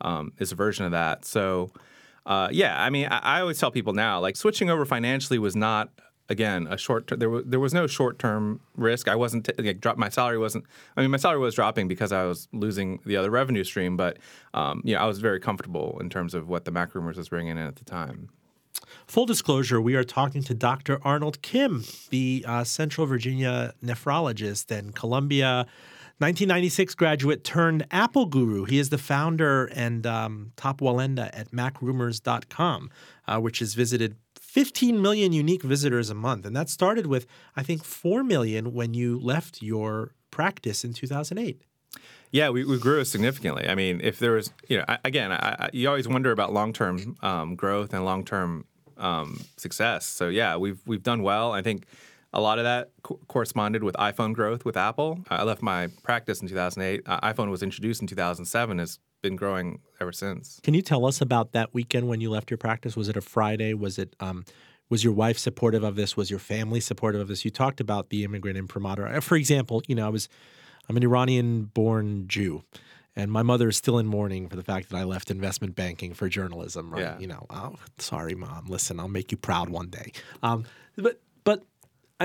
um, 0.00 0.32
is 0.38 0.52
a 0.52 0.54
version 0.54 0.84
of 0.84 0.92
that. 0.92 1.24
So, 1.24 1.72
uh, 2.24 2.50
yeah, 2.52 2.80
I 2.80 2.88
mean, 2.88 3.08
I, 3.10 3.18
I, 3.18 3.40
always 3.40 3.58
tell 3.58 3.72
people 3.72 3.94
now, 3.94 4.20
like 4.20 4.36
switching 4.36 4.70
over 4.70 4.84
financially 4.84 5.40
was 5.40 5.56
not 5.56 5.88
again 6.28 6.66
a 6.68 6.78
short. 6.78 7.12
There 7.16 7.30
was 7.30 7.44
there 7.46 7.60
was 7.60 7.74
no 7.74 7.86
short 7.86 8.18
term 8.18 8.60
risk. 8.76 9.08
I 9.08 9.16
wasn't 9.16 9.46
t- 9.46 9.62
like 9.62 9.80
drop 9.80 9.96
my 9.96 10.08
salary 10.08 10.38
wasn't. 10.38 10.64
I 10.96 11.02
mean, 11.02 11.10
my 11.10 11.16
salary 11.16 11.40
was 11.40 11.54
dropping 11.54 11.88
because 11.88 12.12
I 12.12 12.24
was 12.24 12.48
losing 12.52 13.00
the 13.04 13.16
other 13.16 13.30
revenue 13.30 13.64
stream, 13.64 13.96
but 13.96 14.18
um, 14.52 14.82
you 14.84 14.94
know, 14.94 15.00
I 15.00 15.06
was 15.06 15.18
very 15.18 15.40
comfortable 15.40 15.98
in 16.00 16.10
terms 16.10 16.34
of 16.34 16.48
what 16.48 16.64
the 16.64 16.70
Mac 16.70 16.94
Rumors 16.94 17.16
was 17.16 17.28
bringing 17.28 17.52
in 17.52 17.66
at 17.66 17.76
the 17.76 17.84
time. 17.84 18.28
Full 19.06 19.26
disclosure, 19.26 19.80
we 19.80 19.94
are 19.94 20.04
talking 20.04 20.42
to 20.42 20.54
Dr. 20.54 20.98
Arnold 21.02 21.42
Kim, 21.42 21.84
the 22.10 22.44
uh, 22.46 22.64
Central 22.64 23.06
Virginia 23.06 23.72
nephrologist 23.82 24.70
and 24.70 24.94
Columbia 24.94 25.66
1996 26.18 26.94
graduate 26.94 27.42
turned 27.42 27.84
Apple 27.90 28.26
guru. 28.26 28.64
He 28.64 28.78
is 28.78 28.90
the 28.90 28.98
founder 28.98 29.66
and 29.66 30.06
um, 30.06 30.52
top 30.54 30.80
Wallenda 30.80 31.28
at 31.32 31.50
macrumors.com, 31.50 32.90
uh, 33.26 33.40
which 33.40 33.60
is 33.60 33.74
visited 33.74 34.14
15 34.54 35.02
million 35.02 35.32
unique 35.32 35.64
visitors 35.64 36.10
a 36.10 36.14
month. 36.14 36.46
And 36.46 36.54
that 36.54 36.68
started 36.68 37.06
with, 37.06 37.26
I 37.56 37.64
think, 37.64 37.82
4 37.82 38.22
million 38.22 38.72
when 38.72 38.94
you 38.94 39.18
left 39.18 39.62
your 39.62 40.14
practice 40.30 40.84
in 40.84 40.92
2008. 40.92 41.60
Yeah, 42.30 42.50
we, 42.50 42.64
we 42.64 42.78
grew 42.78 43.04
significantly. 43.04 43.66
I 43.68 43.74
mean, 43.74 44.00
if 44.00 44.20
there 44.20 44.34
was, 44.34 44.52
you 44.68 44.78
know, 44.78 44.84
again, 45.04 45.32
I, 45.32 45.56
I, 45.58 45.70
you 45.72 45.88
always 45.88 46.06
wonder 46.06 46.30
about 46.30 46.52
long 46.52 46.72
term 46.72 47.16
um, 47.20 47.56
growth 47.56 47.92
and 47.92 48.04
long 48.04 48.24
term 48.24 48.64
um, 48.96 49.40
success. 49.56 50.06
So 50.06 50.28
yeah, 50.28 50.56
we've 50.56 50.80
we've 50.86 51.02
done 51.02 51.24
well. 51.24 51.50
I 51.50 51.60
think 51.60 51.86
a 52.32 52.40
lot 52.40 52.58
of 52.60 52.64
that 52.64 52.92
co- 53.02 53.18
corresponded 53.26 53.82
with 53.82 53.96
iPhone 53.96 54.34
growth 54.34 54.64
with 54.64 54.76
Apple. 54.76 55.18
I 55.30 55.42
left 55.42 55.62
my 55.62 55.88
practice 56.04 56.40
in 56.40 56.46
2008. 56.46 57.02
Uh, 57.04 57.32
iPhone 57.32 57.50
was 57.50 57.64
introduced 57.64 58.00
in 58.00 58.06
2007. 58.06 58.78
Has 58.78 59.00
been 59.24 59.36
growing 59.36 59.80
ever 60.00 60.12
since. 60.12 60.60
Can 60.62 60.74
you 60.74 60.82
tell 60.82 61.06
us 61.06 61.20
about 61.22 61.52
that 61.52 61.72
weekend 61.72 62.06
when 62.06 62.20
you 62.20 62.30
left 62.30 62.50
your 62.50 62.58
practice? 62.58 62.94
Was 62.94 63.08
it 63.08 63.16
a 63.16 63.22
Friday? 63.22 63.72
Was 63.74 63.98
it? 63.98 64.14
Um, 64.20 64.44
was 64.90 65.02
your 65.02 65.14
wife 65.14 65.38
supportive 65.38 65.82
of 65.82 65.96
this? 65.96 66.14
Was 66.14 66.30
your 66.30 66.38
family 66.38 66.78
supportive 66.78 67.22
of 67.22 67.28
this? 67.28 67.42
You 67.44 67.50
talked 67.50 67.80
about 67.80 68.10
the 68.10 68.22
immigrant 68.22 68.58
imprimatur. 68.58 69.08
Uh, 69.08 69.20
for 69.20 69.36
example, 69.36 69.82
you 69.88 69.94
know, 69.94 70.06
I 70.06 70.10
was 70.10 70.28
I'm 70.88 70.96
an 70.96 71.02
Iranian 71.02 71.64
born 71.64 72.28
Jew. 72.28 72.62
And 73.16 73.30
my 73.30 73.44
mother 73.44 73.68
is 73.68 73.76
still 73.76 73.98
in 73.98 74.06
mourning 74.06 74.48
for 74.48 74.56
the 74.56 74.64
fact 74.64 74.90
that 74.90 74.96
I 74.96 75.04
left 75.04 75.30
investment 75.30 75.76
banking 75.76 76.14
for 76.14 76.28
journalism. 76.28 76.92
Right? 76.92 77.02
Yeah. 77.02 77.18
You 77.18 77.28
know, 77.28 77.46
oh, 77.48 77.76
sorry, 77.98 78.34
mom. 78.34 78.66
Listen, 78.66 78.98
I'll 78.98 79.08
make 79.08 79.30
you 79.30 79.38
proud 79.38 79.70
one 79.70 79.88
day. 79.88 80.12
Um, 80.42 80.64
but 80.96 81.20
but 81.44 81.62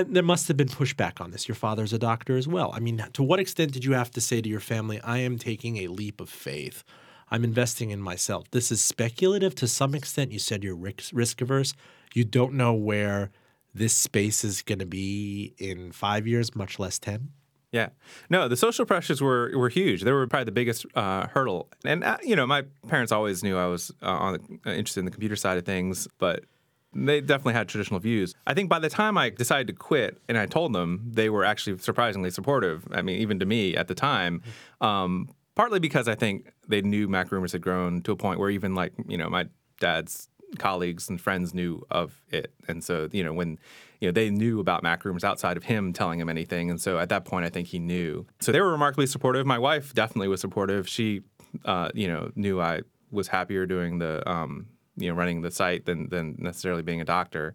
there 0.03 0.23
must 0.23 0.47
have 0.47 0.57
been 0.57 0.67
pushback 0.67 1.21
on 1.21 1.31
this. 1.31 1.47
Your 1.47 1.55
father's 1.55 1.93
a 1.93 1.99
doctor 1.99 2.37
as 2.37 2.47
well. 2.47 2.71
I 2.73 2.79
mean, 2.79 3.03
to 3.13 3.23
what 3.23 3.39
extent 3.39 3.71
did 3.71 3.85
you 3.85 3.93
have 3.93 4.11
to 4.11 4.21
say 4.21 4.41
to 4.41 4.49
your 4.49 4.59
family, 4.59 4.99
"I 5.01 5.19
am 5.19 5.37
taking 5.37 5.77
a 5.77 5.87
leap 5.87 6.21
of 6.21 6.29
faith. 6.29 6.83
I'm 7.31 7.43
investing 7.43 7.91
in 7.91 8.01
myself." 8.01 8.49
This 8.51 8.71
is 8.71 8.83
speculative 8.83 9.55
to 9.55 9.67
some 9.67 9.95
extent. 9.95 10.31
You 10.31 10.39
said 10.39 10.63
you're 10.63 10.75
risk, 10.75 11.41
averse. 11.41 11.73
You 12.13 12.23
don't 12.23 12.53
know 12.53 12.73
where 12.73 13.31
this 13.73 13.95
space 13.95 14.43
is 14.43 14.61
going 14.61 14.79
to 14.79 14.85
be 14.85 15.53
in 15.57 15.91
five 15.91 16.27
years, 16.27 16.55
much 16.55 16.79
less 16.79 16.99
ten. 16.99 17.29
Yeah, 17.71 17.89
no, 18.31 18.47
the 18.47 18.57
social 18.57 18.85
pressures 18.85 19.21
were 19.21 19.51
were 19.55 19.69
huge. 19.69 20.01
They 20.01 20.11
were 20.11 20.25
probably 20.25 20.45
the 20.45 20.51
biggest 20.51 20.87
uh, 20.95 21.27
hurdle. 21.27 21.69
And 21.85 22.03
uh, 22.03 22.17
you 22.23 22.35
know, 22.35 22.47
my 22.47 22.63
parents 22.87 23.11
always 23.11 23.43
knew 23.43 23.57
I 23.57 23.67
was 23.67 23.91
uh, 24.01 24.07
on, 24.07 24.59
uh, 24.65 24.71
interested 24.71 25.01
in 25.01 25.05
the 25.05 25.11
computer 25.11 25.35
side 25.35 25.57
of 25.57 25.65
things, 25.65 26.07
but 26.17 26.45
they 26.93 27.21
definitely 27.21 27.53
had 27.53 27.67
traditional 27.67 27.99
views. 27.99 28.33
I 28.47 28.53
think 28.53 28.69
by 28.69 28.79
the 28.79 28.89
time 28.89 29.17
I 29.17 29.29
decided 29.29 29.67
to 29.67 29.73
quit, 29.73 30.17
and 30.27 30.37
I 30.37 30.45
told 30.45 30.73
them, 30.73 31.03
they 31.05 31.29
were 31.29 31.45
actually 31.45 31.77
surprisingly 31.77 32.31
supportive. 32.31 32.87
I 32.91 33.01
mean, 33.01 33.19
even 33.19 33.39
to 33.39 33.45
me 33.45 33.75
at 33.75 33.87
the 33.87 33.95
time. 33.95 34.41
Um, 34.81 35.29
partly 35.59 35.79
because 35.79 36.07
I 36.07 36.15
think 36.15 36.53
they 36.69 36.81
knew 36.81 37.09
Mac 37.09 37.33
Rumors 37.33 37.51
had 37.51 37.61
grown 37.61 38.01
to 38.03 38.13
a 38.13 38.15
point 38.15 38.39
where 38.39 38.49
even 38.49 38.75
like 38.75 38.93
you 39.09 39.17
know 39.17 39.29
my 39.29 39.47
dad's 39.81 40.29
colleagues 40.57 41.09
and 41.09 41.19
friends 41.19 41.53
knew 41.53 41.85
of 41.91 42.23
it, 42.31 42.53
and 42.69 42.81
so 42.81 43.09
you 43.11 43.25
know 43.25 43.33
when 43.33 43.59
you 43.99 44.07
know 44.07 44.13
they 44.13 44.29
knew 44.29 44.61
about 44.61 44.83
Mac 44.83 45.03
Rumors 45.03 45.25
outside 45.25 45.57
of 45.57 45.63
him 45.63 45.91
telling 45.91 46.17
him 46.17 46.29
anything, 46.29 46.69
and 46.69 46.79
so 46.79 46.97
at 46.97 47.09
that 47.09 47.25
point 47.25 47.45
I 47.45 47.49
think 47.49 47.67
he 47.67 47.77
knew. 47.77 48.25
So 48.39 48.53
they 48.53 48.61
were 48.61 48.71
remarkably 48.71 49.05
supportive. 49.05 49.45
My 49.45 49.59
wife 49.59 49.93
definitely 49.93 50.29
was 50.29 50.39
supportive. 50.39 50.87
She 50.87 51.23
uh, 51.65 51.89
you 51.93 52.07
know 52.07 52.31
knew 52.35 52.61
I 52.61 52.83
was 53.11 53.27
happier 53.27 53.65
doing 53.65 53.99
the 53.99 54.27
um, 54.31 54.67
you 54.99 55.09
know 55.09 55.15
running 55.15 55.41
the 55.41 55.51
site 55.51 55.85
than 55.85 56.09
than 56.09 56.35
necessarily 56.37 56.81
being 56.81 57.01
a 57.01 57.05
doctor. 57.05 57.53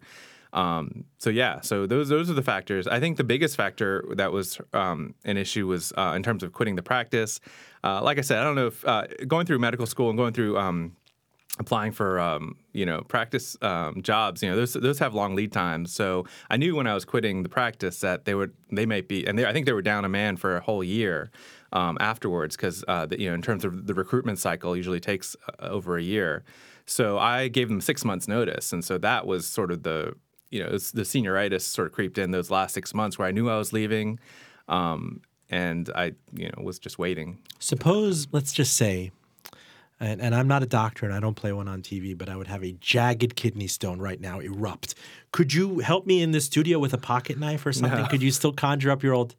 Um, 0.53 1.03
so 1.17 1.29
yeah, 1.29 1.61
so 1.61 1.85
those 1.85 2.09
those 2.09 2.29
are 2.29 2.33
the 2.33 2.41
factors. 2.41 2.87
I 2.87 2.99
think 2.99 3.17
the 3.17 3.23
biggest 3.23 3.57
factor 3.57 4.05
that 4.15 4.31
was 4.31 4.59
um, 4.73 5.13
an 5.25 5.37
issue 5.37 5.67
was 5.67 5.91
uh, 5.97 6.13
in 6.15 6.23
terms 6.23 6.43
of 6.43 6.53
quitting 6.53 6.75
the 6.75 6.83
practice. 6.83 7.39
Uh, 7.83 8.01
like 8.01 8.17
I 8.17 8.21
said, 8.21 8.39
I 8.39 8.43
don't 8.43 8.55
know 8.55 8.67
if 8.67 8.85
uh, 8.85 9.05
going 9.27 9.45
through 9.45 9.59
medical 9.59 9.85
school 9.85 10.09
and 10.09 10.17
going 10.17 10.33
through 10.33 10.57
um, 10.57 10.95
applying 11.59 11.91
for 11.91 12.19
um, 12.19 12.55
you 12.71 12.85
know 12.85 13.01
practice 13.01 13.57
um, 13.61 14.01
jobs 14.01 14.41
you 14.41 14.49
know 14.49 14.55
those 14.55 14.73
those 14.73 14.99
have 14.99 15.13
long 15.13 15.35
lead 15.35 15.53
times 15.53 15.93
so 15.93 16.25
i 16.49 16.57
knew 16.57 16.75
when 16.75 16.85
i 16.85 16.93
was 16.93 17.05
quitting 17.05 17.43
the 17.43 17.49
practice 17.49 18.01
that 18.01 18.25
they 18.25 18.35
would 18.35 18.51
they 18.73 18.85
might 18.85 19.07
be 19.07 19.25
and 19.25 19.39
they, 19.39 19.45
i 19.45 19.53
think 19.53 19.65
they 19.65 19.71
were 19.71 19.81
down 19.81 20.03
a 20.03 20.09
man 20.09 20.35
for 20.35 20.57
a 20.57 20.59
whole 20.59 20.83
year 20.83 21.31
um, 21.75 21.97
afterwards 21.99 22.55
because 22.55 22.83
uh, 22.87 23.05
you 23.11 23.29
know 23.29 23.35
in 23.35 23.41
terms 23.41 23.65
of 23.65 23.85
the 23.85 23.93
recruitment 23.93 24.39
cycle 24.39 24.75
usually 24.75 24.99
takes 24.99 25.35
uh, 25.59 25.67
over 25.67 25.97
a 25.97 26.01
year. 26.01 26.43
So 26.85 27.17
I 27.17 27.47
gave 27.47 27.69
them 27.69 27.81
six 27.81 28.05
months 28.05 28.27
notice, 28.27 28.71
and 28.71 28.83
so 28.83 28.97
that 28.99 29.25
was 29.25 29.47
sort 29.47 29.71
of 29.71 29.83
the 29.83 30.13
you 30.51 30.63
know 30.63 30.69
the 30.69 31.01
senioritis 31.01 31.61
sort 31.61 31.87
of 31.87 31.93
creeped 31.93 32.17
in 32.17 32.31
those 32.31 32.51
last 32.51 32.73
six 32.73 32.93
months 32.93 33.17
where 33.17 33.27
I 33.27 33.31
knew 33.31 33.49
I 33.49 33.57
was 33.57 33.73
leaving, 33.73 34.19
um, 34.67 35.21
and 35.49 35.89
I 35.95 36.13
you 36.33 36.49
know 36.49 36.63
was 36.63 36.79
just 36.79 36.99
waiting. 36.99 37.39
Suppose 37.59 38.27
let's 38.31 38.53
just 38.53 38.75
say. 38.75 39.11
And, 39.97 40.19
and 40.19 40.35
I'm 40.35 40.49
not 40.49 40.61
a 40.61 40.65
doctor 40.65 41.05
and 41.05 41.15
I 41.15 41.21
don't 41.21 41.35
play 41.35 41.53
one 41.53 41.69
on 41.69 41.81
TV, 41.81 42.17
but 42.17 42.27
I 42.27 42.35
would 42.35 42.47
have 42.47 42.65
a 42.65 42.73
jagged 42.73 43.37
kidney 43.37 43.67
stone 43.67 43.99
right 43.99 44.19
now 44.19 44.41
erupt. 44.41 44.93
Could 45.31 45.53
you 45.53 45.79
help 45.79 46.05
me 46.05 46.21
in 46.21 46.31
the 46.31 46.41
studio 46.41 46.79
with 46.79 46.93
a 46.93 46.97
pocket 46.97 47.39
knife 47.39 47.65
or 47.65 47.71
something? 47.71 48.01
No. 48.01 48.07
Could 48.07 48.21
you 48.21 48.31
still 48.31 48.51
conjure 48.51 48.91
up 48.91 49.03
your 49.03 49.13
old 49.13 49.35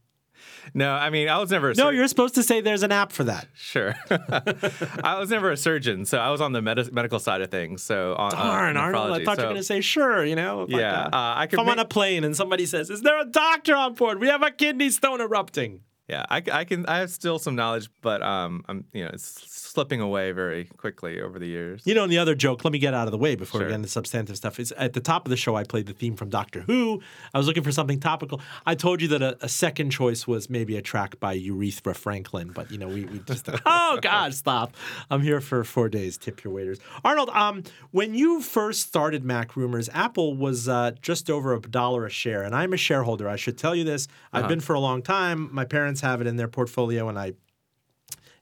No, 0.75 0.93
I 0.93 1.11
mean 1.11 1.29
I 1.29 1.39
was 1.39 1.51
never. 1.51 1.71
A 1.71 1.75
No, 1.75 1.85
sur- 1.85 1.93
you're 1.93 2.09
supposed 2.09 2.35
to 2.37 2.43
say 2.43 2.61
there's 2.61 2.83
an 2.83 2.93
app 2.93 3.13
for 3.13 3.25
that. 3.25 3.47
Sure. 3.55 3.95
I 4.11 5.17
was 5.19 5.31
never 5.31 5.51
a 5.51 5.57
surgeon, 5.57 6.05
so 6.05 6.19
I 6.19 6.31
was 6.31 6.41
on 6.41 6.53
the 6.53 6.63
medi- 6.63 6.91
medical 6.91 7.19
side 7.19 7.41
of 7.41 7.51
things. 7.51 7.83
So 7.83 8.15
on, 8.17 8.33
uh, 8.33 8.37
Darn, 8.37 8.77
Arnold, 8.77 9.13
I 9.13 9.25
thought 9.25 9.39
you 9.39 9.43
were 9.45 9.49
going 9.51 9.57
to 9.57 9.63
say 9.63 9.81
sure, 9.81 10.25
you 10.25 10.37
know? 10.37 10.63
if 10.63 10.71
Yeah, 10.71 11.05
Like, 11.05 11.13
uh, 11.13 11.17
I 11.17 11.45
if 11.45 11.51
could 11.51 11.59
I'm 11.61 11.69
on 11.69 11.79
a 11.79 11.85
plane 11.85 12.25
and 12.25 12.37
somebody 12.37 12.67
says, 12.67 12.91
Is 12.91 13.03
there 13.03 13.19
a 13.21 13.25
doctor 13.25 13.75
on 13.77 13.95
board? 13.95 14.21
We 14.21 14.29
have 14.29 14.43
a 14.43 14.51
kidney 14.51 14.91
stone 14.91 15.21
erupting. 15.21 15.81
Yeah, 16.09 16.25
I, 16.31 16.43
I 16.53 16.65
can. 16.65 16.87
I 16.87 16.99
have 16.99 17.11
still 17.11 17.39
some 17.39 17.57
knowledge, 17.57 17.89
but 18.01 18.23
um, 18.23 18.65
I'm 18.69 18.85
you 18.93 19.05
know 19.05 19.11
it's 19.13 19.25
slipping 19.51 20.01
away 20.01 20.33
very 20.33 20.65
quickly 20.65 21.21
over 21.21 21.39
the 21.39 21.47
years. 21.47 21.83
You 21.85 21.95
know, 21.95 22.05
and 22.05 22.13
the 22.13 22.19
other 22.19 22.35
joke, 22.35 22.65
let 22.65 22.73
me 22.73 22.79
get 22.79 22.95
out 22.95 23.09
of 23.09 23.13
the 23.13 23.19
way 23.19 23.35
before 23.35 23.61
we 23.61 23.67
get 23.67 23.75
into 23.75 23.89
substantive 23.89 24.37
stuff, 24.37 24.59
is 24.59 24.73
at 24.73 24.93
the 24.93 25.01
top 25.01 25.27
of 25.27 25.31
the 25.31 25.37
show, 25.37 25.55
I 25.55 25.65
played 25.65 25.87
the 25.87 25.93
theme 25.93 26.17
from 26.17 26.31
Doctor 26.31 26.63
Who. 26.63 27.03
I 27.35 27.39
was 27.39 27.47
looking 27.47 27.63
for 27.63 27.73
something 27.73 28.01
topical. 28.01 28.41
I 28.65 28.75
told 28.75 29.03
you 29.03 29.09
that 29.09 29.23
a, 29.23 29.37
a 29.43 29.49
second 29.49 29.91
choice 29.91 30.27
was 30.27 30.49
maybe 30.49 30.77
a 30.77 30.83
track 30.83 31.21
by 31.21 31.35
Urethra 31.35 31.95
Franklin, 31.95 32.53
but, 32.55 32.71
you 32.71 32.79
know, 32.79 32.89
we, 32.89 33.05
we 33.05 33.19
just, 33.21 33.49
oh, 33.67 33.99
God, 34.01 34.33
stop. 34.33 34.75
I'm 35.11 35.21
here 35.21 35.41
for 35.41 35.63
four 35.65 35.89
days. 35.89 36.17
Tip 36.17 36.43
your 36.43 36.53
waiters. 36.53 36.79
Arnold, 37.05 37.31
um, 37.31 37.63
when 37.91 38.15
you 38.15 38.41
first 38.41 38.87
started 38.87 39.25
Mac 39.25 39.57
Rumors, 39.57 39.91
Apple 39.93 40.37
was 40.37 40.69
uh, 40.69 40.93
just 41.03 41.29
over 41.29 41.55
a 41.55 41.61
dollar 41.61 42.07
a 42.07 42.11
share, 42.11 42.43
and 42.43 42.55
I'm 42.55 42.73
a 42.73 42.79
shareholder. 42.79 43.29
I 43.29 43.37
should 43.37 43.59
tell 43.59 43.75
you 43.75 43.85
this. 43.85 44.09
I've 44.33 44.49
been 44.49 44.61
for 44.61 44.75
a 44.75 44.81
long 44.81 45.03
time. 45.03 45.49
My 45.53 45.65
parents 45.65 45.96
have 46.01 46.21
it 46.21 46.27
in 46.27 46.37
their 46.37 46.49
portfolio, 46.49 47.09
and 47.09 47.19
I 47.19 47.35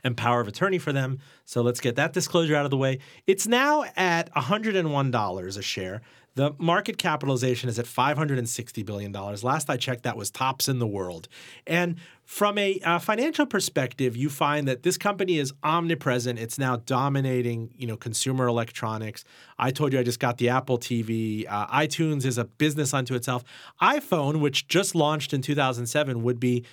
and 0.05 0.17
power 0.17 0.40
of 0.40 0.47
attorney 0.47 0.79
for 0.79 0.93
them. 0.93 1.19
So 1.47 1.62
let's 1.62 1.81
get 1.81 1.97
that 1.97 2.12
disclosure 2.12 2.55
out 2.55 2.67
of 2.67 2.71
the 2.71 2.77
way. 2.77 2.99
It's 3.27 3.47
now 3.47 3.85
at 3.97 4.33
$101 4.35 5.59
a 5.59 5.62
share. 5.62 6.03
The 6.37 6.53
market 6.59 6.99
capitalization 6.99 7.69
is 7.69 7.79
at 7.79 7.87
$560 7.87 8.85
billion. 8.85 9.12
Last 9.12 9.71
I 9.71 9.77
checked, 9.77 10.03
that 10.03 10.17
was 10.17 10.33
tops 10.33 10.69
in 10.69 10.81
the 10.81 10.87
world. 10.87 11.29
And 11.64 11.97
from 12.25 12.59
a 12.59 12.81
uh, 12.81 12.99
financial 12.99 13.47
perspective, 13.47 14.17
you 14.17 14.29
find 14.29 14.67
that 14.67 14.83
this 14.83 14.99
company 14.99 15.38
is 15.38 15.53
omnipresent. 15.62 16.40
It's 16.40 16.59
now 16.59 16.77
dominating, 16.77 17.71
you 17.77 17.87
know, 17.87 17.97
consumer 17.97 18.49
electronics. 18.49 19.25
I 19.61 19.71
told 19.71 19.93
you 19.93 20.01
I 20.01 20.03
just 20.03 20.19
got 20.19 20.38
the 20.38 20.49
Apple 20.49 20.77
TV. 20.77 21.47
Uh, 21.49 21.69
iTunes 21.69 22.25
is 22.25 22.37
a 22.37 22.45
business 22.45 22.93
unto 22.93 23.14
itself. 23.14 23.45
iPhone, 23.81 24.40
which 24.40 24.67
just 24.67 24.97
launched 24.97 25.33
in 25.33 25.40
2007, 25.40 26.25
would 26.25 26.40
be 26.40 26.64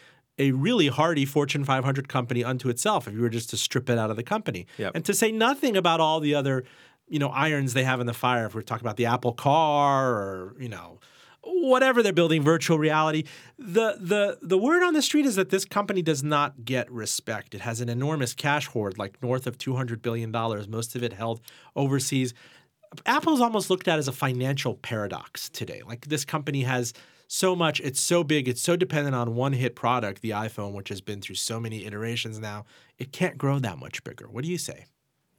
a 0.41 0.51
really 0.51 0.87
hardy 0.87 1.23
Fortune 1.23 1.63
500 1.63 2.09
company 2.09 2.43
unto 2.43 2.67
itself 2.69 3.07
if 3.07 3.13
you 3.13 3.21
were 3.21 3.29
just 3.29 3.51
to 3.51 3.57
strip 3.57 3.89
it 3.89 3.97
out 3.97 4.09
of 4.09 4.15
the 4.15 4.23
company. 4.23 4.65
Yep. 4.77 4.93
And 4.95 5.05
to 5.05 5.13
say 5.13 5.31
nothing 5.31 5.77
about 5.77 5.99
all 5.99 6.19
the 6.19 6.33
other, 6.33 6.63
you 7.07 7.19
know, 7.19 7.29
irons 7.29 7.73
they 7.73 7.83
have 7.83 7.99
in 7.99 8.07
the 8.07 8.13
fire. 8.13 8.47
If 8.47 8.55
we're 8.55 8.63
talking 8.63 8.85
about 8.85 8.97
the 8.97 9.05
Apple 9.05 9.33
car 9.33 10.09
or, 10.13 10.55
you 10.59 10.67
know, 10.67 10.99
whatever 11.43 12.01
they're 12.01 12.13
building, 12.13 12.41
virtual 12.41 12.79
reality. 12.79 13.23
The 13.57 13.97
the 13.99 14.39
the 14.41 14.57
word 14.57 14.83
on 14.83 14.93
the 14.93 15.01
street 15.01 15.25
is 15.25 15.35
that 15.35 15.49
this 15.49 15.65
company 15.65 16.01
does 16.01 16.23
not 16.23 16.65
get 16.65 16.91
respect. 16.91 17.53
It 17.53 17.61
has 17.61 17.81
an 17.81 17.89
enormous 17.89 18.33
cash 18.33 18.67
hoard, 18.67 18.97
like 18.97 19.21
north 19.21 19.47
of 19.47 19.57
200 19.57 20.01
billion 20.01 20.31
dollars, 20.31 20.67
most 20.67 20.95
of 20.95 21.03
it 21.03 21.13
held 21.13 21.41
overseas. 21.75 22.33
Apple's 23.05 23.41
almost 23.41 23.69
looked 23.69 23.87
at 23.87 23.99
as 23.99 24.07
a 24.07 24.11
financial 24.11 24.75
paradox 24.75 25.49
today. 25.49 25.81
Like 25.85 26.07
this 26.07 26.25
company 26.25 26.63
has 26.63 26.93
so 27.33 27.55
much, 27.55 27.79
it's 27.79 28.01
so 28.01 28.25
big, 28.25 28.49
it's 28.49 28.61
so 28.61 28.75
dependent 28.75 29.15
on 29.15 29.35
one 29.35 29.53
hit 29.53 29.73
product, 29.73 30.21
the 30.21 30.31
iPhone, 30.31 30.73
which 30.73 30.89
has 30.89 30.99
been 30.99 31.21
through 31.21 31.35
so 31.35 31.61
many 31.61 31.85
iterations 31.85 32.39
now, 32.39 32.65
it 32.97 33.13
can't 33.13 33.37
grow 33.37 33.57
that 33.57 33.79
much 33.79 34.03
bigger. 34.03 34.27
What 34.29 34.43
do 34.43 34.51
you 34.51 34.57
say? 34.57 34.87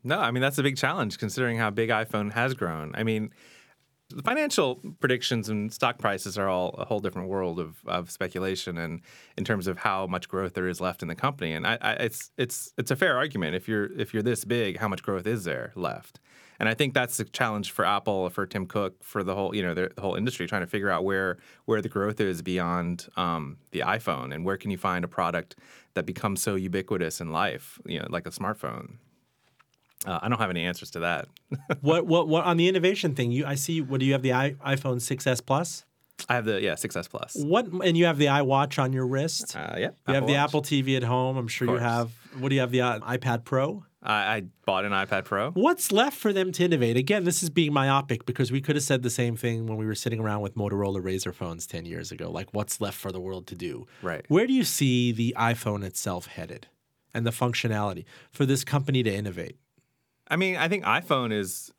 No, 0.03 0.19
I 0.19 0.31
mean 0.31 0.41
that's 0.41 0.57
a 0.57 0.63
big 0.63 0.79
challenge 0.79 1.19
considering 1.19 1.59
how 1.59 1.69
big 1.69 1.91
iPhone 1.91 2.33
has 2.33 2.55
grown. 2.55 2.95
I 2.95 3.03
mean, 3.03 3.31
the 4.09 4.23
financial 4.23 4.81
predictions 5.01 5.51
and 5.51 5.71
stock 5.71 5.99
prices 5.99 6.39
are 6.39 6.49
all 6.49 6.71
a 6.79 6.87
whole 6.87 7.01
different 7.01 7.29
world 7.29 7.61
of, 7.61 7.77
of 7.87 8.11
speculation 8.11 8.79
and 8.79 9.03
in 9.37 9.45
terms 9.45 9.67
of 9.67 9.77
how 9.77 10.07
much 10.07 10.31
growth 10.31 10.55
there 10.55 10.69
is 10.69 10.81
left 10.81 11.03
in 11.03 11.09
the 11.09 11.15
company. 11.15 11.53
And 11.53 11.67
I, 11.67 11.77
I, 11.83 11.93
it's 11.93 12.31
it's 12.39 12.73
it's 12.79 12.91
a 12.91 12.97
fair 12.97 13.19
argument. 13.19 13.55
If 13.55 13.69
you're 13.69 13.93
if 14.01 14.15
you're 14.15 14.23
this 14.23 14.47
big, 14.47 14.79
how 14.79 14.89
much 14.89 15.03
growth 15.03 15.27
is 15.27 15.45
there 15.45 15.73
left? 15.77 16.21
And 16.63 16.69
I 16.69 16.75
think 16.75 16.95
that's 16.95 17.17
the 17.17 17.25
challenge 17.25 17.73
for 17.73 17.85
Apple, 17.85 18.31
for 18.31 18.47
Tim 18.47 18.67
Cook, 18.67 19.03
for 19.03 19.25
the 19.25 19.35
whole 19.35 19.53
you 19.53 19.63
know 19.65 19.75
the, 19.75 19.91
whole 19.99 20.15
industry, 20.15 20.47
trying 20.47 20.61
to 20.61 20.69
figure 20.69 20.91
out 20.91 21.03
where 21.03 21.39
where 21.65 21.83
the 21.83 21.89
growth 21.89 22.21
is 22.21 22.41
beyond 22.41 23.09
um, 23.17 23.57
the 23.73 23.81
iPhone, 23.81 24.33
and 24.33 24.45
where 24.45 24.57
can 24.57 24.71
you 24.71 24.79
find 24.79 25.05
a 25.05 25.09
product 25.09 25.57
that 25.95 26.07
becomes 26.07 26.41
so 26.41 26.55
ubiquitous 26.55 27.21
in 27.21 27.33
life, 27.33 27.81
you 27.85 27.99
know, 27.99 28.07
like 28.11 28.29
a 28.29 28.31
smartphone. 28.31 28.99
Uh, 30.07 30.21
I 30.23 30.29
don't 30.29 30.39
have 30.39 30.51
any 30.51 30.65
answers 30.65 30.93
to 30.93 31.01
that. 31.01 31.27
what 31.81 32.07
what 32.07 32.29
what 32.29 32.45
on 32.45 32.59
the 32.59 32.69
innovation 32.69 33.17
thing? 33.17 33.33
You 33.33 33.45
I 33.45 33.57
see. 33.57 33.81
What 33.81 33.99
do 33.99 34.07
you 34.07 34.13
have 34.13 34.23
the 34.23 34.33
I, 34.33 34.53
iPhone 34.65 34.99
6s 34.99 35.45
Plus? 35.45 35.85
I 36.29 36.37
have 36.37 36.45
the 36.45 36.63
yeah 36.63 36.75
6s 36.75 37.11
Plus. 37.11 37.35
What 37.35 37.67
and 37.67 37.97
you 37.97 38.05
have 38.05 38.19
the 38.19 38.27
iWatch 38.27 38.81
on 38.81 38.93
your 38.93 39.09
wrist. 39.09 39.57
Uh, 39.57 39.75
yeah, 39.79 39.91
you 40.07 40.15
have 40.15 40.29
the 40.29 40.35
Watch. 40.35 40.49
Apple 40.49 40.63
TV 40.63 40.97
at 40.97 41.03
home. 41.03 41.37
I'm 41.37 41.49
sure 41.49 41.67
you 41.67 41.79
have. 41.79 42.13
What 42.39 42.51
do 42.51 42.55
you 42.55 42.61
have? 42.61 42.71
The 42.71 42.83
uh, 42.83 43.01
iPad 43.01 43.43
Pro. 43.43 43.85
I, 44.03 44.15
I 44.15 44.43
bought 44.67 44.85
an 44.85 44.93
iPad 44.93 45.25
Pro. 45.25 45.51
What's 45.53 45.93
left 45.93 46.17
for 46.17 46.33
them 46.33 46.53
to 46.53 46.65
innovate? 46.65 46.97
Again, 46.97 47.25
this 47.25 47.43
is 47.43 47.51
being 47.51 47.73
myopic 47.73 48.27
because 48.27 48.51
we 48.51 48.61
could 48.61 48.77
have 48.77 48.83
said 48.83 49.03
the 49.03 49.11
same 49.11 49.37
thing 49.37 49.67
when 49.67 49.77
we 49.79 49.87
were 49.87 49.95
sitting 49.95 50.21
around 50.21 50.41
with 50.41 50.57
Motorola 50.57 51.01
Razr 51.01 51.35
phones 51.35 51.67
10 51.67 51.85
years 51.85 52.11
ago. 52.11 52.31
Like, 52.31 52.53
what's 52.53 52.81
left 52.81 52.99
for 52.99 53.13
the 53.13 53.21
world 53.21 53.47
to 53.49 53.55
do? 53.55 53.87
Right. 54.03 54.25
Where 54.29 54.47
do 54.47 54.53
you 54.53 54.65
see 54.65 55.13
the 55.13 55.35
iPhone 55.39 55.85
itself 55.85 56.27
headed 56.27 56.69
and 57.15 57.27
the 57.27 57.31
functionality 57.31 58.05
for 58.31 58.47
this 58.47 58.65
company 58.65 59.03
to 59.03 59.13
innovate? 59.13 59.57
I 60.29 60.37
mean, 60.37 60.57
I 60.57 60.69
think 60.69 60.85
iPhone 60.85 61.33
is, 61.33 61.73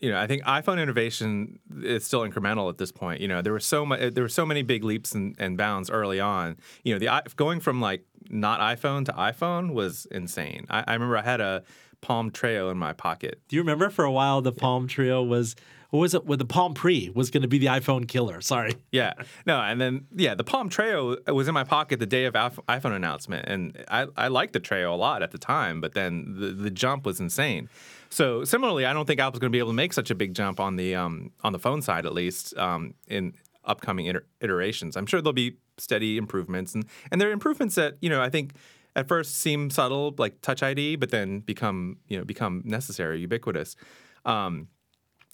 you 0.00 0.10
know, 0.10 0.18
I 0.18 0.26
think 0.26 0.42
iPhone 0.44 0.82
innovation 0.82 1.60
is 1.82 2.04
still 2.04 2.20
incremental 2.20 2.68
at 2.68 2.78
this 2.78 2.90
point. 2.90 3.20
You 3.20 3.28
know, 3.28 3.42
there 3.42 3.52
were 3.52 3.60
so 3.60 3.86
much, 3.86 4.14
there 4.14 4.24
were 4.24 4.28
so 4.28 4.46
many 4.46 4.62
big 4.62 4.82
leaps 4.82 5.14
and, 5.14 5.36
and 5.38 5.56
bounds 5.56 5.90
early 5.90 6.18
on. 6.18 6.56
You 6.82 6.94
know, 6.94 6.98
the 6.98 7.30
going 7.36 7.60
from 7.60 7.80
like 7.80 8.04
not 8.28 8.60
iPhone 8.60 9.04
to 9.06 9.12
iPhone 9.12 9.74
was 9.74 10.06
insane. 10.10 10.66
I, 10.70 10.84
I 10.86 10.92
remember 10.94 11.18
I 11.18 11.22
had 11.22 11.40
a 11.40 11.62
Palm 12.00 12.30
Treo 12.30 12.70
in 12.70 12.78
my 12.78 12.92
pocket. 12.92 13.42
Do 13.48 13.56
you 13.56 13.62
remember 13.62 13.90
for 13.90 14.04
a 14.04 14.12
while 14.12 14.40
the 14.40 14.52
Palm 14.52 14.88
Treo 14.88 15.26
was, 15.26 15.54
was 15.98 16.14
it? 16.14 16.24
With 16.24 16.38
the 16.38 16.44
Palm 16.44 16.74
Pre 16.74 17.10
was 17.10 17.30
going 17.30 17.42
to 17.42 17.48
be 17.48 17.58
the 17.58 17.66
iPhone 17.66 18.06
killer. 18.06 18.40
Sorry. 18.40 18.74
Yeah, 18.92 19.14
no, 19.46 19.60
and 19.60 19.80
then 19.80 20.06
yeah, 20.14 20.34
the 20.34 20.44
Palm 20.44 20.68
Treo 20.68 21.16
was 21.32 21.48
in 21.48 21.54
my 21.54 21.64
pocket 21.64 22.00
the 22.00 22.06
day 22.06 22.24
of 22.24 22.34
iPhone 22.34 22.94
announcement, 22.94 23.48
and 23.48 23.84
I, 23.88 24.06
I 24.16 24.28
liked 24.28 24.52
the 24.52 24.60
Treo 24.60 24.92
a 24.92 24.96
lot 24.96 25.22
at 25.22 25.30
the 25.30 25.38
time, 25.38 25.80
but 25.80 25.94
then 25.94 26.34
the, 26.38 26.48
the 26.48 26.70
jump 26.70 27.06
was 27.06 27.20
insane. 27.20 27.68
So 28.08 28.44
similarly, 28.44 28.84
I 28.84 28.92
don't 28.92 29.06
think 29.06 29.20
Apple's 29.20 29.38
going 29.38 29.50
to 29.50 29.54
be 29.54 29.60
able 29.60 29.70
to 29.70 29.74
make 29.74 29.92
such 29.92 30.10
a 30.10 30.14
big 30.14 30.34
jump 30.34 30.58
on 30.58 30.76
the 30.76 30.94
um, 30.96 31.30
on 31.42 31.52
the 31.52 31.58
phone 31.58 31.82
side, 31.82 32.06
at 32.06 32.12
least 32.12 32.56
um, 32.56 32.94
in 33.06 33.34
upcoming 33.64 34.08
iter- 34.08 34.26
iterations. 34.40 34.96
I'm 34.96 35.06
sure 35.06 35.20
there'll 35.22 35.32
be 35.32 35.56
steady 35.78 36.16
improvements, 36.16 36.74
and 36.74 36.84
and 37.10 37.20
there 37.20 37.28
are 37.28 37.32
improvements 37.32 37.76
that 37.76 37.96
you 38.00 38.10
know 38.10 38.20
I 38.20 38.28
think 38.28 38.54
at 38.96 39.08
first 39.08 39.36
seem 39.36 39.70
subtle, 39.70 40.14
like 40.18 40.40
Touch 40.40 40.62
ID, 40.62 40.96
but 40.96 41.10
then 41.10 41.40
become 41.40 41.98
you 42.08 42.18
know 42.18 42.24
become 42.24 42.62
necessary, 42.64 43.20
ubiquitous. 43.20 43.76
Um, 44.24 44.68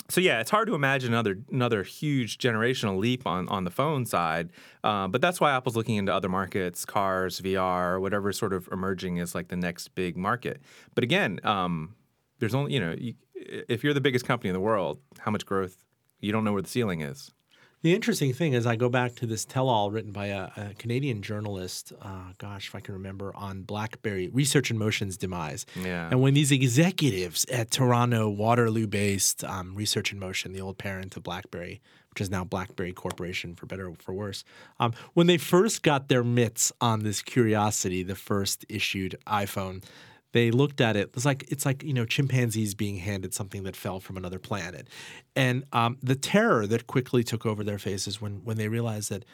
so 0.08 0.20
yeah, 0.20 0.40
it's 0.40 0.50
hard 0.50 0.68
to 0.68 0.74
imagine 0.74 1.12
another 1.12 1.38
another 1.50 1.82
huge 1.82 2.38
generational 2.38 2.98
leap 2.98 3.26
on 3.26 3.48
on 3.48 3.64
the 3.64 3.70
phone 3.70 4.06
side, 4.06 4.50
uh, 4.84 5.08
but 5.08 5.20
that's 5.20 5.40
why 5.40 5.52
Apple's 5.52 5.76
looking 5.76 5.96
into 5.96 6.14
other 6.14 6.28
markets, 6.28 6.84
cars, 6.84 7.40
VR, 7.40 8.00
whatever 8.00 8.32
sort 8.32 8.52
of 8.52 8.68
emerging 8.70 9.16
is 9.16 9.34
like 9.34 9.48
the 9.48 9.56
next 9.56 9.88
big 9.94 10.16
market. 10.16 10.60
But 10.94 11.04
again, 11.04 11.40
um, 11.44 11.96
there's 12.38 12.54
only 12.54 12.72
you 12.72 12.80
know 12.80 12.94
you, 12.96 13.14
if 13.34 13.82
you're 13.82 13.94
the 13.94 14.00
biggest 14.00 14.24
company 14.24 14.48
in 14.48 14.54
the 14.54 14.60
world, 14.60 15.00
how 15.18 15.30
much 15.30 15.44
growth 15.44 15.84
you 16.20 16.32
don't 16.32 16.44
know 16.44 16.52
where 16.52 16.62
the 16.62 16.68
ceiling 16.68 17.00
is. 17.00 17.32
The 17.82 17.94
interesting 17.94 18.32
thing 18.32 18.54
is, 18.54 18.66
I 18.66 18.74
go 18.74 18.88
back 18.88 19.14
to 19.16 19.26
this 19.26 19.44
tell-all 19.44 19.90
written 19.90 20.10
by 20.10 20.26
a, 20.26 20.48
a 20.56 20.74
Canadian 20.78 21.22
journalist. 21.22 21.92
Uh, 22.00 22.32
gosh, 22.38 22.68
if 22.68 22.74
I 22.74 22.80
can 22.80 22.94
remember, 22.94 23.36
on 23.36 23.62
BlackBerry 23.62 24.28
Research 24.28 24.70
in 24.70 24.78
Motion's 24.78 25.16
demise. 25.16 25.66
Yeah. 25.80 26.08
And 26.10 26.20
when 26.20 26.34
these 26.34 26.50
executives 26.50 27.44
at 27.52 27.70
Toronto, 27.70 28.28
Waterloo-based 28.28 29.44
um, 29.44 29.74
Research 29.74 30.12
in 30.12 30.18
Motion, 30.18 30.52
the 30.52 30.60
old 30.60 30.78
parent 30.78 31.16
of 31.16 31.22
BlackBerry, 31.22 31.80
which 32.10 32.20
is 32.22 32.30
now 32.30 32.44
BlackBerry 32.44 32.94
Corporation, 32.94 33.54
for 33.54 33.66
better 33.66 33.88
or 33.88 33.94
for 33.98 34.14
worse, 34.14 34.42
um, 34.80 34.92
when 35.12 35.26
they 35.26 35.36
first 35.36 35.82
got 35.82 36.08
their 36.08 36.24
mitts 36.24 36.72
on 36.80 37.04
this 37.04 37.20
Curiosity, 37.22 38.02
the 38.02 38.16
first 38.16 38.64
issued 38.68 39.16
iPhone, 39.26 39.84
they 40.36 40.50
looked 40.50 40.80
at 40.80 40.96
it. 40.96 41.10
It's 41.14 41.24
like 41.24 41.44
it's 41.48 41.64
like 41.64 41.82
you 41.82 41.94
know 41.94 42.04
chimpanzees 42.04 42.74
being 42.74 42.96
handed 42.96 43.32
something 43.32 43.62
that 43.62 43.74
fell 43.74 44.00
from 44.00 44.16
another 44.16 44.38
planet, 44.38 44.88
and 45.34 45.64
um, 45.72 45.96
the 46.02 46.14
terror 46.14 46.66
that 46.66 46.86
quickly 46.86 47.24
took 47.24 47.46
over 47.46 47.64
their 47.64 47.78
faces 47.78 48.20
when 48.20 48.44
when 48.44 48.58
they 48.58 48.68
realized 48.68 49.10
that 49.10 49.24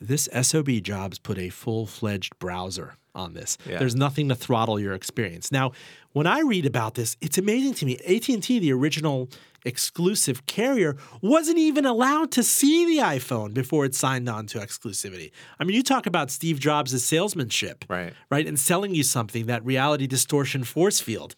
this 0.00 0.28
SOB 0.42 0.68
Jobs 0.82 1.18
put 1.18 1.38
a 1.38 1.48
full 1.50 1.86
fledged 1.86 2.38
browser 2.38 2.96
on 3.14 3.34
this. 3.34 3.56
Yeah. 3.66 3.78
There's 3.78 3.94
nothing 3.94 4.28
to 4.28 4.34
throttle 4.34 4.78
your 4.78 4.92
experience. 4.92 5.50
Now, 5.50 5.72
when 6.12 6.26
I 6.26 6.40
read 6.40 6.66
about 6.66 6.94
this, 6.94 7.16
it's 7.22 7.38
amazing 7.38 7.74
to 7.74 7.86
me. 7.86 7.96
AT&T, 8.06 8.58
the 8.58 8.72
original 8.72 9.30
exclusive 9.66 10.46
carrier, 10.46 10.96
wasn't 11.20 11.58
even 11.58 11.84
allowed 11.84 12.30
to 12.32 12.42
see 12.42 12.86
the 12.86 13.02
iPhone 13.02 13.52
before 13.52 13.84
it 13.84 13.94
signed 13.94 14.28
on 14.28 14.46
to 14.46 14.58
exclusivity. 14.58 15.32
I 15.58 15.64
mean, 15.64 15.76
you 15.76 15.82
talk 15.82 16.06
about 16.06 16.30
Steve 16.30 16.58
Jobs' 16.58 17.04
salesmanship, 17.04 17.84
Right. 17.88 18.14
Right, 18.30 18.46
and 18.46 18.58
selling 18.58 18.94
you 18.94 19.02
something 19.02 19.46
that 19.46 19.64
reality 19.64 20.06
distortion 20.06 20.64
force 20.64 21.00
field. 21.00 21.34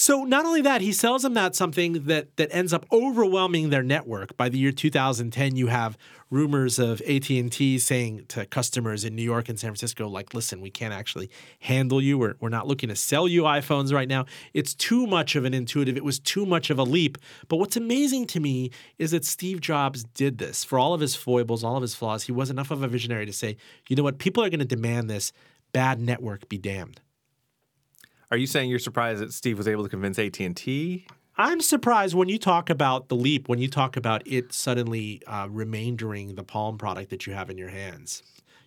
So 0.00 0.24
not 0.24 0.46
only 0.46 0.62
that, 0.62 0.80
he 0.80 0.92
sells 0.92 1.24
them 1.24 1.34
that 1.34 1.54
something 1.54 2.04
that 2.04 2.34
that 2.38 2.48
ends 2.52 2.72
up 2.72 2.86
overwhelming 2.90 3.68
their 3.68 3.82
network. 3.82 4.34
By 4.34 4.48
the 4.48 4.56
year 4.56 4.72
2010, 4.72 5.56
you 5.56 5.66
have 5.66 5.98
rumors 6.30 6.78
of 6.78 7.02
AT&T 7.02 7.78
saying 7.78 8.24
to 8.28 8.46
customers 8.46 9.04
in 9.04 9.14
New 9.14 9.22
York 9.22 9.50
and 9.50 9.60
San 9.60 9.68
Francisco, 9.68 10.08
like, 10.08 10.32
listen, 10.32 10.62
we 10.62 10.70
can't 10.70 10.94
actually 10.94 11.28
handle 11.58 12.00
you. 12.00 12.16
We're, 12.16 12.36
we're 12.40 12.48
not 12.48 12.66
looking 12.66 12.88
to 12.88 12.96
sell 12.96 13.28
you 13.28 13.42
iPhones 13.42 13.92
right 13.92 14.08
now. 14.08 14.24
It's 14.54 14.74
too 14.74 15.06
much 15.06 15.36
of 15.36 15.44
an 15.44 15.52
intuitive. 15.52 15.98
It 15.98 16.04
was 16.04 16.18
too 16.18 16.46
much 16.46 16.70
of 16.70 16.78
a 16.78 16.82
leap. 16.82 17.18
But 17.48 17.58
what's 17.58 17.76
amazing 17.76 18.26
to 18.28 18.40
me 18.40 18.70
is 18.96 19.10
that 19.10 19.26
Steve 19.26 19.60
Jobs 19.60 20.04
did 20.14 20.38
this. 20.38 20.64
For 20.64 20.78
all 20.78 20.94
of 20.94 21.02
his 21.02 21.14
foibles, 21.14 21.62
all 21.62 21.76
of 21.76 21.82
his 21.82 21.94
flaws, 21.94 22.22
he 22.22 22.32
was 22.32 22.48
enough 22.48 22.70
of 22.70 22.82
a 22.82 22.88
visionary 22.88 23.26
to 23.26 23.34
say, 23.34 23.58
you 23.86 23.96
know 23.96 24.04
what, 24.04 24.16
people 24.16 24.42
are 24.42 24.48
going 24.48 24.60
to 24.60 24.64
demand 24.64 25.10
this. 25.10 25.30
Bad 25.74 26.00
network 26.00 26.48
be 26.48 26.56
damned. 26.56 27.02
Are 28.30 28.36
you 28.36 28.46
saying 28.46 28.70
you're 28.70 28.78
surprised 28.78 29.20
that 29.20 29.32
Steve 29.32 29.58
was 29.58 29.66
able 29.66 29.82
to 29.82 29.88
convince 29.88 30.18
AT 30.18 30.38
and 30.38 30.56
T? 30.56 31.06
I'm 31.36 31.60
surprised 31.60 32.14
when 32.14 32.28
you 32.28 32.38
talk 32.38 32.70
about 32.70 33.08
the 33.08 33.16
leap, 33.16 33.48
when 33.48 33.58
you 33.58 33.68
talk 33.68 33.96
about 33.96 34.22
it 34.26 34.52
suddenly 34.52 35.20
uh, 35.26 35.48
remaindering 35.48 36.36
the 36.36 36.44
Palm 36.44 36.78
product 36.78 37.10
that 37.10 37.26
you 37.26 37.32
have 37.32 37.50
in 37.50 37.58
your 37.58 37.70
hands. 37.70 38.22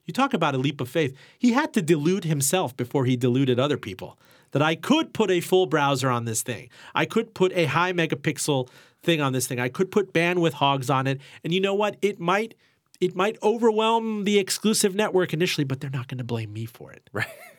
You 0.05 0.13
talk 0.13 0.33
about 0.33 0.53
a 0.53 0.57
leap 0.57 0.81
of 0.81 0.89
faith. 0.89 1.15
He 1.39 1.53
had 1.53 1.73
to 1.73 1.81
delude 1.81 2.25
himself 2.25 2.75
before 2.75 3.05
he 3.05 3.15
deluded 3.15 3.57
other 3.57 3.77
people 3.77 4.19
that 4.51 4.61
I 4.61 4.75
could 4.75 5.13
put 5.13 5.31
a 5.31 5.39
full 5.39 5.65
browser 5.65 6.09
on 6.09 6.25
this 6.25 6.41
thing. 6.41 6.69
I 6.93 7.05
could 7.05 7.33
put 7.33 7.53
a 7.53 7.65
high 7.65 7.93
megapixel 7.93 8.67
thing 9.01 9.21
on 9.21 9.31
this 9.31 9.47
thing. 9.47 9.59
I 9.59 9.69
could 9.69 9.91
put 9.91 10.13
bandwidth 10.13 10.53
hogs 10.53 10.89
on 10.89 11.07
it. 11.07 11.21
And 11.43 11.53
you 11.53 11.61
know 11.61 11.73
what? 11.73 11.95
It 12.01 12.19
might 12.19 12.53
it 12.99 13.15
might 13.15 13.37
overwhelm 13.41 14.23
the 14.23 14.39
exclusive 14.39 14.93
network 14.95 15.33
initially, 15.33 15.65
but 15.65 15.79
they're 15.79 15.89
not 15.89 16.07
going 16.07 16.19
to 16.19 16.23
blame 16.23 16.53
me 16.53 16.65
for 16.65 16.91
it. 16.91 17.09
Right. 17.13 17.27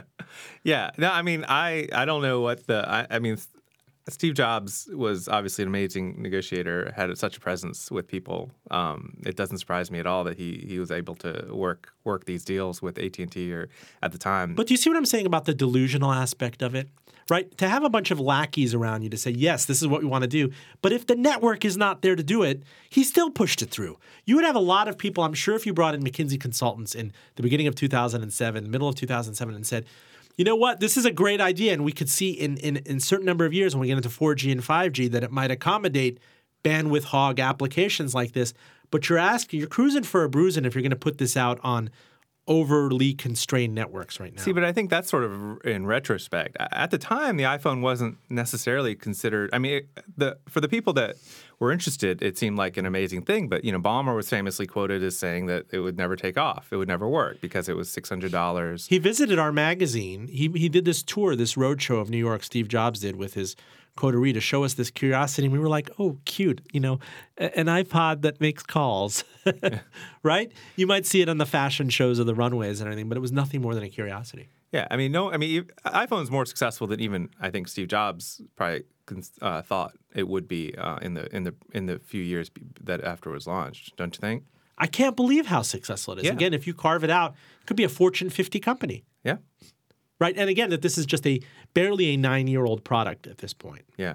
yeah. 0.64 0.90
No, 0.98 1.10
I 1.10 1.22
mean, 1.22 1.44
I 1.48 1.88
I 1.92 2.04
don't 2.04 2.22
know 2.22 2.40
what 2.40 2.66
the 2.66 2.88
I, 2.88 3.06
I 3.10 3.18
mean. 3.18 3.38
Steve 4.08 4.34
Jobs 4.34 4.88
was 4.92 5.28
obviously 5.28 5.62
an 5.62 5.68
amazing 5.68 6.20
negotiator, 6.20 6.92
had 6.96 7.16
such 7.16 7.36
a 7.36 7.40
presence 7.40 7.90
with 7.90 8.08
people. 8.08 8.50
Um, 8.70 9.16
it 9.24 9.36
doesn't 9.36 9.58
surprise 9.58 9.90
me 9.90 10.00
at 10.00 10.06
all 10.06 10.24
that 10.24 10.36
he 10.36 10.64
he 10.68 10.78
was 10.78 10.90
able 10.90 11.14
to 11.16 11.48
work 11.50 11.92
work 12.04 12.24
these 12.24 12.44
deals 12.44 12.82
with 12.82 12.98
AT 12.98 13.18
and 13.18 13.30
T 13.30 13.52
or 13.52 13.68
at 14.02 14.10
the 14.10 14.18
time. 14.18 14.54
But 14.54 14.66
do 14.66 14.74
you 14.74 14.78
see 14.78 14.90
what 14.90 14.96
I'm 14.96 15.06
saying 15.06 15.26
about 15.26 15.44
the 15.44 15.54
delusional 15.54 16.12
aspect 16.12 16.62
of 16.62 16.74
it? 16.74 16.88
Right? 17.30 17.56
To 17.58 17.68
have 17.68 17.84
a 17.84 17.88
bunch 17.88 18.10
of 18.10 18.18
lackeys 18.18 18.74
around 18.74 19.02
you 19.02 19.08
to 19.10 19.16
say, 19.16 19.30
yes, 19.30 19.64
this 19.64 19.80
is 19.80 19.86
what 19.86 20.02
we 20.02 20.08
want 20.08 20.22
to 20.22 20.28
do. 20.28 20.50
But 20.82 20.92
if 20.92 21.06
the 21.06 21.14
network 21.14 21.64
is 21.64 21.76
not 21.76 22.02
there 22.02 22.16
to 22.16 22.22
do 22.22 22.42
it, 22.42 22.64
he 22.90 23.04
still 23.04 23.30
pushed 23.30 23.62
it 23.62 23.70
through. 23.70 23.96
You 24.24 24.34
would 24.34 24.44
have 24.44 24.56
a 24.56 24.60
lot 24.60 24.88
of 24.88 24.98
people, 24.98 25.22
I'm 25.22 25.32
sure 25.32 25.54
if 25.54 25.64
you 25.64 25.72
brought 25.72 25.94
in 25.94 26.02
McKinsey 26.02 26.38
consultants 26.38 26.96
in 26.96 27.12
the 27.36 27.42
beginning 27.42 27.68
of 27.68 27.76
2007, 27.76 28.68
middle 28.68 28.88
of 28.88 28.96
2007, 28.96 29.54
and 29.54 29.64
said, 29.64 29.86
you 30.42 30.44
know 30.44 30.56
what, 30.56 30.80
this 30.80 30.96
is 30.96 31.04
a 31.04 31.12
great 31.12 31.40
idea. 31.40 31.72
And 31.72 31.84
we 31.84 31.92
could 31.92 32.08
see 32.08 32.32
in, 32.32 32.56
in, 32.56 32.78
in 32.78 32.98
certain 32.98 33.24
number 33.24 33.44
of 33.44 33.52
years 33.52 33.76
when 33.76 33.80
we 33.82 33.86
get 33.86 33.96
into 33.96 34.08
4G 34.08 34.50
and 34.50 34.60
5G 34.60 35.08
that 35.12 35.22
it 35.22 35.30
might 35.30 35.52
accommodate 35.52 36.18
bandwidth 36.64 37.04
hog 37.04 37.38
applications 37.38 38.12
like 38.12 38.32
this. 38.32 38.52
But 38.90 39.08
you're 39.08 39.18
asking, 39.18 39.60
you're 39.60 39.68
cruising 39.68 40.02
for 40.02 40.24
a 40.24 40.28
bruising 40.28 40.64
if 40.64 40.74
you're 40.74 40.82
going 40.82 40.90
to 40.90 40.96
put 40.96 41.18
this 41.18 41.36
out 41.36 41.60
on 41.62 41.90
overly 42.48 43.14
constrained 43.14 43.72
networks 43.72 44.18
right 44.18 44.34
now. 44.34 44.42
See, 44.42 44.50
but 44.50 44.64
I 44.64 44.72
think 44.72 44.90
that's 44.90 45.08
sort 45.08 45.22
of 45.22 45.60
in 45.64 45.86
retrospect. 45.86 46.56
At 46.58 46.90
the 46.90 46.98
time, 46.98 47.36
the 47.36 47.44
iPhone 47.44 47.80
wasn't 47.80 48.18
necessarily 48.28 48.96
considered. 48.96 49.48
I 49.52 49.60
mean, 49.60 49.74
it, 49.74 49.88
the 50.16 50.38
for 50.48 50.60
the 50.60 50.68
people 50.68 50.92
that 50.94 51.14
were 51.62 51.72
interested, 51.72 52.20
it 52.22 52.36
seemed 52.36 52.58
like 52.58 52.76
an 52.76 52.84
amazing 52.84 53.22
thing. 53.22 53.48
But 53.48 53.64
you 53.64 53.70
know, 53.70 53.78
Ballmer 53.78 54.14
was 54.16 54.28
famously 54.28 54.66
quoted 54.66 55.02
as 55.02 55.16
saying 55.16 55.46
that 55.46 55.66
it 55.70 55.78
would 55.78 55.96
never 55.96 56.16
take 56.16 56.36
off. 56.36 56.72
It 56.72 56.76
would 56.76 56.88
never 56.88 57.08
work 57.08 57.40
because 57.40 57.68
it 57.68 57.76
was 57.76 57.88
six 57.88 58.08
hundred 58.08 58.32
dollars. 58.32 58.88
He 58.88 58.98
visited 58.98 59.38
our 59.38 59.52
magazine. 59.52 60.26
He 60.26 60.50
he 60.54 60.68
did 60.68 60.84
this 60.84 61.02
tour, 61.02 61.36
this 61.36 61.54
roadshow 61.54 62.00
of 62.00 62.10
New 62.10 62.18
York. 62.18 62.42
Steve 62.42 62.66
Jobs 62.68 63.00
did 63.00 63.16
with 63.16 63.34
his 63.34 63.54
coterie 63.94 64.32
to 64.32 64.40
show 64.40 64.64
us 64.64 64.74
this 64.74 64.90
curiosity. 64.90 65.46
And 65.46 65.52
we 65.52 65.58
were 65.58 65.68
like, 65.68 65.90
oh, 65.98 66.18
cute, 66.24 66.62
you 66.72 66.80
know, 66.80 66.98
an 67.36 67.66
iPod 67.66 68.22
that 68.22 68.40
makes 68.40 68.62
calls, 68.62 69.22
right? 70.22 70.50
You 70.76 70.86
might 70.86 71.04
see 71.04 71.20
it 71.20 71.28
on 71.28 71.36
the 71.36 71.46
fashion 71.46 71.90
shows 71.90 72.18
or 72.18 72.24
the 72.24 72.34
runways 72.34 72.80
and 72.80 72.88
everything, 72.88 73.08
but 73.08 73.18
it 73.18 73.20
was 73.20 73.32
nothing 73.32 73.60
more 73.60 73.74
than 73.74 73.84
a 73.84 73.90
curiosity. 73.90 74.48
Yeah, 74.72 74.86
I 74.90 74.96
mean, 74.96 75.12
no, 75.12 75.30
I 75.30 75.36
mean, 75.36 75.66
iPhone's 75.84 76.30
more 76.30 76.46
successful 76.46 76.86
than 76.86 76.98
even 77.00 77.28
I 77.40 77.50
think 77.50 77.68
Steve 77.68 77.88
Jobs 77.88 78.40
probably 78.56 78.84
uh, 79.42 79.60
thought 79.62 79.92
it 80.14 80.26
would 80.28 80.48
be 80.48 80.74
uh, 80.78 80.96
in 81.02 81.12
the 81.14 81.34
in 81.36 81.44
the 81.44 81.54
in 81.74 81.86
the 81.86 81.98
few 81.98 82.22
years 82.22 82.50
that 82.82 83.02
after 83.04 83.30
it 83.30 83.34
was 83.34 83.46
launched. 83.46 83.96
Don't 83.96 84.14
you 84.16 84.20
think? 84.20 84.44
I 84.78 84.86
can't 84.86 85.14
believe 85.14 85.46
how 85.46 85.60
successful 85.62 86.14
it 86.14 86.20
is. 86.20 86.24
Yeah. 86.24 86.32
Again, 86.32 86.54
if 86.54 86.66
you 86.66 86.72
carve 86.74 87.04
it 87.04 87.10
out, 87.10 87.34
it 87.60 87.66
could 87.66 87.76
be 87.76 87.84
a 87.84 87.88
Fortune 87.90 88.30
50 88.30 88.58
company, 88.60 89.04
Yeah, 89.22 89.36
right? 90.18 90.34
And 90.36 90.48
again, 90.48 90.70
that 90.70 90.80
this 90.80 90.96
is 90.96 91.04
just 91.06 91.26
a 91.26 91.40
barely 91.74 92.14
a 92.14 92.16
nine 92.16 92.46
year 92.48 92.64
old 92.64 92.82
product 92.82 93.26
at 93.26 93.38
this 93.38 93.52
point. 93.52 93.84
yeah. 93.98 94.14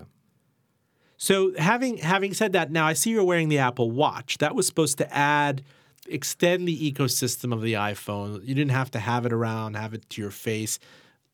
So 1.19 1.53
having 1.57 1.97
having 1.97 2.33
said 2.33 2.53
that, 2.53 2.71
now 2.71 2.85
I 2.85 2.93
see 2.93 3.11
you're 3.11 3.23
wearing 3.23 3.49
the 3.49 3.57
Apple 3.59 3.89
Watch. 3.91 4.37
That 4.39 4.55
was 4.55 4.67
supposed 4.67 4.97
to 4.99 5.11
add 5.15 5.63
extend 6.09 6.67
the 6.67 6.91
ecosystem 6.91 7.53
of 7.53 7.61
the 7.61 7.73
iPhone. 7.73 8.45
You 8.45 8.55
didn't 8.55 8.71
have 8.71 8.91
to 8.91 8.99
have 8.99 9.25
it 9.25 9.33
around, 9.33 9.75
have 9.75 9.93
it 9.93 10.09
to 10.11 10.21
your 10.21 10.31
face, 10.31 10.79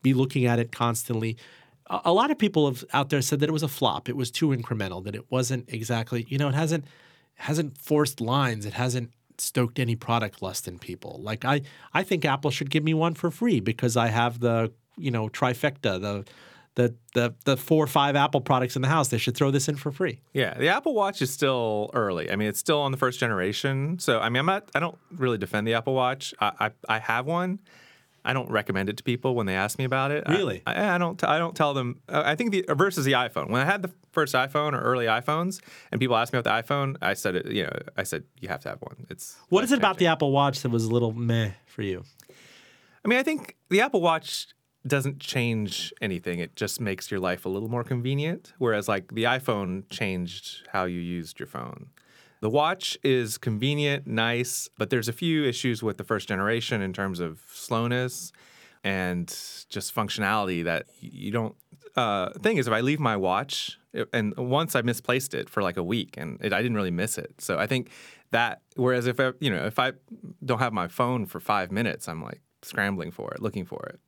be 0.02 0.14
looking 0.14 0.46
at 0.46 0.58
it 0.58 0.72
constantly. 0.72 1.36
A, 1.88 2.00
a 2.06 2.12
lot 2.12 2.30
of 2.30 2.38
people 2.38 2.66
have 2.66 2.84
out 2.92 3.10
there 3.10 3.22
said 3.22 3.40
that 3.40 3.48
it 3.48 3.52
was 3.52 3.62
a 3.62 3.68
flop. 3.68 4.08
It 4.08 4.16
was 4.16 4.30
too 4.30 4.48
incremental. 4.48 5.04
That 5.04 5.14
it 5.14 5.30
wasn't 5.30 5.72
exactly. 5.72 6.26
You 6.28 6.38
know, 6.38 6.48
it 6.48 6.54
hasn't 6.54 6.84
hasn't 7.36 7.78
forced 7.78 8.20
lines. 8.20 8.66
It 8.66 8.74
hasn't 8.74 9.10
stoked 9.38 9.78
any 9.78 9.96
product 9.96 10.42
lust 10.42 10.68
in 10.68 10.78
people. 10.78 11.20
Like 11.22 11.44
I, 11.44 11.62
I 11.92 12.02
think 12.02 12.24
Apple 12.24 12.50
should 12.50 12.70
give 12.70 12.84
me 12.84 12.94
one 12.94 13.14
for 13.14 13.30
free 13.30 13.60
because 13.60 13.96
I 13.96 14.08
have 14.08 14.40
the 14.40 14.72
you 14.96 15.10
know 15.10 15.28
trifecta 15.28 16.00
the. 16.00 16.24
The, 16.76 16.92
the 17.14 17.32
the 17.44 17.56
four 17.56 17.84
or 17.84 17.86
five 17.86 18.16
Apple 18.16 18.40
products 18.40 18.74
in 18.74 18.82
the 18.82 18.88
house, 18.88 19.06
they 19.08 19.18
should 19.18 19.36
throw 19.36 19.52
this 19.52 19.68
in 19.68 19.76
for 19.76 19.92
free. 19.92 20.20
Yeah, 20.32 20.54
the 20.58 20.68
Apple 20.68 20.92
Watch 20.92 21.22
is 21.22 21.30
still 21.30 21.90
early. 21.94 22.32
I 22.32 22.36
mean, 22.36 22.48
it's 22.48 22.58
still 22.58 22.80
on 22.80 22.90
the 22.90 22.98
first 22.98 23.20
generation. 23.20 24.00
So, 24.00 24.18
I 24.18 24.28
mean, 24.28 24.40
I'm 24.40 24.46
not. 24.46 24.70
I 24.74 24.80
don't 24.80 24.98
really 25.12 25.38
defend 25.38 25.68
the 25.68 25.74
Apple 25.74 25.94
Watch. 25.94 26.34
I 26.40 26.52
I, 26.58 26.70
I 26.88 26.98
have 26.98 27.26
one. 27.26 27.60
I 28.26 28.32
don't 28.32 28.50
recommend 28.50 28.88
it 28.88 28.96
to 28.96 29.04
people 29.04 29.34
when 29.34 29.46
they 29.46 29.54
ask 29.54 29.78
me 29.78 29.84
about 29.84 30.10
it. 30.10 30.24
Really? 30.28 30.62
I, 30.66 30.94
I 30.94 30.98
don't. 30.98 31.22
I 31.22 31.38
don't 31.38 31.54
tell 31.54 31.74
them. 31.74 32.00
Uh, 32.08 32.22
I 32.24 32.34
think 32.34 32.52
the 32.52 32.64
versus 32.70 33.04
the 33.04 33.12
iPhone. 33.12 33.50
When 33.50 33.60
I 33.60 33.66
had 33.66 33.82
the 33.82 33.90
first 34.12 34.34
iPhone 34.34 34.72
or 34.72 34.80
early 34.80 35.04
iPhones, 35.04 35.60
and 35.92 36.00
people 36.00 36.16
asked 36.16 36.32
me 36.32 36.38
about 36.38 36.64
the 36.64 36.66
iPhone, 36.66 36.96
I 37.02 37.14
said 37.14 37.36
it. 37.36 37.46
You 37.46 37.64
know, 37.64 37.72
I 37.96 38.02
said 38.02 38.24
you 38.40 38.48
have 38.48 38.62
to 38.62 38.70
have 38.70 38.80
one. 38.80 39.06
It's 39.10 39.36
What 39.48 39.62
is 39.62 39.70
it 39.72 39.78
about 39.78 39.98
the. 39.98 40.06
Apple 40.06 40.32
Watch 40.32 40.62
that 40.62 40.70
was 40.70 40.84
a 40.84 40.90
little 40.90 41.12
meh 41.12 41.50
for 41.66 41.82
you? 41.82 42.02
I 43.04 43.08
mean, 43.08 43.18
I 43.18 43.22
think 43.22 43.56
the 43.68 43.80
Apple 43.82 44.00
Watch 44.00 44.48
doesn't 44.86 45.18
change 45.20 45.92
anything. 46.00 46.38
It 46.38 46.56
just 46.56 46.80
makes 46.80 47.10
your 47.10 47.20
life 47.20 47.46
a 47.46 47.48
little 47.48 47.68
more 47.68 47.84
convenient. 47.84 48.52
Whereas, 48.58 48.88
like, 48.88 49.14
the 49.14 49.24
iPhone 49.24 49.88
changed 49.90 50.68
how 50.72 50.84
you 50.84 51.00
used 51.00 51.38
your 51.40 51.46
phone. 51.46 51.86
The 52.40 52.50
watch 52.50 52.98
is 53.02 53.38
convenient, 53.38 54.06
nice, 54.06 54.68
but 54.76 54.90
there's 54.90 55.08
a 55.08 55.14
few 55.14 55.44
issues 55.44 55.82
with 55.82 55.96
the 55.96 56.04
first 56.04 56.28
generation 56.28 56.82
in 56.82 56.92
terms 56.92 57.18
of 57.18 57.40
slowness 57.50 58.32
and 58.82 59.26
just 59.70 59.94
functionality 59.94 60.62
that 60.64 60.84
you 61.00 61.30
don't. 61.30 61.56
Uh, 61.96 62.30
thing 62.40 62.58
is, 62.58 62.66
if 62.66 62.72
I 62.72 62.80
leave 62.80 63.00
my 63.00 63.16
watch, 63.16 63.78
and 64.12 64.36
once 64.36 64.74
I 64.76 64.82
misplaced 64.82 65.32
it 65.32 65.48
for 65.48 65.62
like 65.62 65.78
a 65.78 65.82
week, 65.82 66.16
and 66.18 66.38
it, 66.44 66.52
I 66.52 66.60
didn't 66.60 66.76
really 66.76 66.90
miss 66.90 67.16
it. 67.16 67.40
So 67.40 67.58
I 67.58 67.66
think 67.66 67.88
that. 68.30 68.60
Whereas 68.76 69.06
if 69.06 69.18
I, 69.18 69.32
you 69.40 69.48
know, 69.48 69.64
if 69.64 69.78
I 69.78 69.92
don't 70.44 70.58
have 70.58 70.74
my 70.74 70.88
phone 70.88 71.24
for 71.24 71.40
five 71.40 71.72
minutes, 71.72 72.08
I'm 72.08 72.22
like 72.22 72.42
scrambling 72.60 73.10
for 73.10 73.32
it, 73.32 73.40
looking 73.40 73.64
for 73.64 73.86
it. 73.86 74.00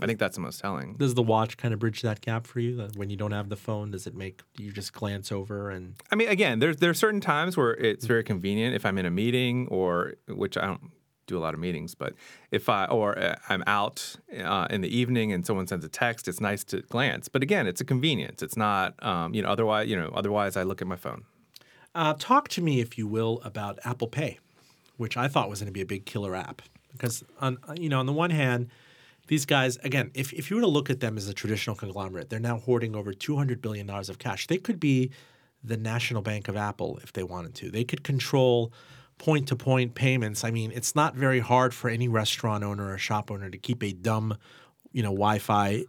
I 0.00 0.06
think 0.06 0.18
that's 0.18 0.36
the 0.36 0.42
most 0.42 0.60
telling. 0.60 0.94
Does 0.94 1.14
the 1.14 1.22
watch 1.22 1.56
kind 1.56 1.74
of 1.74 1.80
bridge 1.80 2.02
that 2.02 2.20
gap 2.20 2.46
for 2.46 2.60
you? 2.60 2.76
That 2.76 2.96
when 2.96 3.10
you 3.10 3.16
don't 3.16 3.32
have 3.32 3.48
the 3.48 3.56
phone, 3.56 3.90
does 3.90 4.06
it 4.06 4.14
make 4.14 4.42
you 4.56 4.72
just 4.72 4.92
glance 4.92 5.30
over 5.30 5.70
and 5.70 5.94
I 6.10 6.16
mean, 6.16 6.28
again, 6.28 6.58
there's 6.58 6.78
there 6.78 6.90
are 6.90 6.94
certain 6.94 7.20
times 7.20 7.56
where 7.56 7.74
it's 7.74 8.06
very 8.06 8.24
convenient 8.24 8.74
if 8.74 8.86
I'm 8.86 8.98
in 8.98 9.06
a 9.06 9.10
meeting 9.10 9.68
or 9.70 10.14
which 10.28 10.56
I 10.56 10.66
don't 10.66 10.90
do 11.30 11.38
a 11.38 11.40
lot 11.40 11.54
of 11.54 11.60
meetings, 11.60 11.94
but 11.94 12.14
if 12.50 12.68
I 12.68 12.86
or 12.86 13.18
uh, 13.18 13.36
I'm 13.48 13.62
out 13.66 14.16
uh, 14.42 14.66
in 14.68 14.80
the 14.82 14.94
evening 14.94 15.32
and 15.32 15.46
someone 15.46 15.66
sends 15.66 15.84
a 15.84 15.88
text, 15.88 16.28
it's 16.28 16.40
nice 16.40 16.64
to 16.64 16.82
glance. 16.82 17.28
But 17.28 17.42
again, 17.42 17.66
it's 17.66 17.80
a 17.80 17.84
convenience. 17.84 18.42
It's 18.42 18.56
not, 18.56 19.02
um, 19.02 19.32
you 19.32 19.42
know, 19.42 19.48
otherwise, 19.48 19.88
you 19.88 19.96
know, 19.96 20.10
otherwise 20.14 20.56
I 20.56 20.64
look 20.64 20.82
at 20.82 20.88
my 20.88 20.96
phone. 20.96 21.24
Uh, 21.94 22.14
talk 22.18 22.48
to 22.48 22.62
me, 22.62 22.80
if 22.80 22.98
you 22.98 23.06
will, 23.06 23.40
about 23.44 23.78
Apple 23.84 24.08
Pay, 24.08 24.38
which 24.96 25.16
I 25.16 25.28
thought 25.28 25.48
was 25.48 25.60
going 25.60 25.66
to 25.66 25.72
be 25.72 25.80
a 25.80 25.86
big 25.86 26.04
killer 26.04 26.34
app. 26.34 26.62
Because 26.92 27.24
on 27.40 27.58
you 27.76 27.88
know, 27.88 28.00
on 28.00 28.06
the 28.06 28.12
one 28.12 28.30
hand, 28.30 28.68
these 29.30 29.46
guys 29.46 29.78
again, 29.78 30.10
if, 30.14 30.32
if 30.34 30.50
you 30.50 30.56
were 30.56 30.62
to 30.62 30.68
look 30.68 30.90
at 30.90 31.00
them 31.00 31.16
as 31.16 31.26
a 31.28 31.32
traditional 31.34 31.74
conglomerate, 31.76 32.28
they're 32.28 32.38
now 32.52 32.58
hoarding 32.58 32.94
over 32.94 33.12
two 33.14 33.36
hundred 33.36 33.62
billion 33.62 33.86
dollars 33.86 34.08
of 34.10 34.18
cash. 34.18 34.46
They 34.46 34.58
could 34.58 34.78
be 34.78 35.10
the 35.64 35.76
national 35.76 36.22
bank 36.22 36.48
of 36.48 36.56
Apple 36.56 36.98
if 37.02 37.12
they 37.12 37.22
wanted 37.22 37.54
to. 37.54 37.70
They 37.70 37.84
could 37.84 38.02
control 38.04 38.72
point 39.18 39.48
to 39.48 39.56
point 39.56 39.94
payments, 39.94 40.44
I 40.44 40.50
mean, 40.50 40.72
it's 40.74 40.94
not 40.94 41.14
very 41.14 41.40
hard 41.40 41.74
for 41.74 41.90
any 41.90 42.08
restaurant 42.08 42.64
owner 42.64 42.90
or 42.92 42.96
shop 42.98 43.30
owner 43.30 43.50
to 43.50 43.58
keep 43.58 43.82
a 43.82 43.92
dumb, 43.92 44.36
you 44.92 45.02
know, 45.02 45.10
Wi 45.10 45.38
Fi 45.38 45.84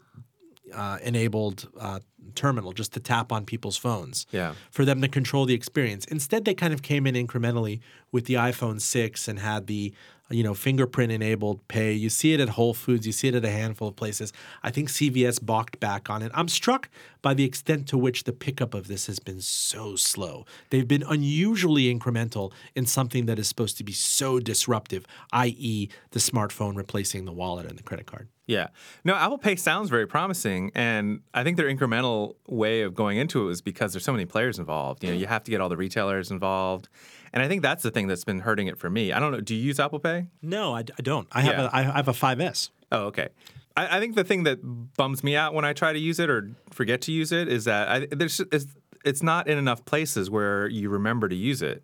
uh, 0.74 0.98
enabled 1.02 1.70
uh, 1.80 2.00
terminal 2.36 2.74
just 2.74 2.92
to 2.94 3.00
tap 3.00 3.32
on 3.32 3.46
people's 3.46 3.78
phones 3.78 4.26
Yeah. 4.32 4.54
for 4.70 4.84
them 4.86 5.02
to 5.02 5.08
control 5.08 5.46
the 5.46 5.54
experience. 5.54 6.04
Instead, 6.06 6.44
they 6.46 6.54
kind 6.54 6.74
of 6.74 6.82
came 6.82 7.08
in 7.08 7.16
incrementally 7.16 7.80
with 8.12 8.26
the 8.26 8.36
iPhone 8.36 8.80
6 8.82 9.28
and 9.30 9.40
had 9.40 9.68
the 9.68 9.94
you 10.32 10.44
know 10.44 10.54
fingerprint 10.54 11.12
enabled 11.12 11.68
pay. 11.68 11.94
You 11.94 12.10
see 12.10 12.34
it 12.34 12.40
at 12.40 12.50
Whole 12.50 12.74
Foods, 12.74 13.06
you 13.06 13.12
see 13.14 13.28
it 13.28 13.36
at 13.36 13.46
a 13.46 13.52
handful 13.52 13.88
of 13.88 13.96
places. 13.96 14.34
I 14.64 14.72
think 14.72 14.90
CVS 14.90 15.44
balked 15.44 15.80
back 15.80 16.10
on 16.10 16.22
it. 16.22 16.32
I'm 16.34 16.48
struck 16.48 16.90
by 17.22 17.34
the 17.34 17.44
extent 17.44 17.88
to 17.90 17.98
which 17.98 18.24
the 18.24 18.34
pickup 18.34 18.74
of 18.74 18.88
this 18.88 19.08
has 19.08 19.20
been 19.20 19.42
so 19.42 19.96
slow. 19.96 20.46
They've 20.70 20.88
been 20.88 21.04
unusually 21.08 21.94
incremental 21.94 22.52
in 22.76 22.86
something 22.86 23.26
that 23.28 23.40
is 23.40 23.48
supposed 23.48 23.78
to 23.78 23.84
be 23.84 23.94
so 23.94 24.40
disruptive, 24.40 25.06
i.e., 25.34 25.90
the 26.12 26.20
smartphone 26.20 26.76
replacing 26.76 27.26
the 27.26 27.32
wallet 27.32 27.66
and 27.66 27.78
the 27.78 27.84
credit 27.84 28.08
card. 28.08 28.28
Yeah. 28.48 28.68
No, 29.06 29.16
Apple 29.16 29.38
Pay 29.38 29.56
sounds 29.56 29.90
very 29.90 30.06
promising. 30.06 30.72
And 30.76 31.22
I 31.34 31.44
think 31.44 31.56
their 31.58 31.74
incremental 31.74 32.36
way 32.48 32.82
of 32.82 32.94
going 32.94 33.18
into 33.18 33.44
it 33.44 33.46
was 33.46 33.62
because 33.62 33.94
there's 33.94 34.04
so 34.04 34.12
many 34.12 34.26
players 34.26 34.60
involved. 34.60 35.04
You 35.04 35.12
know, 35.12 35.18
you 35.18 35.28
have 35.28 35.44
to 35.46 35.52
get 35.52 35.62
all 35.62 35.70
the 35.70 35.78
retailers 35.78 36.32
involved. 36.32 36.90
And 37.34 37.42
I 37.42 37.48
think 37.48 37.62
that's 37.62 37.82
the 37.84 37.92
thing 37.92 38.08
that's 38.08 38.24
been 38.26 38.40
hurting 38.42 38.68
it 38.68 38.78
for 38.78 38.90
me. 38.90 39.12
I 39.14 39.20
don't 39.20 39.32
know. 39.32 39.40
Do 39.42 39.56
you 39.56 39.62
use 39.64 39.80
Apple 39.80 40.00
Pay? 40.00 40.28
No, 40.42 40.74
I, 40.76 40.80
I 40.80 41.02
don't. 41.02 41.28
I 41.32 41.42
have 41.42 41.58
Yeah. 41.58 41.66
a 41.66 41.70
I 41.74 41.82
have 41.84 42.08
a 42.08 42.12
5S. 42.14 42.70
Oh, 42.92 43.06
okay. 43.06 43.30
I, 43.78 43.98
I 43.98 44.00
think 44.02 44.16
the 44.16 44.24
thing 44.26 44.44
that 44.44 44.60
bums 44.98 45.24
me 45.24 45.36
out 45.38 45.54
when 45.54 45.64
I 45.64 45.72
try 45.74 45.94
to 45.94 46.00
use 46.00 46.20
it 46.20 46.30
or 46.30 46.52
forget 46.72 47.02
to 47.04 47.12
use 47.14 47.32
it 47.32 47.48
is 47.48 47.64
that 47.66 47.88
I, 47.88 48.08
there's 48.12 48.42
it's, 48.52 48.66
it's 49.06 49.24
not 49.24 49.48
in 49.48 49.58
enough 49.58 49.86
places 49.86 50.30
where 50.30 50.68
you 50.68 50.90
remember 50.90 51.30
to 51.30 51.36
use 51.36 51.62
it, 51.62 51.84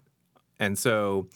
and 0.60 0.78
so 0.78 1.28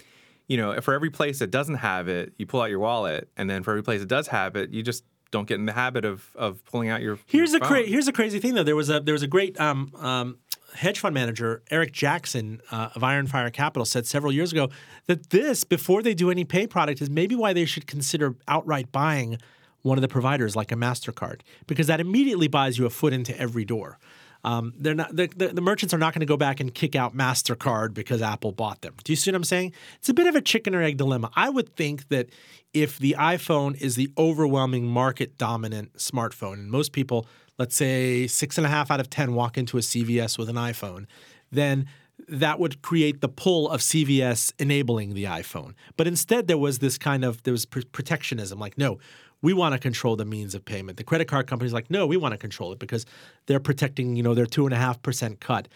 you 0.47 0.57
know 0.57 0.79
for 0.81 0.93
every 0.93 1.09
place 1.09 1.39
that 1.39 1.49
doesn't 1.51 1.75
have 1.75 2.09
it, 2.09 2.33
you 2.37 2.45
pull 2.45 2.61
out 2.61 2.69
your 2.69 2.79
wallet, 2.79 3.29
and 3.37 3.49
then 3.49 3.63
for 3.63 3.71
every 3.71 3.81
place 3.83 4.01
that 4.01 4.09
does 4.09 4.27
have 4.27 4.57
it, 4.57 4.71
you 4.71 4.83
just 4.83 5.05
don't 5.31 5.47
get 5.47 5.55
in 5.55 5.65
the 5.65 5.71
habit 5.71 6.03
of 6.03 6.27
of 6.35 6.63
pulling 6.65 6.89
out 6.89 7.01
your. 7.01 7.17
Here's 7.27 7.53
your 7.53 7.63
a 7.63 7.65
cra- 7.65 7.83
here's 7.85 8.09
a 8.09 8.11
crazy 8.11 8.39
thing 8.39 8.53
though. 8.53 8.63
There 8.63 8.75
was 8.75 8.89
a 8.89 8.99
there 8.99 9.13
was 9.13 9.23
a 9.23 9.27
great 9.27 9.57
um, 9.59 9.93
um, 9.95 10.37
hedge 10.75 10.99
fund 10.99 11.13
manager, 11.13 11.61
Eric 11.69 11.91
Jackson 11.91 12.61
uh, 12.71 12.89
of 12.95 13.01
Ironfire 13.01 13.51
Capital, 13.51 13.85
said 13.85 14.05
several 14.05 14.31
years 14.31 14.51
ago 14.51 14.69
that 15.07 15.29
this 15.29 15.63
before 15.63 16.01
they 16.01 16.13
do 16.13 16.31
any 16.31 16.43
pay 16.43 16.67
product 16.67 17.01
is 17.01 17.09
maybe 17.09 17.35
why 17.35 17.53
they 17.53 17.65
should 17.65 17.87
consider 17.87 18.35
outright 18.47 18.91
buying 18.91 19.37
one 19.81 19.97
of 19.97 20.01
the 20.01 20.07
providers 20.07 20.55
like 20.55 20.71
a 20.71 20.75
Mastercard 20.75 21.41
because 21.67 21.87
that 21.87 21.99
immediately 21.99 22.47
buys 22.47 22.77
you 22.77 22.85
a 22.85 22.89
foot 22.89 23.13
into 23.13 23.37
every 23.39 23.65
door. 23.65 23.97
Um, 24.43 24.73
they're 24.77 24.95
not 24.95 25.15
the, 25.15 25.27
the 25.27 25.61
merchants 25.61 25.93
are 25.93 25.99
not 25.99 26.13
going 26.13 26.21
to 26.21 26.25
go 26.25 26.37
back 26.37 26.59
and 26.59 26.73
kick 26.73 26.95
out 26.95 27.15
Mastercard 27.15 27.93
because 27.93 28.21
Apple 28.21 28.51
bought 28.51 28.81
them. 28.81 28.95
Do 29.03 29.11
you 29.11 29.15
see 29.15 29.31
what 29.31 29.35
I'm 29.35 29.43
saying? 29.43 29.73
It's 29.97 30.09
a 30.09 30.13
bit 30.13 30.27
of 30.27 30.35
a 30.35 30.41
chicken 30.41 30.73
or 30.73 30.81
egg 30.81 30.97
dilemma. 30.97 31.29
I 31.35 31.49
would 31.49 31.75
think 31.75 32.07
that 32.09 32.29
if 32.73 32.97
the 32.97 33.15
iPhone 33.19 33.79
is 33.79 33.95
the 33.95 34.09
overwhelming 34.17 34.85
market 34.87 35.37
dominant 35.37 35.93
smartphone, 35.97 36.53
and 36.53 36.71
most 36.71 36.91
people, 36.91 37.27
let's 37.57 37.75
say 37.75 38.27
six 38.27 38.57
and 38.57 38.65
a 38.65 38.69
half 38.69 38.91
out 38.91 38.99
of 38.99 39.09
ten, 39.09 39.33
walk 39.33 39.57
into 39.57 39.77
a 39.77 39.81
CVS 39.81 40.37
with 40.37 40.49
an 40.49 40.55
iPhone, 40.55 41.05
then 41.51 41.87
that 42.27 42.59
would 42.59 42.81
create 42.81 43.21
the 43.21 43.29
pull 43.29 43.69
of 43.69 43.81
CVS 43.81 44.53
enabling 44.59 45.13
the 45.13 45.25
iPhone. 45.25 45.73
But 45.97 46.07
instead, 46.07 46.47
there 46.47 46.57
was 46.57 46.79
this 46.79 46.97
kind 46.97 47.25
of 47.25 47.43
there 47.43 47.51
was 47.51 47.65
pr- 47.65 47.81
protectionism, 47.91 48.59
like 48.59 48.77
no. 48.77 48.99
We 49.43 49.53
want 49.53 49.73
to 49.73 49.79
control 49.79 50.15
the 50.15 50.25
means 50.25 50.53
of 50.53 50.63
payment. 50.65 50.97
The 50.97 51.03
credit 51.03 51.27
card 51.27 51.47
company's 51.47 51.73
like, 51.73 51.89
no, 51.89 52.05
we 52.05 52.15
want 52.15 52.33
to 52.33 52.37
control 52.37 52.73
it 52.73 52.77
because 52.77 53.07
they're 53.47 53.59
protecting, 53.59 54.15
you 54.15 54.21
know, 54.21 54.35
their 54.35 54.45
two 54.45 54.65
and 54.65 54.73
a 54.73 54.77
half 54.77 55.01
percent 55.01 55.39
cut. 55.39 55.67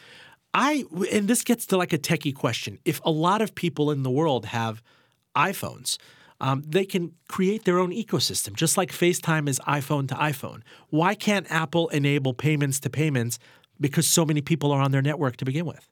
I 0.54 0.86
and 1.12 1.28
this 1.28 1.44
gets 1.44 1.66
to 1.68 1.78
like 1.78 1.92
a 1.92 1.98
techie 1.98 2.34
question. 2.34 2.80
If 2.86 3.02
a 3.04 3.12
lot 3.12 3.42
of 3.42 3.56
people 3.56 3.92
in 3.92 4.04
the 4.04 4.12
world 4.12 4.46
have 4.46 4.82
iPhones, 5.36 5.98
um, 6.46 6.64
they 6.68 6.86
can 6.86 7.12
create 7.28 7.66
their 7.66 7.80
own 7.80 7.92
ecosystem, 7.92 8.54
just 8.54 8.78
like 8.78 8.92
FaceTime 8.92 9.50
is 9.50 9.60
iPhone 9.62 10.08
to 10.10 10.16
iPhone. 10.16 10.62
Why 10.90 11.16
can't 11.16 11.50
Apple 11.50 11.90
enable 11.90 12.36
payments 12.36 12.80
to 12.82 12.90
payments 12.90 13.40
because 13.80 14.06
so 14.08 14.26
many 14.26 14.42
people 14.42 14.72
are 14.72 14.80
on 14.80 14.92
their 14.92 15.02
network 15.02 15.38
to 15.38 15.46
begin 15.46 15.66
with? 15.66 15.90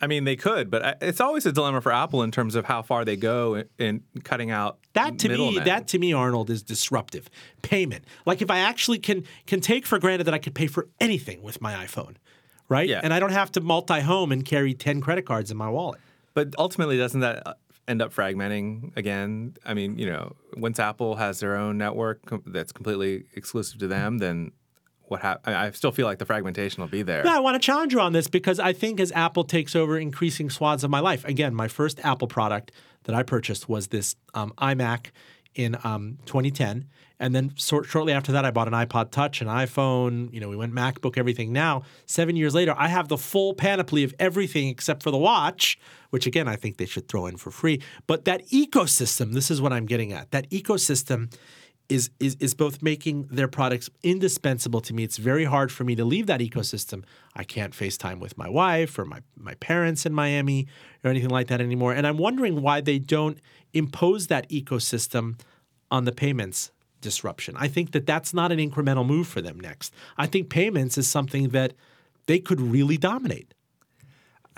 I 0.00 0.06
mean, 0.06 0.24
they 0.24 0.36
could, 0.36 0.70
but 0.70 0.96
it's 1.02 1.20
always 1.20 1.44
a 1.44 1.52
dilemma 1.52 1.80
for 1.82 1.92
Apple 1.92 2.22
in 2.22 2.30
terms 2.30 2.54
of 2.54 2.64
how 2.64 2.80
far 2.80 3.04
they 3.04 3.16
go 3.16 3.56
in, 3.56 3.68
in 3.78 4.02
cutting 4.22 4.50
out 4.50 4.78
That 4.94 5.18
to 5.18 5.28
me, 5.28 5.58
that 5.58 5.88
to 5.88 5.98
me, 5.98 6.14
Arnold 6.14 6.48
is 6.48 6.62
disruptive. 6.62 7.28
Payment, 7.60 8.04
like 8.24 8.40
if 8.40 8.50
I 8.50 8.60
actually 8.60 9.00
can 9.00 9.24
can 9.46 9.60
take 9.60 9.84
for 9.84 9.98
granted 9.98 10.24
that 10.24 10.34
I 10.34 10.38
could 10.38 10.54
pay 10.54 10.68
for 10.68 10.88
anything 10.98 11.42
with 11.42 11.60
my 11.60 11.74
iPhone, 11.84 12.14
right? 12.70 12.88
Yeah. 12.88 13.00
And 13.02 13.12
I 13.12 13.20
don't 13.20 13.32
have 13.32 13.50
to 13.52 13.60
multi-home 13.60 14.32
and 14.32 14.44
carry 14.44 14.72
ten 14.72 15.02
credit 15.02 15.26
cards 15.26 15.50
in 15.50 15.56
my 15.58 15.68
wallet. 15.68 16.00
But 16.32 16.54
ultimately, 16.56 16.96
doesn't 16.96 17.20
that 17.20 17.46
uh, 17.46 17.54
end 17.88 18.02
up 18.02 18.14
fragmenting 18.14 18.96
again? 18.96 19.56
I 19.64 19.74
mean, 19.74 19.98
you 19.98 20.06
know, 20.06 20.36
once 20.56 20.78
Apple 20.78 21.16
has 21.16 21.40
their 21.40 21.56
own 21.56 21.78
network 21.78 22.24
com- 22.26 22.44
that's 22.46 22.70
completely 22.72 23.24
exclusive 23.34 23.80
to 23.80 23.88
them, 23.88 24.18
then 24.18 24.52
what 25.04 25.22
hap- 25.22 25.46
I 25.46 25.66
I 25.66 25.70
still 25.70 25.90
feel 25.90 26.06
like 26.06 26.18
the 26.18 26.26
fragmentation 26.26 26.82
will 26.82 26.88
be 26.88 27.02
there. 27.02 27.24
Yeah, 27.24 27.36
I 27.36 27.40
want 27.40 27.60
to 27.60 27.64
challenge 27.64 27.92
you 27.92 28.00
on 28.00 28.12
this 28.12 28.28
because 28.28 28.60
I 28.60 28.72
think 28.72 29.00
as 29.00 29.10
Apple 29.12 29.44
takes 29.44 29.74
over 29.74 29.98
increasing 29.98 30.50
swaths 30.50 30.84
of 30.84 30.90
my 30.90 31.00
life, 31.00 31.24
again, 31.24 31.54
my 31.54 31.68
first 31.68 31.98
Apple 32.04 32.28
product 32.28 32.70
that 33.04 33.14
I 33.14 33.22
purchased 33.22 33.68
was 33.68 33.88
this 33.88 34.16
um, 34.34 34.52
iMac 34.58 35.06
in 35.54 35.76
um, 35.82 36.18
2010. 36.26 36.84
And 37.20 37.34
then 37.34 37.52
shortly 37.56 38.12
after 38.12 38.32
that, 38.32 38.44
I 38.44 38.50
bought 38.50 38.68
an 38.68 38.74
iPod 38.74 39.10
Touch, 39.10 39.40
an 39.40 39.48
iPhone. 39.48 40.32
You 40.32 40.40
know, 40.40 40.48
we 40.48 40.56
went 40.56 40.72
MacBook, 40.72 41.18
everything. 41.18 41.52
Now, 41.52 41.82
seven 42.06 42.36
years 42.36 42.54
later, 42.54 42.74
I 42.76 42.88
have 42.88 43.08
the 43.08 43.18
full 43.18 43.54
panoply 43.54 44.04
of 44.04 44.14
everything 44.18 44.68
except 44.68 45.02
for 45.02 45.10
the 45.10 45.18
watch, 45.18 45.78
which 46.10 46.26
again, 46.26 46.46
I 46.46 46.56
think 46.56 46.76
they 46.76 46.86
should 46.86 47.08
throw 47.08 47.26
in 47.26 47.36
for 47.36 47.50
free. 47.50 47.82
But 48.06 48.24
that 48.26 48.46
ecosystem, 48.48 49.32
this 49.32 49.50
is 49.50 49.60
what 49.60 49.72
I'm 49.72 49.86
getting 49.86 50.12
at. 50.12 50.30
That 50.30 50.48
ecosystem 50.50 51.32
is, 51.88 52.10
is 52.20 52.36
is 52.38 52.52
both 52.52 52.82
making 52.82 53.28
their 53.30 53.48
products 53.48 53.88
indispensable 54.02 54.82
to 54.82 54.92
me. 54.92 55.04
It's 55.04 55.16
very 55.16 55.44
hard 55.44 55.72
for 55.72 55.84
me 55.84 55.94
to 55.94 56.04
leave 56.04 56.26
that 56.26 56.40
ecosystem. 56.40 57.02
I 57.34 57.44
can't 57.44 57.72
FaceTime 57.72 58.20
with 58.20 58.36
my 58.36 58.48
wife 58.48 58.98
or 58.98 59.06
my, 59.06 59.20
my 59.36 59.54
parents 59.54 60.04
in 60.04 60.12
Miami 60.12 60.66
or 61.02 61.10
anything 61.10 61.30
like 61.30 61.48
that 61.48 61.62
anymore. 61.62 61.94
And 61.94 62.06
I'm 62.06 62.18
wondering 62.18 62.60
why 62.60 62.82
they 62.82 62.98
don't 62.98 63.38
impose 63.72 64.26
that 64.26 64.48
ecosystem 64.50 65.40
on 65.90 66.04
the 66.04 66.12
payments 66.12 66.72
disruption. 67.00 67.56
I 67.58 67.68
think 67.68 67.92
that 67.92 68.06
that's 68.06 68.34
not 68.34 68.52
an 68.52 68.58
incremental 68.58 69.06
move 69.06 69.26
for 69.26 69.40
them 69.40 69.58
next. 69.60 69.92
I 70.16 70.26
think 70.26 70.48
payments 70.48 70.98
is 70.98 71.08
something 71.08 71.50
that 71.50 71.74
they 72.26 72.38
could 72.38 72.60
really 72.60 72.96
dominate. 72.96 73.54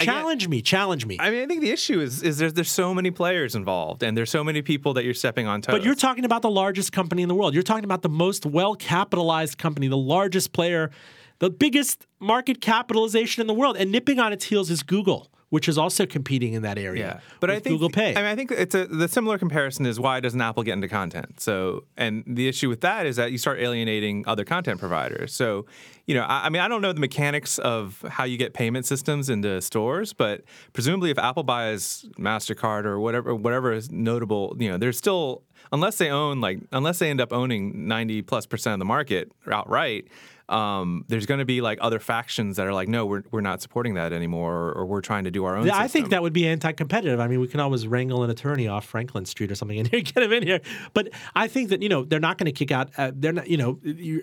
Challenge 0.05 0.48
me, 0.48 0.62
challenge 0.62 1.07
me. 1.07 1.18
I 1.20 1.31
mean, 1.31 1.42
I 1.42 1.46
think 1.46 1.61
the 1.61 1.70
issue 1.70 2.00
is 2.00 2.22
is 2.22 2.38
there's 2.38 2.55
there's 2.55 2.70
so 2.70 2.94
many 2.94 3.11
players 3.11 3.55
involved, 3.55 4.03
and 4.03 4.16
there's 4.16 4.31
so 4.31 4.42
many 4.42 4.62
people 4.62 4.94
that 4.94 5.05
you're 5.05 5.14
stepping 5.14 5.46
on 5.46 5.61
toes. 5.61 5.74
But 5.74 5.85
you're 5.85 5.94
talking 5.94 6.24
about 6.24 6.42
the 6.42 6.50
largest 6.50 6.92
company 6.92 7.22
in 7.22 7.29
the 7.29 7.35
world. 7.35 7.55
You're 7.55 7.62
talking 7.62 7.85
about 7.85 8.03
the 8.03 8.09
most 8.09 8.46
well 8.46 8.74
capitalized 8.74 9.59
company, 9.59 9.88
the 9.88 9.98
largest 9.98 10.53
player, 10.53 10.90
the 11.38 11.50
biggest 11.50 12.07
market 12.18 12.61
capitalization 12.61 13.40
in 13.40 13.46
the 13.46 13.55
world. 13.55 13.76
And 13.76 13.92
nipping 13.92 14.18
on 14.18 14.33
its 14.33 14.44
heels 14.44 14.70
is 14.70 14.83
Google, 14.83 15.30
which 15.51 15.69
is 15.69 15.77
also 15.77 16.07
competing 16.07 16.55
in 16.55 16.63
that 16.63 16.79
area. 16.79 17.07
Yeah, 17.17 17.21
but 17.41 17.51
I 17.51 17.61
think 17.61 17.75
Google 17.75 17.91
Pay. 17.91 18.13
I 18.13 18.17
mean, 18.17 18.25
I 18.25 18.35
think 18.35 18.51
it's 18.53 18.75
a 18.75 18.87
the 18.87 19.09
similar 19.09 19.37
comparison 19.37 19.85
is 19.85 20.01
why 20.01 20.21
doesn't 20.21 20.41
Apple 20.41 20.63
get 20.63 20.73
into 20.73 20.89
content? 20.89 21.41
So, 21.41 21.85
and 21.97 22.25
the 22.27 22.49
issue 22.49 22.69
with 22.69 22.81
that 22.81 23.07
is 23.07 23.17
that 23.17 23.33
you 23.33 23.39
start 23.39 23.61
alienating 23.61 24.25
other 24.27 24.45
content 24.45 24.81
providers. 24.81 25.35
So, 25.35 25.67
you 26.07 26.15
know, 26.15 26.23
I, 26.23 26.47
I 26.47 26.49
mean, 26.49 26.63
I 26.63 26.69
don't 26.69 26.83
know 26.83 26.93
the 26.93 27.01
mechanics 27.01 27.59
of 27.59 28.05
how 28.09 28.25
you 28.25 28.39
get 28.39 28.55
payment 28.55 28.87
systems 28.87 29.29
into 29.29 29.61
stores, 29.61 30.13
but 30.13 30.45
presumably, 30.73 31.11
if 31.11 31.19
Apple 31.19 31.43
buys 31.43 32.07
Mastercard 32.19 32.85
or 32.85 33.01
whatever, 33.01 33.35
whatever 33.35 33.73
is 33.73 33.91
notable, 33.91 34.57
you 34.59 34.71
know, 34.71 34.79
there's 34.79 34.97
still 34.97 35.43
unless 35.73 35.96
they 35.96 36.11
own 36.11 36.40
like 36.40 36.61
unless 36.73 36.99
they 36.99 37.11
end 37.11 37.20
up 37.20 37.33
owning 37.33 37.87
ninety 37.87 38.23
plus 38.23 38.46
percent 38.46 38.75
of 38.75 38.79
the 38.79 38.85
market 38.85 39.33
outright. 39.51 40.09
Um, 40.49 41.05
there's 41.07 41.27
going 41.27 41.38
to 41.38 41.44
be 41.44 41.61
like 41.61 41.79
other 41.81 42.01
factions 42.01 42.57
that 42.57 42.66
are 42.66 42.75
like, 42.75 42.88
no, 42.88 43.07
we're, 43.07 43.23
we're 43.31 43.40
not 43.40 43.62
supporting 43.62 43.94
that 43.94 44.12
anymore, 44.12 44.53
or, 44.53 44.73
or 44.73 44.87
we're 44.87 45.01
trying 45.01 45.23
to 45.23 45.31
do 45.31 45.44
our 45.44 45.55
own. 45.55 45.64
Yeah, 45.64 45.79
I 45.79 45.87
think 45.87 46.11
that 46.11 46.23
would 46.23 46.33
be 46.33 46.49
anti-competitive. 46.49 47.20
I 47.20 47.29
mean, 47.29 47.38
we 47.38 47.46
can 47.46 47.61
always 47.61 47.87
wrangle 47.87 48.25
an 48.25 48.31
attorney 48.31 48.66
off 48.66 48.85
Franklin 48.85 49.27
Street 49.27 49.53
or 49.53 49.55
something 49.55 49.79
in 49.79 49.87
here, 49.90 50.01
get 50.01 50.25
him 50.25 50.33
in 50.33 50.42
here. 50.42 50.61
But 50.92 51.11
I 51.37 51.46
think 51.46 51.68
that 51.68 51.83
you 51.83 51.88
know 51.88 52.05
they're 52.05 52.18
not 52.18 52.37
going 52.37 52.46
to 52.46 52.53
kick 52.53 52.73
out. 52.73 52.90
Uh, 52.99 53.12
they're 53.14 53.33
not. 53.33 53.49
You 53.49 53.59
know, 53.59 53.75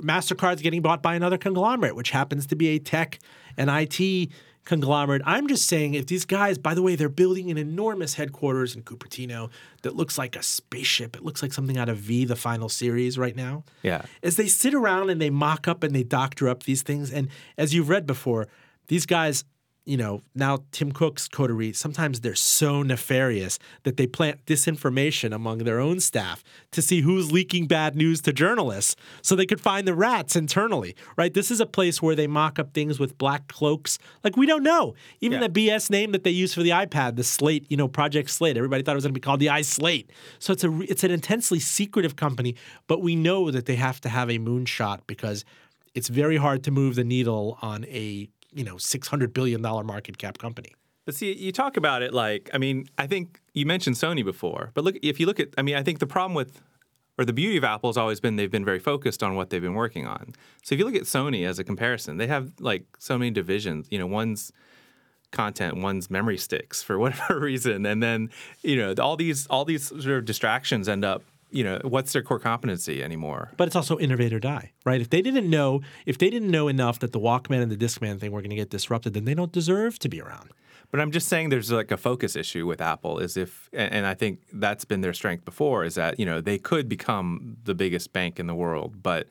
Mastercard's 0.04 0.62
getting 0.62 0.82
bought 0.82 1.02
by 1.02 1.15
another 1.15 1.38
conglomerate, 1.38 1.95
which 1.95 2.10
happens 2.10 2.45
to 2.47 2.58
be 2.58 2.76
a 2.76 2.80
tech 2.80 3.19
and 3.56 3.69
IT 3.69 4.30
conglomerate. 4.67 5.21
I'm 5.25 5.47
just 5.47 5.67
saying, 5.67 5.95
if 5.95 6.06
these 6.06 6.25
guys, 6.25 6.58
by 6.60 6.73
the 6.75 6.82
way, 6.84 6.95
they're 6.95 7.10
building 7.10 7.49
an 7.49 7.58
enormous 7.58 8.13
headquarters 8.13 8.75
in 8.75 8.84
Cupertino 8.84 9.49
that 9.82 9.95
looks 9.95 10.17
like 10.17 10.36
a 10.36 10.43
spaceship. 10.43 11.15
It 11.15 11.23
looks 11.23 11.41
like 11.41 11.53
something 11.53 11.77
out 11.77 11.89
of 11.89 11.97
V, 11.97 12.25
the 12.25 12.36
final 12.36 12.69
series, 12.69 13.17
right 13.17 13.36
now 13.36 13.63
Yeah. 13.82 14.03
as 14.21 14.36
they 14.36 14.47
sit 14.47 14.73
around 14.75 15.10
and 15.10 15.19
they 15.19 15.30
mock 15.32 15.67
up 15.67 15.84
and 15.84 15.95
they 15.95 16.03
doctor 16.03 16.47
up 16.49 16.63
these 16.63 16.84
things. 16.84 17.12
And 17.12 17.30
as 17.58 17.73
you've 17.73 17.89
read 17.89 18.06
before, 18.06 18.47
these 18.88 19.06
guys, 19.06 19.43
you 19.88 19.95
know, 19.97 20.21
now 20.36 20.60
Tim 20.71 20.91
Cook's 20.91 21.28
coterie, 21.28 21.71
sometimes 21.71 22.19
they're 22.19 22.36
so 22.36 22.84
nefarious 22.84 23.58
that 23.84 23.95
they 23.95 24.06
plant 24.06 24.45
disinformation 24.45 25.34
among 25.34 25.60
their 25.60 25.80
own 25.80 26.00
staff 26.02 26.43
to 26.72 26.82
see 26.82 27.01
who's 27.01 27.32
leaking 27.32 27.68
bad 27.68 27.95
news 27.95 28.22
to 28.24 28.34
journalists 28.34 28.95
so 29.22 29.36
they 29.36 29.45
could 29.45 29.62
find 29.62 29.88
the 29.88 29.95
rats 29.95 30.36
internally, 30.36 30.95
right? 31.16 31.34
This 31.34 31.49
is 31.49 31.62
a 31.62 31.66
place 31.66 32.01
where 32.01 32.16
they 32.16 32.28
mock 32.28 32.59
up 32.59 32.74
things 32.74 32.99
with 32.99 33.18
black 33.18 33.47
cloaks. 33.47 33.97
Like, 34.24 34.36
we 34.36 34.45
don't 34.45 34.64
know. 34.64 34.93
Even 35.22 35.41
Yeah. 35.41 35.47
the 35.47 35.53
BS 35.70 35.89
name 35.89 36.12
that 36.12 36.24
they 36.26 36.32
use 36.32 36.53
for 36.53 36.64
the 36.64 36.72
iPad, 36.72 37.16
the 37.16 37.24
Slate, 37.24 37.66
you 37.70 37.78
know, 37.78 37.88
Project 37.88 38.30
Slate, 38.30 38.57
everybody 38.57 38.84
thought 38.84 38.91
it 38.91 38.95
was 38.95 39.05
going 39.05 39.14
to 39.14 39.20
be 39.20 39.24
called 39.24 39.39
the 39.39 39.47
iSlate. 39.47 40.07
So 40.39 40.51
it's 40.51 40.64
a 40.66 40.82
it's 40.82 41.03
an 41.05 41.12
intensely 41.12 41.59
secretive 41.59 42.16
company, 42.18 42.55
but 42.88 43.01
we 43.01 43.16
know 43.16 43.51
that 43.51 43.66
they 43.68 43.76
have 43.76 44.01
to 44.01 44.09
have 44.09 44.30
a 44.30 44.38
moonshot 44.38 44.99
because 45.07 45.45
it's 45.95 46.09
very 46.09 46.38
hard 46.38 46.64
to 46.64 46.72
move 46.72 46.95
the 46.95 47.03
needle 47.03 47.57
on 47.62 47.86
a 47.86 48.30
you 48.58 48.64
know 48.64 48.78
six 48.78 49.08
hundred 49.08 49.34
billion 49.34 49.62
dollar 49.62 49.84
market 49.84 50.18
cap 50.18 50.38
company. 50.38 50.74
But 51.05 51.16
see, 51.16 51.32
you 51.32 51.53
talk 51.53 51.78
about 51.78 52.01
it 52.01 52.14
like, 52.14 52.49
I 52.53 52.58
mean, 52.58 52.89
I 52.97 53.08
think 53.08 53.39
you 53.53 53.66
mentioned 53.66 53.95
Sony 53.95 54.26
before, 54.26 54.72
but 54.74 54.84
look, 54.84 54.97
if 55.01 55.22
you 55.22 55.26
look 55.26 55.39
at, 55.39 55.47
I 55.58 55.62
mean, 55.62 55.76
I 55.76 55.82
think 55.82 55.99
the 55.99 56.05
problem 56.05 56.34
with, 56.34 56.62
or 57.18 57.24
the 57.24 57.32
beauty 57.32 57.55
of 57.55 57.64
Apple 57.64 57.89
has 57.89 57.95
always 57.95 58.20
been 58.20 58.36
they've 58.36 58.51
been 58.51 58.66
very 58.66 58.78
focused 58.78 59.24
on 59.24 59.36
what 59.36 59.49
they've 59.49 59.62
been 59.62 59.74
working 59.74 60.05
on. 60.05 60.34
So 60.64 60.76
if 60.76 60.80
you 60.80 60.86
look 60.86 60.95
at 60.95 61.03
Sony 61.03 61.47
as 61.47 61.60
a 61.60 61.64
comparison, 61.64 62.18
they 62.18 62.28
have 62.28 62.51
like 62.60 62.84
so 62.99 63.18
many 63.18 63.32
divisions. 63.32 63.88
You 63.89 63.99
know, 63.99 64.05
one's 64.05 64.51
content, 65.32 65.78
one's 65.78 66.10
memory 66.10 66.38
sticks 66.38 66.84
for 66.84 66.99
whatever 67.03 67.39
reason, 67.39 67.86
and 67.86 68.03
then 68.03 68.30
you 68.62 68.76
know 68.76 68.93
all 68.99 69.16
these 69.16 69.47
all 69.47 69.64
these 69.64 69.88
sort 69.88 70.08
of 70.08 70.26
distractions 70.26 70.89
end 70.89 71.05
up. 71.05 71.24
You 71.50 71.64
know, 71.64 71.80
what's 71.84 72.12
their 72.12 72.22
core 72.22 72.39
competency 72.39 73.02
anymore? 73.02 73.52
But 73.56 73.68
it's 73.68 73.76
also 73.76 73.98
innovate 73.98 74.34
or 74.34 74.39
die, 74.39 74.74
right? 74.86 75.00
If 75.00 75.10
they 75.10 75.22
didn't 75.22 75.50
know, 75.50 75.82
if 76.06 76.18
they 76.18 76.30
didn't 76.30 76.52
know 76.52 76.68
enough 76.68 77.00
that 77.00 77.14
the 77.14 77.20
Walkman 77.20 77.62
and 77.62 77.72
the 77.72 77.78
Discman 77.78 78.20
thing 78.20 78.32
were 78.32 78.41
going 78.41 78.50
to 78.50 78.56
get 78.56 78.70
disrupted, 78.70 79.14
then 79.14 79.26
they 79.26 79.34
don't 79.34 79.52
deserve 79.52 79.98
to 80.00 80.10
be 80.10 80.22
around. 80.22 80.50
But 80.91 81.00
I'm 81.00 81.12
just 81.12 81.28
saying 81.28 81.50
there's 81.50 81.72
like 81.72 81.91
a 81.91 81.98
focus 81.98 82.36
issue 82.36 82.66
with 82.66 82.82
Apple 82.82 83.20
is 83.20 83.36
if 83.38 83.70
and 83.74 83.91
and 83.93 84.06
I 84.06 84.14
think 84.14 84.41
that's 84.54 84.86
been 84.86 85.02
their 85.02 85.14
strength 85.14 85.45
before 85.45 85.84
is 85.84 85.95
that, 85.95 86.20
you 86.20 86.26
know, 86.26 86.41
they 86.41 86.58
could 86.58 86.88
become 86.88 87.58
the 87.64 87.76
biggest 87.76 88.14
bank 88.14 88.39
in 88.39 88.48
the 88.48 88.56
world, 88.56 89.04
but 89.04 89.28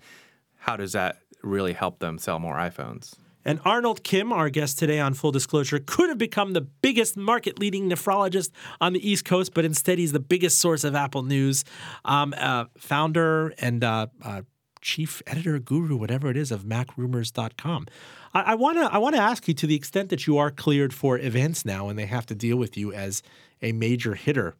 how 0.57 0.77
does 0.77 0.93
that 0.93 1.19
really 1.43 1.73
help 1.73 1.99
them 2.01 2.19
sell 2.19 2.39
more 2.39 2.57
iPhones? 2.57 3.14
And 3.47 3.61
Arnold 3.64 4.03
Kim, 4.03 4.32
our 4.32 4.51
guest 4.51 4.76
today 4.76 4.99
on 4.99 5.14
Full 5.14 5.30
Disclosure, 5.30 5.78
could 5.78 6.09
have 6.09 6.18
become 6.18 6.53
the 6.53 6.62
biggest 6.62 7.16
market 7.16 7.61
leading 7.61 7.88
nephrologist 7.88 8.51
on 8.80 8.92
the 8.92 9.09
East 9.09 9.24
Coast, 9.24 9.55
but 9.55 9.64
instead 9.64 9.99
he's 9.99 10.11
the 10.11 10.18
biggest 10.18 10.59
source 10.59 10.82
of 10.82 10.97
Apple 10.97 11.22
news. 11.22 11.64
Um, 12.05 12.34
uh, 12.36 12.64
founder 12.76 13.55
and 13.61 13.84
uh, 13.84 14.09
uh, 14.20 14.42
chief 14.80 15.22
editor, 15.28 15.61
guru, 15.61 15.97
whatever 15.97 16.28
it 16.28 16.36
is, 16.36 16.51
of 16.51 16.64
MacRumors.com. 16.64 17.86
I 18.34 18.55
want 18.57 18.76
to 18.78 18.92
I 18.92 18.99
want 18.99 19.14
to 19.14 19.22
ask 19.22 19.49
you 19.49 19.55
to 19.55 19.66
the 19.66 19.76
extent 19.76 20.11
that 20.11 20.26
you 20.26 20.36
are 20.36 20.51
cleared 20.51 20.92
for 20.92 21.18
events 21.18 21.64
now 21.64 21.88
and 21.88 21.99
they 21.99 22.05
have 22.05 22.26
to 22.26 22.34
deal 22.34 22.59
with 22.59 22.76
you 22.76 22.92
as 22.92 23.22
a 23.62 23.72
major 23.72 24.14
hitter 24.14 24.55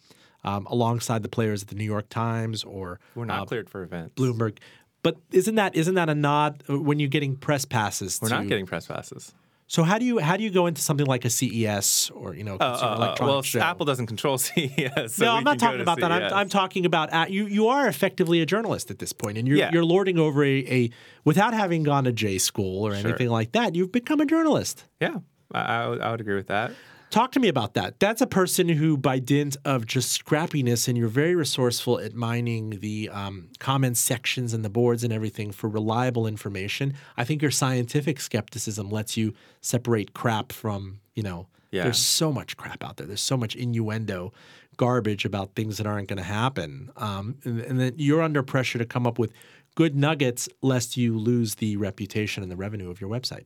um, 0.45 0.67
alongside 0.71 1.23
the 1.23 1.29
players 1.29 1.63
at 1.63 1.69
the 1.69 1.75
New 1.75 1.85
York 1.85 2.09
Times 2.09 2.65
or 2.65 3.01
We're 3.15 3.27
not 3.27 3.49
cleared 3.49 3.69
for 3.69 3.83
events. 3.83 4.15
Bloomberg. 4.15 4.59
But 5.07 5.19
isn't 5.31 5.55
that 5.55 5.77
isn't 5.77 5.95
that 5.95 6.09
a 6.09 6.17
nod 6.17 6.65
uh, 6.69 6.81
when 6.81 6.99
you're 6.99 7.09
getting 7.09 7.37
press 7.37 7.65
passes? 7.65 8.19
We're 8.21 8.29
to, 8.31 8.35
not 8.35 8.49
getting 8.49 8.67
press 8.67 8.89
passes. 8.89 9.33
So 9.69 9.85
how 9.85 10.01
do 10.01 10.05
you 10.05 10.19
how 10.19 10.37
do 10.37 10.43
you 10.43 10.51
go 10.51 10.67
into 10.67 10.81
something 10.81 11.07
like 11.07 11.25
a 11.25 11.31
CES 11.31 12.11
or 12.11 12.35
you 12.35 12.43
know 12.43 12.59
consumer 12.59 12.91
Uh, 12.91 12.97
electronics 12.97 13.21
well, 13.21 13.43
show? 13.43 13.61
Apple 13.61 13.87
doesn't 13.87 14.09
control 14.09 14.37
CES. 14.47 15.15
So 15.15 15.27
no, 15.27 15.31
I'm 15.31 15.45
not 15.45 15.61
talking 15.61 15.81
about 15.81 16.01
that. 16.01 16.11
I'm, 16.11 16.33
I'm 16.35 16.49
talking 16.49 16.85
about 16.87 17.11
at, 17.13 17.31
you. 17.31 17.47
You 17.47 17.69
are 17.69 17.87
effectively 17.87 18.41
a 18.41 18.47
journalist 18.47 18.91
at 18.91 18.99
this 18.99 19.13
point, 19.13 19.39
and 19.39 19.47
you're 19.47 19.59
Yeah. 19.59 19.71
you're 19.73 19.85
lording 19.85 20.19
over 20.19 20.43
a, 20.45 20.59
a 20.79 20.91
without 21.25 21.55
having 21.55 21.85
gone 21.85 22.03
to 22.03 22.13
J 22.13 22.39
school 22.39 22.85
or 22.85 22.93
anything 22.93 23.29
like 23.29 23.53
that. 23.53 23.77
You've 23.77 23.93
become 23.93 24.21
a 24.21 24.27
journalist. 24.27 24.87
Yeah, 25.01 25.19
I, 25.53 25.61
I, 25.61 25.89
would, 25.89 26.01
I 26.01 26.11
would 26.11 26.21
agree 26.21 26.35
with 26.35 26.49
that. 26.49 26.73
Talk 27.11 27.33
to 27.33 27.41
me 27.41 27.49
about 27.49 27.75
that. 27.75 28.01
That's 28.01 28.21
a 28.21 28.27
person 28.27 28.69
who, 28.69 28.97
by 28.97 29.21
dint 29.21 29.57
of 29.65 29.87
just 29.87 30.23
scrappiness, 30.25 30.89
and 30.89 30.99
you're 30.99 31.09
very 31.09 31.35
resourceful 31.35 32.01
at 32.01 32.15
mining 32.15 32.81
the 32.81 33.09
um, 33.11 33.49
comment 33.59 33.97
sections 33.97 34.53
and 34.53 34.65
the 34.65 34.69
boards 34.69 35.05
and 35.05 35.13
everything 35.13 35.53
for 35.53 35.69
reliable 35.69 36.27
information. 36.27 36.95
I 37.17 37.25
think 37.25 37.43
your 37.43 37.53
scientific 37.53 38.21
skepticism 38.21 38.91
lets 38.91 39.17
you 39.17 39.35
separate 39.61 40.15
crap 40.15 40.53
from, 40.53 41.01
you 41.15 41.23
know, 41.23 41.47
Yeah. 41.71 41.85
there's 41.85 41.99
so 41.99 42.33
much 42.33 42.57
crap 42.57 42.83
out 42.83 42.97
there. 42.97 43.07
There's 43.07 43.21
so 43.21 43.37
much 43.37 43.55
innuendo, 43.55 44.33
garbage 44.77 45.25
about 45.25 45.55
things 45.55 45.79
that 45.79 45.87
aren't 45.87 46.09
going 46.09 46.19
to 46.19 46.23
happen. 46.25 46.91
Um, 46.97 47.37
and, 47.45 47.61
and 47.61 47.81
then 47.81 47.95
you're 47.97 48.21
under 48.21 48.43
pressure 48.43 48.79
to 48.79 48.85
come 48.85 49.07
up 49.07 49.19
with 49.19 49.33
good 49.77 49.95
nuggets 49.95 50.49
lest 50.61 50.97
you 50.97 51.17
lose 51.17 51.55
the 51.57 51.77
reputation 51.77 52.43
and 52.43 52.51
the 52.51 52.57
revenue 52.57 52.91
of 52.91 53.01
your 53.01 53.09
website. 53.09 53.45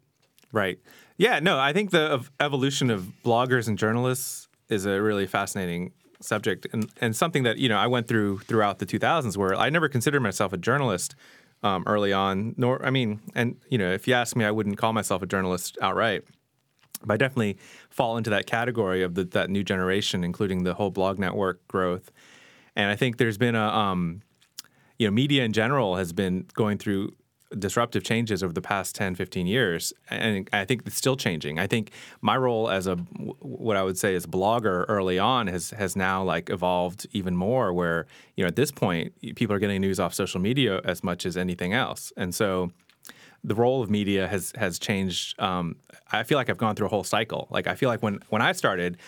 Right. 0.53 0.81
Yeah, 1.21 1.39
no, 1.39 1.59
I 1.59 1.75
think 1.75 1.91
the 1.91 2.25
evolution 2.41 2.89
of 2.89 3.13
bloggers 3.23 3.69
and 3.69 3.77
journalists 3.77 4.49
is 4.71 4.87
a 4.87 5.03
really 5.03 5.27
fascinating 5.27 5.93
subject 6.23 6.67
and, 6.73 6.91
and 6.99 7.15
something 7.15 7.43
that, 7.43 7.59
you 7.59 7.69
know, 7.69 7.77
I 7.77 7.89
went 7.89 8.09
through 8.09 8.39
throughout 8.39 8.79
the 8.79 8.87
2000s 8.87 9.37
where 9.37 9.55
I 9.55 9.69
never 9.69 9.87
considered 9.87 10.21
myself 10.21 10.55
a 10.55 10.57
journalist 10.57 11.15
um, 11.63 11.85
early 11.87 12.11
on, 12.15 12.55
nor, 12.57 12.83
I 12.83 12.89
mean, 12.89 13.21
and, 13.35 13.61
you 13.69 13.77
know, 13.77 13.93
if 13.93 14.09
you 14.09 14.15
ask 14.15 14.35
me, 14.35 14.47
I 14.47 14.51
wouldn't 14.51 14.79
call 14.79 14.95
myself 14.95 15.21
a 15.21 15.27
journalist 15.27 15.77
outright. 15.83 16.25
But 17.05 17.13
I 17.13 17.17
definitely 17.19 17.59
fall 17.91 18.17
into 18.17 18.31
that 18.31 18.47
category 18.47 19.03
of 19.03 19.15
the, 19.15 19.25
that 19.25 19.51
new 19.51 19.63
generation, 19.63 20.25
including 20.25 20.65
the 20.65 20.73
whole 20.73 20.91
blog 20.91 21.19
network 21.19 21.69
growth. 21.69 22.11
And 22.75 22.91
I 22.91 22.97
think 22.97 23.19
there's 23.19 23.37
been 23.37 23.57
a, 23.57 23.69
um, 23.69 24.23
you 24.99 25.07
know, 25.07 25.11
media 25.11 25.45
in 25.45 25.53
general 25.53 25.97
has 25.97 26.15
been 26.15 26.47
going 26.55 26.79
through 26.79 27.13
disruptive 27.59 28.05
changes 28.05 28.43
over 28.43 28.53
the 28.53 28.61
past 28.61 28.95
10, 28.95 29.15
15 29.15 29.47
years. 29.47 29.93
And 30.09 30.49
I 30.53 30.65
think 30.65 30.83
it's 30.87 30.97
still 30.97 31.17
changing. 31.17 31.59
I 31.59 31.67
think 31.67 31.91
my 32.21 32.37
role 32.37 32.71
as 32.71 32.87
a, 32.87 32.97
what 32.97 33.77
I 33.77 33.83
would 33.83 33.99
say 33.99 34.15
is 34.15 34.27
blogger 34.27 34.85
early 34.89 35.19
on 35.19 35.49
has, 35.49 35.71
has 35.71 35.97
now 35.97 36.23
like 36.23 36.51
evolved 36.51 37.07
even 37.13 37.37
more 37.37 37.73
where, 37.73 38.07
you 38.37 38.45
know, 38.45 38.49
at 38.49 38.57
this 38.57 38.71
point, 38.71 39.13
people 39.35 39.55
are 39.55 39.59
getting 39.59 39.81
news 39.81 39.99
off 39.99 40.15
social 40.15 40.41
media 40.41 40.81
as 40.85 41.03
much 41.03 41.27
as 41.27 41.37
anything 41.37 41.73
else. 41.73 42.13
And 42.17 42.35
so 42.35 42.71
the 43.43 43.55
role 43.55 43.83
of 43.83 43.91
media 43.91 44.29
has, 44.29 44.53
has 44.57 44.79
changed. 44.79 45.41
Um, 45.41 45.77
I 46.13 46.23
feel 46.23 46.39
like 46.39 46.51
I've 46.51 46.59
gone 46.59 46.77
through 46.77 46.87
a 46.87 46.91
whole 46.91 47.05
cycle. 47.05 47.49
Like 47.51 47.67
I 47.67 47.75
feel 47.75 47.89
like 47.89 48.03
when, 48.03 48.21
when 48.29 48.43
I 48.43 48.53
started 48.53 48.99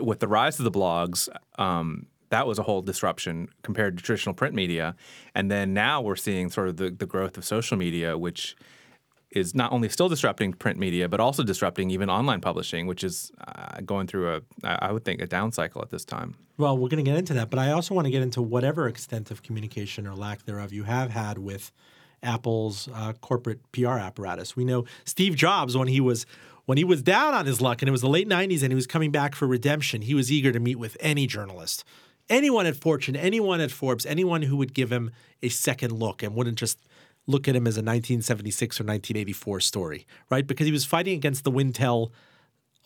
with 0.00 0.20
the 0.20 0.28
rise 0.28 0.58
of 0.60 0.64
the 0.64 0.70
blogs, 0.70 1.28
um, 1.58 2.06
that 2.30 2.46
was 2.46 2.58
a 2.58 2.62
whole 2.62 2.82
disruption 2.82 3.48
compared 3.62 3.96
to 3.96 4.02
traditional 4.02 4.34
print 4.34 4.54
media. 4.54 4.94
And 5.34 5.50
then 5.50 5.74
now 5.74 6.00
we're 6.00 6.16
seeing 6.16 6.50
sort 6.50 6.68
of 6.68 6.76
the, 6.76 6.90
the 6.90 7.06
growth 7.06 7.36
of 7.36 7.44
social 7.44 7.76
media, 7.76 8.16
which 8.18 8.56
is 9.30 9.54
not 9.54 9.72
only 9.72 9.88
still 9.88 10.08
disrupting 10.08 10.54
print 10.54 10.78
media, 10.78 11.08
but 11.08 11.20
also 11.20 11.42
disrupting 11.42 11.90
even 11.90 12.08
online 12.08 12.40
publishing, 12.40 12.86
which 12.86 13.04
is 13.04 13.30
uh, 13.46 13.80
going 13.84 14.06
through 14.06 14.36
a, 14.36 14.40
I 14.64 14.90
would 14.92 15.04
think, 15.04 15.20
a 15.20 15.26
down 15.26 15.52
cycle 15.52 15.82
at 15.82 15.90
this 15.90 16.04
time. 16.04 16.36
Well, 16.56 16.76
we're 16.76 16.88
going 16.88 17.04
to 17.04 17.08
get 17.08 17.18
into 17.18 17.34
that, 17.34 17.50
but 17.50 17.58
I 17.58 17.70
also 17.72 17.94
want 17.94 18.06
to 18.06 18.10
get 18.10 18.22
into 18.22 18.40
whatever 18.42 18.88
extent 18.88 19.30
of 19.30 19.42
communication 19.42 20.06
or 20.06 20.14
lack 20.14 20.44
thereof 20.44 20.72
you 20.72 20.84
have 20.84 21.10
had 21.10 21.38
with 21.38 21.72
Apple's 22.22 22.88
uh, 22.94 23.12
corporate 23.20 23.60
PR 23.72 23.98
apparatus. 23.98 24.56
We 24.56 24.64
know 24.64 24.84
Steve 25.04 25.36
Jobs 25.36 25.76
when 25.76 25.88
he 25.88 26.00
was 26.00 26.26
when 26.64 26.76
he 26.76 26.84
was 26.84 27.00
down 27.00 27.32
on 27.32 27.46
his 27.46 27.62
luck 27.62 27.80
and 27.80 27.88
it 27.88 27.92
was 27.92 28.02
the 28.02 28.10
late 28.10 28.28
90s 28.28 28.62
and 28.62 28.70
he 28.70 28.74
was 28.74 28.86
coming 28.86 29.10
back 29.10 29.34
for 29.34 29.46
redemption, 29.46 30.02
he 30.02 30.14
was 30.14 30.30
eager 30.30 30.52
to 30.52 30.60
meet 30.60 30.78
with 30.78 30.98
any 31.00 31.26
journalist. 31.26 31.82
Anyone 32.30 32.66
at 32.66 32.76
Fortune, 32.76 33.16
anyone 33.16 33.60
at 33.60 33.70
Forbes, 33.70 34.04
anyone 34.04 34.42
who 34.42 34.56
would 34.56 34.74
give 34.74 34.92
him 34.92 35.10
a 35.42 35.48
second 35.48 35.92
look 35.92 36.22
and 36.22 36.34
wouldn't 36.34 36.58
just 36.58 36.78
look 37.26 37.46
at 37.46 37.54
him 37.54 37.66
as 37.66 37.76
a 37.76 37.80
1976 37.80 38.80
or 38.80 38.84
1984 38.84 39.60
story, 39.60 40.06
right? 40.30 40.46
Because 40.46 40.66
he 40.66 40.72
was 40.72 40.84
fighting 40.84 41.14
against 41.14 41.44
the 41.44 41.52
Wintel 41.52 42.10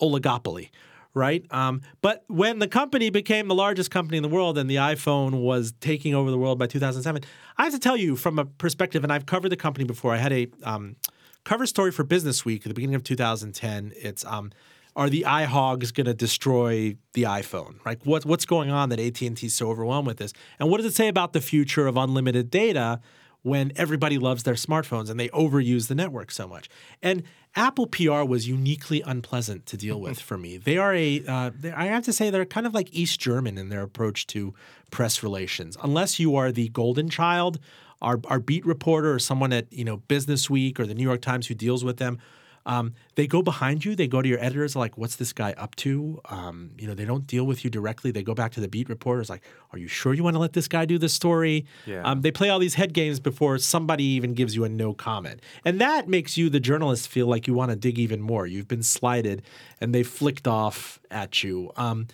oligopoly, 0.01 0.71
right? 1.15 1.45
Um, 1.51 1.81
but 2.03 2.25
when 2.27 2.59
the 2.59 2.69
company 2.69 3.09
became 3.11 3.49
the 3.49 3.55
largest 3.55 3.91
company 3.91 4.17
in 4.17 4.23
the 4.23 4.29
world 4.29 4.59
and 4.59 4.69
the 4.69 4.77
iPhone 4.77 5.43
was 5.43 5.73
taking 5.81 6.15
over 6.15 6.31
the 6.31 6.39
world 6.39 6.59
by 6.59 6.67
2007, 6.67 7.23
I 7.57 7.65
have 7.65 7.73
to 7.73 7.79
tell 7.79 7.97
you 7.97 8.17
from 8.17 8.39
a 8.39 8.45
perspective, 8.45 9.05
and 9.05 9.13
I've 9.13 9.27
covered 9.27 9.51
the 9.51 9.57
company 9.57 9.85
before. 9.85 10.13
I 10.13 10.19
had 10.19 10.33
a 10.33 10.49
um, 10.65 10.97
cover 11.45 11.67
story 11.67 11.93
for 11.93 12.03
Business 12.03 12.45
Week 12.45 12.63
at 12.63 12.69
the 12.69 12.75
beginning 12.75 12.97
of 12.97 13.05
2010. 13.05 13.93
It's 13.97 14.25
um, 14.25 14.51
are 14.95 15.09
the 15.09 15.25
iHogs 15.27 15.93
going 15.95 16.07
to 16.07 16.15
destroy 16.15 16.97
the 17.15 17.23
iPhone? 17.25 17.85
Like 17.85 18.05
what, 18.05 18.25
what's 18.25 18.45
going 18.45 18.71
on 18.71 18.89
that 18.91 19.01
AT 19.01 19.21
and 19.23 19.37
T 19.37 19.47
is 19.47 19.55
so 19.55 19.71
overwhelmed 19.71 20.07
with 20.07 20.19
this? 20.19 20.33
And 20.59 20.69
what 20.71 20.77
does 20.79 20.87
it 20.87 20.95
say 20.95 21.09
about 21.09 21.33
the 21.33 21.41
future 21.41 21.87
of 21.87 21.97
unlimited 21.97 22.51
data? 22.51 23.01
when 23.45 23.73
everybody 23.75 24.19
loves 24.19 24.45
their 24.45 24.55
smartphones 24.55 25.11
and 25.11 25.19
they 25.19 25.29
overuse 25.31 25.89
the 25.89 25.97
network 25.97 26.31
so 26.31 26.47
much. 26.47 26.69
And 27.03 27.25
Apple 27.57 27.89
PR 27.89 28.23
was 28.23 28.47
uniquely 28.47 29.03
unpleasant 29.05 29.67
to 29.67 29.77
deal 29.77 30.01
with 30.01 30.21
for 30.29 30.39
me. 30.39 30.59
They 30.59 30.79
are 30.79 30.95
a, 30.95 31.25
uh, 31.27 31.51
they- 31.53 31.73
I 31.73 31.87
have 31.87 32.05
to 32.05 32.13
say, 32.13 32.31
they're 32.31 32.45
kind 32.45 32.69
of 32.69 32.73
like 32.73 32.89
East 32.93 33.19
German 33.19 33.59
in 33.59 33.69
their 33.69 33.83
approach 33.83 34.29
to 34.29 34.55
press 34.93 35.25
relations. 35.25 35.77
Unless 35.83 36.21
you 36.21 36.37
are 36.37 36.53
the 36.53 36.69
golden 36.69 37.09
child, 37.09 37.59
our, 38.01 38.21
our 38.27 38.39
beat 38.39 38.65
reporter 38.65 39.13
or 39.13 39.19
someone 39.19 39.53
at 39.53 39.73
you 39.73 39.85
know 39.85 39.97
Business 39.97 40.49
Week 40.49 40.79
or 40.79 40.87
the 40.87 40.95
New 40.95 41.03
York 41.03 41.21
Times 41.21 41.49
who 41.49 41.55
deals 41.55 41.83
with 41.85 41.97
them. 41.97 42.19
Um, 42.65 42.95
they 43.17 43.27
go 43.27 43.43
behind 43.43 43.85
you. 43.85 43.95
They 43.97 44.07
go 44.07 44.23
to 44.23 44.29
your 44.29 44.39
editors 44.39 44.77
like, 44.77 44.97
"What's 44.97 45.17
this 45.17 45.33
guy 45.33 45.53
up 45.59 45.75
to?" 45.77 46.21
Um, 46.27 46.71
you 46.79 46.87
know, 46.87 46.95
they 46.95 47.05
don't 47.05 47.27
deal 47.27 47.45
with 47.45 47.65
you 47.65 47.71
directly. 47.71 48.11
They 48.11 48.23
go 48.23 48.35
back 48.35 48.53
to 48.53 48.61
the 48.61 48.69
beat 48.69 48.89
reporters 48.89 49.29
like, 49.29 49.43
"Are 49.73 49.79
you 49.79 49.89
sure 49.89 50.15
you 50.15 50.23
want 50.23 50.35
to 50.35 50.41
let 50.41 50.53
this 50.53 50.69
guy 50.69 50.85
do 50.85 50.99
the 50.99 51.09
story?" 51.09 51.67
Yeah. 51.87 52.03
Um, 52.03 52.21
they 52.21 52.31
play 52.31 52.49
all 52.49 52.59
these 52.59 52.75
head 52.75 52.93
games 52.93 53.21
before 53.21 53.59
somebody 53.59 54.05
even 54.05 54.35
gives 54.35 54.55
you 54.55 54.65
a 54.65 54.69
no 54.69 54.95
comment, 54.95 55.41
and 55.65 55.81
that 55.81 56.09
makes 56.09 56.37
you, 56.37 56.49
the 56.49 56.61
journalist, 56.61 57.09
feel 57.09 57.27
like 57.27 57.47
you 57.47 57.55
want 57.55 57.71
to 57.71 57.77
dig 57.77 57.99
even 57.99 58.21
more. 58.21 58.47
You've 58.47 58.69
been 58.69 58.83
slighted, 58.83 59.43
and 59.81 59.95
they 59.95 60.03
flicked 60.03 60.47
off 60.47 61.01
at 61.11 61.43
you. 61.43 61.73
Um, 61.77 62.07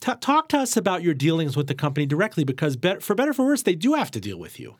t- 0.00 0.12
talk 0.20 0.48
to 0.48 0.58
us 0.58 0.76
about 0.76 1.02
your 1.02 1.14
dealings 1.14 1.56
with 1.56 1.68
the 1.68 1.74
company 1.74 2.06
directly, 2.06 2.44
because 2.44 2.76
be- 2.76 3.00
for 3.00 3.14
better 3.14 3.30
or 3.30 3.34
for 3.34 3.46
worse, 3.46 3.62
they 3.62 3.74
do 3.76 3.94
have 3.94 4.10
to 4.10 4.20
deal 4.20 4.38
with 4.38 4.58
you. 4.58 4.74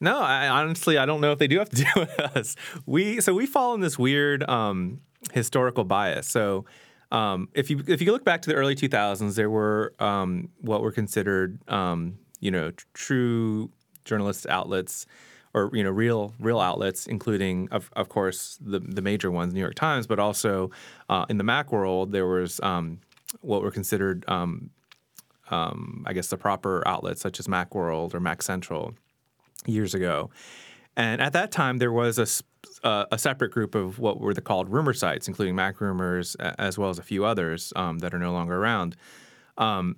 No, 0.00 0.18
I, 0.18 0.48
honestly, 0.48 0.96
I 0.96 1.06
don't 1.06 1.20
know 1.20 1.32
if 1.32 1.38
they 1.38 1.46
do 1.46 1.58
have 1.58 1.68
to 1.70 1.76
deal 1.84 1.92
with 1.96 2.18
us. 2.20 2.56
We 2.86 3.20
so 3.20 3.34
we 3.34 3.46
fall 3.46 3.74
in 3.74 3.80
this 3.80 3.98
weird 3.98 4.48
um, 4.48 5.00
historical 5.32 5.84
bias. 5.84 6.26
So 6.28 6.64
um, 7.12 7.48
if 7.54 7.70
you 7.70 7.82
if 7.86 8.00
you 8.00 8.12
look 8.12 8.24
back 8.24 8.42
to 8.42 8.48
the 8.48 8.56
early 8.56 8.74
2000s, 8.74 9.34
there 9.34 9.50
were 9.50 9.94
um, 9.98 10.48
what 10.60 10.82
were 10.82 10.92
considered 10.92 11.58
um, 11.68 12.18
you 12.40 12.50
know 12.50 12.70
tr- 12.70 12.86
true 12.94 13.70
journalist 14.04 14.46
outlets 14.48 15.06
or 15.52 15.70
you 15.72 15.82
know 15.82 15.90
real 15.90 16.34
real 16.38 16.60
outlets, 16.60 17.06
including 17.06 17.68
of, 17.70 17.90
of 17.94 18.08
course 18.08 18.58
the 18.60 18.80
the 18.80 19.02
major 19.02 19.30
ones, 19.30 19.52
New 19.52 19.60
York 19.60 19.74
Times, 19.74 20.06
but 20.06 20.18
also 20.18 20.70
uh, 21.08 21.26
in 21.28 21.36
the 21.38 21.44
Mac 21.44 21.72
world 21.72 22.12
there 22.12 22.26
was 22.26 22.60
um, 22.62 23.00
what 23.40 23.62
were 23.62 23.70
considered 23.70 24.24
um, 24.28 24.70
I 26.06 26.12
guess 26.12 26.28
the 26.28 26.36
proper 26.36 26.86
outlets 26.86 27.20
such 27.20 27.40
as 27.40 27.48
MacWorld 27.48 28.14
or 28.14 28.20
Mac 28.20 28.40
Central 28.42 28.94
years 29.66 29.94
ago. 29.94 30.30
And 30.96 31.20
at 31.20 31.32
that 31.32 31.50
time, 31.52 31.78
there 31.78 31.92
was 31.92 32.18
a, 32.18 32.86
uh, 32.86 33.06
a 33.12 33.18
separate 33.18 33.52
group 33.52 33.74
of 33.74 33.98
what 33.98 34.20
were 34.20 34.34
the 34.34 34.40
called 34.40 34.68
rumor 34.68 34.92
sites, 34.92 35.28
including 35.28 35.54
Mac 35.54 35.80
Rumors, 35.80 36.34
as 36.34 36.76
well 36.76 36.90
as 36.90 36.98
a 36.98 37.02
few 37.02 37.24
others 37.24 37.72
um, 37.76 38.00
that 38.00 38.12
are 38.12 38.18
no 38.18 38.32
longer 38.32 38.56
around. 38.56 38.96
Um, 39.56 39.96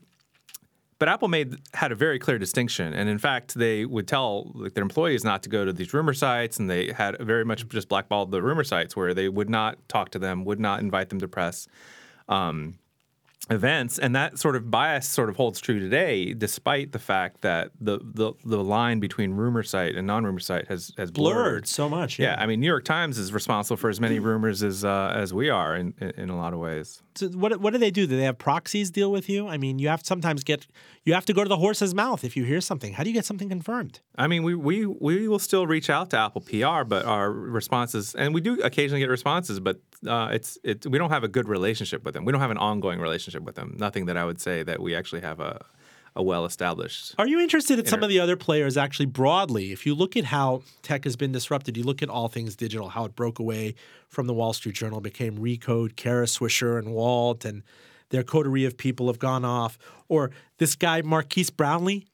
but 0.99 1.09
Apple 1.09 1.27
made 1.27 1.57
had 1.75 1.91
a 1.91 1.97
very 1.97 2.21
clear 2.21 2.39
distinction, 2.39 2.95
and 2.95 3.09
in 3.09 3.19
fact, 3.19 3.55
they 3.55 3.85
would 3.85 4.07
tell 4.07 4.53
like, 4.55 4.75
their 4.75 4.83
employees 4.83 5.25
not 5.25 5.43
to 5.43 5.49
go 5.49 5.65
to 5.65 5.73
these 5.73 5.93
rumor 5.93 6.15
sites, 6.15 6.61
and 6.61 6.71
they 6.71 6.93
had 6.93 7.19
very 7.19 7.45
much 7.45 7.67
just 7.69 7.89
blackballed 7.89 8.31
the 8.31 8.41
rumor 8.41 8.63
sites, 8.63 8.95
where 8.95 9.13
they 9.13 9.29
would 9.29 9.51
not 9.51 9.77
talk 9.89 10.11
to 10.11 10.21
them, 10.21 10.45
would 10.45 10.61
not 10.61 10.79
invite 10.79 11.09
them 11.09 11.19
to 11.19 11.27
press 11.27 11.67
um, 12.29 12.79
events, 13.51 13.99
and 13.99 14.15
that 14.15 14.39
sort 14.39 14.57
of 14.57 14.71
bias 14.71 15.09
sort 15.09 15.29
of 15.29 15.37
holds 15.37 15.61
true 15.61 15.81
today, 15.81 16.33
despite 16.33 16.93
the 16.93 16.99
fact 16.99 17.41
that 17.43 17.71
the 17.81 17.99
the, 18.03 18.33
the 18.45 18.63
line 18.63 19.01
between 19.01 19.33
rumor 19.33 19.63
site 19.63 19.95
and 19.95 20.07
non 20.07 20.25
rumor 20.25 20.41
site 20.41 20.69
has 20.69 20.93
has 20.97 21.11
blurred. 21.11 21.35
Blurred 21.35 21.69
so 21.69 21.89
much. 21.89 22.19
Yeah, 22.19 22.37
I 22.39 22.47
mean, 22.47 22.61
New 22.61 22.67
York 22.67 22.85
Times 22.85 23.19
is 23.19 23.33
responsible 23.33 23.77
for 23.77 23.91
as 23.91 24.01
many 24.01 24.19
rumors 24.21 24.63
as 24.63 24.85
uh, 24.85 25.13
as 25.15 25.35
we 25.35 25.51
are 25.51 25.77
in 25.77 25.95
in 26.17 26.31
a 26.31 26.37
lot 26.37 26.53
of 26.53 26.61
ways. 26.61 27.03
What 27.21 27.61
what 27.61 27.73
do 27.73 27.79
they 27.79 27.91
do? 27.91 28.07
Do 28.07 28.17
they 28.17 28.25
have 28.25 28.39
proxies 28.39 28.91
deal 28.91 29.11
with 29.13 29.29
you? 29.29 29.49
I 29.49 29.57
mean, 29.59 29.79
you 29.79 29.89
have 29.89 30.01
to 30.01 30.07
sometimes 30.07 30.43
get 30.45 30.67
you 31.05 31.15
have 31.15 31.25
to 31.27 31.33
go 31.33 31.43
to 31.43 31.49
the 31.49 31.57
horse's 31.57 31.95
mouth 31.95 32.25
if 32.25 32.37
you 32.37 32.45
hear 32.45 32.61
something. 32.61 32.95
How 32.95 33.03
do 33.03 33.11
you 33.11 33.15
get 33.15 33.25
something 33.25 33.49
confirmed? 33.49 34.01
I 34.17 34.27
mean, 34.27 34.43
we, 34.43 34.55
we 34.55 34.87
we 34.87 35.29
will 35.29 35.39
still 35.39 35.67
reach 35.67 35.91
out 35.91 36.11
to 36.11 36.19
Apple 36.19 36.41
PR, 36.41 36.85
but 36.85 37.05
our 37.05 37.31
responses, 37.31 38.15
and 38.15 38.35
we 38.35 38.41
do 38.41 38.61
occasionally 38.63 39.01
get 39.01 39.11
responses, 39.11 39.61
but 39.61 39.81
uh, 40.07 40.29
it's 40.33 40.59
it 40.65 40.87
we 40.87 40.99
don't 40.99 41.11
have 41.11 41.25
a 41.25 41.29
good 41.29 41.49
relationship 41.49 42.05
with 42.05 42.15
them. 42.15 42.25
We 42.25 42.33
don't 42.33 42.41
have 42.41 42.51
an 42.51 42.59
ongoing 42.59 43.01
relationship 43.01 43.43
with 43.43 43.55
them. 43.55 43.77
Nothing 43.79 44.07
that 44.07 44.17
I 44.17 44.25
would 44.25 44.41
say 44.41 44.63
that 44.63 44.81
we 44.81 44.95
actually 44.95 45.23
have 45.23 45.41
a 45.41 45.65
a 46.15 46.23
well 46.23 46.45
established. 46.45 47.15
Are 47.19 47.27
you 47.27 47.41
interested 47.41 47.79
in 47.79 47.87
some 47.87 48.03
of 48.03 48.09
the 48.09 48.21
other 48.21 48.37
players 48.37 48.77
actually 48.77 49.07
broadly? 49.07 49.73
If 49.73 49.87
you 49.87 49.95
look 49.95 50.17
at 50.17 50.25
how 50.25 50.63
tech 50.83 51.05
has 51.05 51.17
been 51.17 51.33
disrupted, 51.33 51.77
you 51.77 51.85
look 51.85 52.03
at 52.03 52.09
all 52.09 52.29
things 52.29 52.55
digital, 52.55 52.91
how 52.91 53.05
it 53.07 53.17
broke 53.17 53.39
away 53.39 53.75
from 54.09 54.27
the 54.27 54.35
Wall 54.35 54.53
Street 54.53 54.75
Journal, 54.75 55.01
became 55.01 55.39
Recode, 55.39 55.97
Kara 55.97 56.27
Swisher, 56.27 56.79
and 56.79 56.93
Walt, 56.93 57.45
and 57.45 57.63
their 58.11 58.23
coterie 58.23 58.67
of 58.67 58.77
people 58.77 59.07
have 59.07 59.19
gone 59.19 59.45
off. 59.45 59.79
Or 60.09 60.31
this 60.59 60.75
guy, 60.75 61.01
Marques 61.01 61.51
Brownlee, 61.51 62.07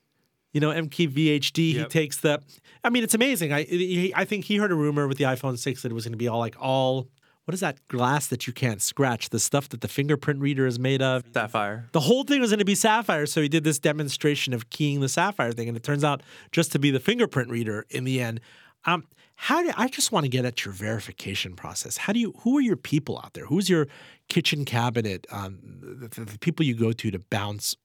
you 0.52 0.60
know, 0.60 0.70
MKBHD, 0.70 1.74
he 1.74 1.84
takes 1.84 2.18
the. 2.18 2.40
I 2.84 2.90
mean, 2.90 3.02
it's 3.02 3.14
amazing. 3.14 3.52
I 3.52 3.64
he, 3.64 4.12
I 4.14 4.24
think 4.24 4.44
he 4.44 4.56
heard 4.56 4.72
a 4.72 4.76
rumor 4.76 5.06
with 5.08 5.18
the 5.18 5.24
iPhone 5.24 5.58
6 5.58 5.82
that 5.82 5.90
it 5.90 5.94
was 5.94 6.04
going 6.04 6.12
to 6.12 6.18
be 6.18 6.28
all 6.28 6.38
like 6.38 6.56
all. 6.60 7.08
What 7.48 7.54
is 7.54 7.60
that 7.60 7.78
glass 7.88 8.26
that 8.26 8.46
you 8.46 8.52
can't 8.52 8.82
scratch? 8.82 9.30
The 9.30 9.38
stuff 9.40 9.70
that 9.70 9.80
the 9.80 9.88
fingerprint 9.88 10.38
reader 10.42 10.66
is 10.66 10.78
made 10.78 11.00
of. 11.00 11.24
Sapphire. 11.32 11.88
The 11.92 12.00
whole 12.00 12.22
thing 12.22 12.42
was 12.42 12.50
going 12.50 12.58
to 12.58 12.64
be 12.66 12.74
Sapphire, 12.74 13.24
so 13.24 13.40
he 13.40 13.48
did 13.48 13.64
this 13.64 13.78
demonstration 13.78 14.52
of 14.52 14.68
keying 14.68 15.00
the 15.00 15.08
Sapphire 15.08 15.52
thing, 15.52 15.66
and 15.66 15.74
it 15.74 15.82
turns 15.82 16.04
out 16.04 16.22
just 16.52 16.72
to 16.72 16.78
be 16.78 16.90
the 16.90 17.00
fingerprint 17.00 17.48
reader 17.48 17.86
in 17.88 18.04
the 18.04 18.20
end. 18.20 18.40
Um, 18.84 19.04
how 19.36 19.62
do 19.62 19.72
I 19.78 19.88
just 19.88 20.12
want 20.12 20.24
to 20.24 20.28
get 20.28 20.44
at 20.44 20.66
your 20.66 20.74
verification 20.74 21.56
process? 21.56 21.96
How 21.96 22.12
do 22.12 22.18
you? 22.20 22.34
Who 22.40 22.58
are 22.58 22.60
your 22.60 22.76
people 22.76 23.18
out 23.24 23.32
there? 23.32 23.46
Who's 23.46 23.70
your 23.70 23.88
kitchen 24.28 24.66
cabinet? 24.66 25.26
Um, 25.30 25.58
the, 25.62 26.08
the- 26.08 26.24
the 26.32 26.38
people 26.38 26.66
you 26.66 26.74
go 26.74 26.92
to 26.92 27.10
to 27.10 27.18
bounce 27.18 27.76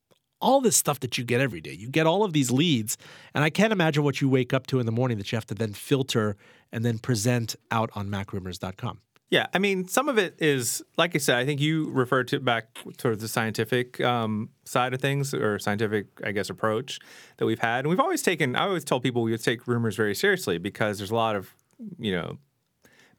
all 0.42 0.60
this 0.60 0.76
stuff 0.76 1.00
that 1.00 1.18
you 1.18 1.24
get 1.24 1.40
every 1.40 1.62
day. 1.62 1.72
You 1.72 1.88
get 1.88 2.06
all 2.06 2.26
of 2.26 2.34
these 2.34 2.52
leads, 2.52 2.98
and 3.34 3.46
I 3.46 3.50
can't 3.50 3.72
imagine 3.72 4.04
what 4.04 4.20
you 4.20 4.28
wake 4.28 4.52
up 4.52 4.68
to 4.68 4.82
in 4.82 4.86
the 4.86 4.92
morning 4.92 5.20
that 5.20 5.32
you 5.32 5.38
have 5.38 5.46
to 5.46 5.56
then 5.56 5.72
filter 5.72 6.36
and 6.74 6.84
then 6.84 7.00
present 7.00 7.56
out 7.72 7.92
on 7.96 8.10
MacRumors.com. 8.10 9.00
Yeah, 9.30 9.48
I 9.52 9.58
mean, 9.58 9.88
some 9.88 10.10
of 10.10 10.20
it 10.20 10.36
is 10.40 10.84
like 10.98 11.16
I 11.16 11.18
said. 11.18 11.38
I 11.38 11.46
think 11.46 11.60
you 11.60 11.90
referred 11.90 12.28
to 12.30 12.40
back 12.40 12.78
towards 12.98 13.22
the 13.22 13.28
scientific 13.28 14.00
um, 14.02 14.50
side 14.64 14.94
of 14.94 15.02
things, 15.02 15.34
or 15.34 15.58
scientific, 15.58 16.06
I 16.24 16.32
guess, 16.32 16.50
approach 16.52 17.00
that 17.38 17.46
we've 17.46 17.60
had. 17.60 17.80
And 17.80 17.90
we've 17.90 18.00
always 18.00 18.22
taken. 18.22 18.56
I 18.56 18.66
always 18.66 18.84
tell 18.84 19.00
people 19.00 19.24
we 19.24 19.32
would 19.32 19.44
take 19.44 19.68
rumors 19.68 19.96
very 19.96 20.14
seriously 20.14 20.60
because 20.60 21.00
there's 21.00 21.10
a 21.12 21.16
lot 21.16 21.36
of, 21.36 21.56
you 21.98 22.12
know, 22.12 22.38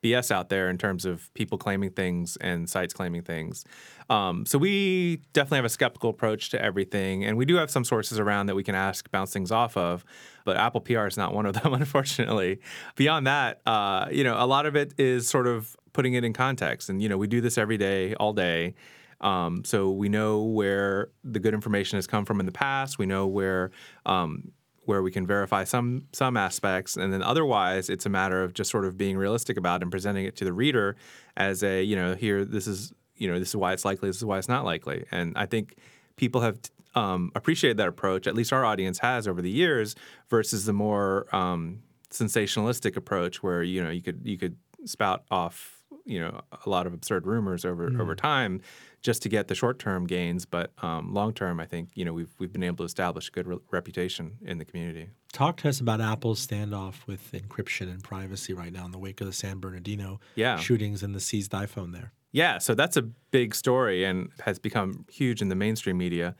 BS 0.04 0.30
out 0.30 0.50
there 0.50 0.68
in 0.68 0.76
terms 0.76 1.06
of 1.06 1.32
people 1.32 1.56
claiming 1.56 1.90
things 1.90 2.36
and 2.36 2.68
sites 2.68 2.92
claiming 2.92 3.22
things. 3.22 3.64
Um, 4.10 4.44
so 4.44 4.58
we 4.58 5.22
definitely 5.32 5.56
have 5.58 5.64
a 5.64 5.70
skeptical 5.70 6.10
approach 6.10 6.50
to 6.50 6.62
everything, 6.62 7.24
and 7.24 7.38
we 7.38 7.46
do 7.46 7.54
have 7.56 7.70
some 7.70 7.84
sources 7.84 8.20
around 8.20 8.46
that 8.46 8.54
we 8.54 8.62
can 8.62 8.74
ask, 8.74 9.10
bounce 9.10 9.32
things 9.32 9.50
off 9.50 9.76
of. 9.78 10.04
But 10.44 10.58
Apple 10.58 10.82
PR 10.82 11.06
is 11.06 11.16
not 11.16 11.32
one 11.32 11.46
of 11.46 11.54
them, 11.62 11.72
unfortunately. 11.72 12.60
Beyond 12.96 13.26
that, 13.26 13.62
uh, 13.66 14.08
you 14.12 14.24
know, 14.24 14.36
a 14.38 14.46
lot 14.46 14.66
of 14.66 14.76
it 14.76 14.92
is 14.98 15.26
sort 15.26 15.46
of 15.46 15.74
putting 15.94 16.14
it 16.14 16.24
in 16.24 16.34
context, 16.34 16.90
and 16.90 17.02
you 17.02 17.08
know, 17.08 17.16
we 17.16 17.26
do 17.26 17.40
this 17.40 17.56
every 17.56 17.78
day, 17.78 18.14
all 18.14 18.34
day. 18.34 18.74
Um, 19.20 19.64
so 19.64 19.90
we 19.90 20.10
know 20.10 20.42
where 20.42 21.08
the 21.22 21.40
good 21.40 21.54
information 21.54 21.96
has 21.96 22.06
come 22.06 22.26
from 22.26 22.40
in 22.40 22.46
the 22.46 22.52
past. 22.52 22.98
We 22.98 23.06
know 23.06 23.26
where 23.26 23.70
um, 24.04 24.52
where 24.86 25.02
we 25.02 25.10
can 25.10 25.26
verify 25.26 25.64
some 25.64 26.06
some 26.12 26.36
aspects, 26.36 26.96
and 26.96 27.12
then 27.12 27.22
otherwise, 27.22 27.88
it's 27.88 28.06
a 28.06 28.08
matter 28.08 28.42
of 28.42 28.54
just 28.54 28.70
sort 28.70 28.84
of 28.84 28.96
being 28.96 29.16
realistic 29.16 29.56
about 29.56 29.82
and 29.82 29.90
presenting 29.90 30.24
it 30.24 30.36
to 30.36 30.44
the 30.44 30.52
reader 30.52 30.96
as 31.36 31.62
a 31.62 31.82
you 31.82 31.96
know 31.96 32.14
here 32.14 32.44
this 32.44 32.66
is 32.66 32.92
you 33.16 33.30
know 33.30 33.38
this 33.38 33.48
is 33.48 33.56
why 33.56 33.72
it's 33.72 33.84
likely, 33.84 34.08
this 34.08 34.16
is 34.16 34.24
why 34.24 34.38
it's 34.38 34.48
not 34.48 34.64
likely, 34.64 35.04
and 35.10 35.36
I 35.36 35.46
think 35.46 35.76
people 36.16 36.40
have 36.40 36.58
um, 36.94 37.32
appreciated 37.34 37.76
that 37.78 37.88
approach. 37.88 38.26
At 38.26 38.34
least 38.34 38.52
our 38.52 38.64
audience 38.64 38.98
has 39.00 39.26
over 39.26 39.42
the 39.42 39.50
years, 39.50 39.94
versus 40.28 40.64
the 40.64 40.72
more 40.72 41.26
um, 41.34 41.82
sensationalistic 42.10 42.96
approach 42.96 43.42
where 43.42 43.62
you 43.62 43.82
know 43.82 43.90
you 43.90 44.02
could 44.02 44.20
you 44.24 44.38
could 44.38 44.56
spout 44.84 45.24
off 45.30 45.83
you 46.04 46.20
know 46.20 46.40
a 46.64 46.68
lot 46.68 46.86
of 46.86 46.92
absurd 46.94 47.26
rumors 47.26 47.64
over 47.64 47.90
over 48.00 48.14
time 48.14 48.60
just 49.02 49.22
to 49.22 49.28
get 49.28 49.48
the 49.48 49.54
short 49.54 49.78
term 49.78 50.06
gains, 50.06 50.46
but 50.46 50.72
um, 50.82 51.12
long 51.12 51.32
term, 51.34 51.60
I 51.60 51.66
think 51.66 51.90
you 51.94 52.04
know 52.04 52.12
we've 52.12 52.32
we've 52.38 52.52
been 52.52 52.62
able 52.62 52.78
to 52.78 52.84
establish 52.84 53.28
a 53.28 53.32
good 53.32 53.46
re- 53.46 53.58
reputation 53.70 54.32
in 54.44 54.58
the 54.58 54.64
community. 54.64 55.10
Talk 55.32 55.56
to 55.58 55.68
us 55.68 55.80
about 55.80 56.00
Apple's 56.00 56.46
standoff 56.46 57.06
with 57.06 57.32
encryption 57.32 57.90
and 57.90 58.02
privacy 58.02 58.52
right 58.54 58.72
now 58.72 58.84
in 58.84 58.92
the 58.92 58.98
wake 58.98 59.20
of 59.20 59.26
the 59.26 59.32
San 59.32 59.58
Bernardino 59.58 60.20
Yeah. 60.36 60.56
shootings 60.58 61.02
and 61.02 61.14
the 61.14 61.20
seized 61.20 61.52
iPhone 61.52 61.92
there. 61.92 62.12
Yeah, 62.30 62.58
so 62.58 62.74
that's 62.74 62.96
a 62.96 63.02
big 63.02 63.54
story 63.54 64.04
and 64.04 64.30
has 64.44 64.58
become 64.58 65.04
huge 65.10 65.40
in 65.42 65.48
the 65.48 65.54
mainstream 65.54 65.98
media. 65.98 66.34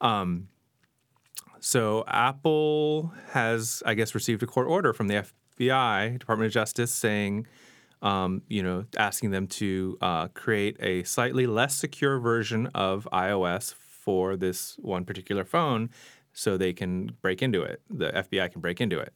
Um, 0.00 0.48
so 1.60 2.04
Apple 2.06 3.12
has, 3.30 3.82
I 3.86 3.94
guess, 3.94 4.14
received 4.14 4.42
a 4.42 4.46
court 4.46 4.68
order 4.68 4.92
from 4.92 5.08
the 5.08 5.24
FBI, 5.58 6.18
Department 6.18 6.46
of 6.46 6.52
Justice, 6.52 6.92
saying, 6.92 7.46
um, 8.04 8.42
you 8.48 8.62
know, 8.62 8.84
asking 8.96 9.30
them 9.32 9.48
to 9.48 9.98
uh, 10.00 10.28
create 10.28 10.76
a 10.78 11.02
slightly 11.02 11.46
less 11.46 11.74
secure 11.74 12.20
version 12.20 12.68
of 12.68 13.08
iOS 13.12 13.74
for 13.74 14.36
this 14.36 14.76
one 14.78 15.04
particular 15.04 15.44
phone, 15.44 15.90
so 16.32 16.56
they 16.56 16.72
can 16.72 17.16
break 17.22 17.42
into 17.42 17.62
it. 17.62 17.80
The 17.90 18.10
FBI 18.10 18.52
can 18.52 18.60
break 18.60 18.80
into 18.80 18.98
it, 18.98 19.12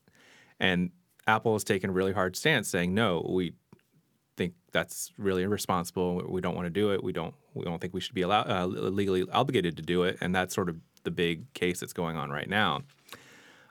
and 0.59 0.91
Apple 1.27 1.53
has 1.53 1.63
taken 1.63 1.91
a 1.91 1.93
really 1.93 2.13
hard 2.13 2.35
stance, 2.35 2.69
saying, 2.69 2.95
no, 2.95 3.25
we 3.29 3.53
think 4.39 4.55
that's 4.73 5.13
really 5.19 5.43
irresponsible. 5.43 6.23
We 6.27 6.41
don't 6.41 6.55
want 6.55 6.67
to 6.67 6.71
do 6.71 6.93
it. 6.93 7.05
We 7.05 7.13
don't. 7.13 7.35
We 7.53 7.65
don't 7.65 7.81
think 7.81 7.93
we 7.93 8.01
should 8.01 8.15
be 8.15 8.23
allowed, 8.23 8.49
uh, 8.49 8.67
legally 8.67 9.25
obligated 9.33 9.77
to 9.77 9.83
do 9.83 10.05
it. 10.05 10.17
And 10.21 10.35
that's 10.35 10.55
sort 10.55 10.69
of 10.69 10.77
the 11.03 11.11
big 11.11 11.53
case 11.55 11.81
that's 11.81 11.93
going 11.93 12.17
on 12.17 12.31
right 12.31 12.49
now. 12.49 12.83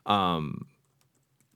Um, 0.05 0.67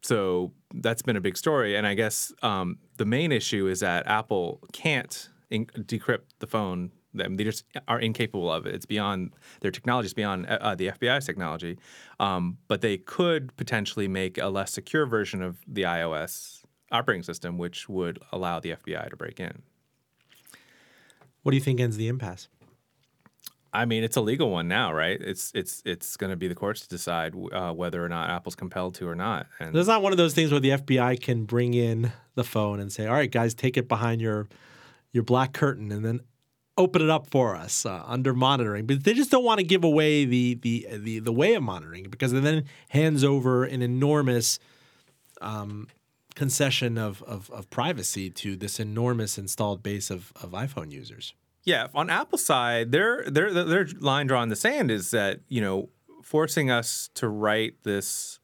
so 0.02 0.52
that's 0.74 1.02
been 1.02 1.16
a 1.16 1.22
big 1.22 1.38
story. 1.38 1.76
And 1.76 1.86
I 1.86 1.94
guess 1.94 2.34
um, 2.42 2.78
the 2.98 3.06
main 3.06 3.32
issue 3.32 3.68
is 3.68 3.82
that 3.82 4.08
Apple 4.08 4.60
can't 4.74 5.30
in- 5.50 5.66
decrypt 5.66 6.26
the 6.40 6.48
phone. 6.48 6.92
They 7.14 7.44
just 7.44 7.66
are 7.88 8.00
incapable 8.00 8.52
of 8.52 8.66
it. 8.66 8.74
It's 8.74 8.86
beyond 8.86 9.34
their 9.60 9.72
technology. 9.72 10.06
It's 10.06 10.14
beyond 10.14 10.48
uh, 10.48 10.58
uh, 10.62 10.76
the 10.76 10.88
FBI's 10.88 11.26
technology. 11.26 11.78
Um, 12.20 12.58
but 12.68 12.82
they 12.82 12.98
could 12.98 13.56
potentially 13.58 14.08
make 14.08 14.38
a 14.38 14.48
less 14.48 14.72
secure 14.72 15.06
version 15.06 15.42
of 15.42 15.58
the 15.68 15.84
iOS 15.84 16.64
operating 16.92 17.24
system, 17.24 17.58
which 17.58 17.90
would 17.90 18.20
allow 18.32 18.60
the 18.60 18.72
FBI 18.72 19.10
to 19.10 19.16
break 19.18 19.40
in. 19.40 19.62
What 21.44 21.52
do 21.52 21.58
you 21.58 21.64
think 21.64 21.80
ends 21.80 21.98
the 21.98 22.08
impasse? 22.08 22.48
I 23.74 23.86
mean, 23.86 24.04
it's 24.04 24.18
a 24.18 24.22
legal 24.22 24.50
one 24.50 24.68
now, 24.68 24.94
right? 24.94 25.20
It's 25.20 25.52
it's 25.56 25.82
it's 25.86 26.18
going 26.18 26.30
to 26.30 26.36
be 26.36 26.48
the 26.48 26.56
courts 26.56 26.82
to 26.82 26.90
decide 26.90 27.34
uh, 27.54 27.72
whether 27.72 28.04
or 28.04 28.10
not 28.10 28.30
Apple's 28.30 28.56
compelled 28.56 28.96
to 28.96 29.08
or 29.08 29.16
not. 29.16 29.48
And 29.60 29.74
not 29.88 30.02
one 30.02 30.12
of 30.12 30.18
those 30.18 30.34
things 30.34 30.52
where 30.52 30.60
the 30.60 30.72
FBI 30.72 31.22
can 31.22 31.46
bring 31.46 31.74
in 31.74 32.12
the 32.36 32.44
phone 32.44 32.80
and 32.80 32.92
say, 32.92 33.08
"All 33.08 33.14
right, 33.14 33.32
guys, 33.32 33.54
take 33.54 33.78
it 33.78 33.88
behind 33.88 34.20
your 34.20 34.50
your 35.14 35.24
black 35.24 35.54
curtain 35.54 35.92
and 35.92 36.04
then 36.04 36.20
open 36.78 37.02
it 37.02 37.10
up 37.10 37.30
for 37.30 37.56
us 37.56 37.86
uh, 37.86 38.04
under 38.06 38.34
monitoring." 38.34 38.88
But 38.88 39.06
they 39.06 39.14
just 39.14 39.32
don't 39.32 39.46
want 39.46 39.60
to 39.60 39.66
give 39.66 39.86
away 39.86 40.26
the 40.26 40.56
the 40.56 40.88
the 40.92 41.20
the 41.20 41.34
way 41.34 41.54
of 41.54 41.64
monitoring 41.64 42.08
because 42.10 42.34
it 42.34 42.44
then 42.44 42.66
hands 42.90 43.24
over 43.24 43.64
an 43.64 43.82
enormous 43.82 44.60
um, 45.40 45.88
concession 46.36 46.98
of, 46.98 47.24
of 47.24 47.50
of 47.52 47.70
privacy 47.70 48.30
to 48.30 48.58
this 48.58 48.82
enormous 48.82 49.38
installed 49.38 49.82
base 49.82 50.10
of 50.10 50.34
of 50.42 50.52
iPhone 50.52 50.92
users. 50.92 51.34
Yeah, 51.64 51.88
on 51.94 52.10
Apple's 52.10 52.46
side, 52.46 52.92
their 52.92 53.24
their 53.30 53.52
their 53.54 53.88
line 54.00 54.28
drawn 54.28 54.44
in 54.44 54.50
the 54.50 54.56
sand 54.56 54.90
is 54.90 55.12
that 55.12 55.42
you 55.48 55.62
know 55.62 55.90
forcing 56.24 56.72
us 56.72 57.10
to 57.16 57.28
write 57.28 57.84
this 57.84 58.40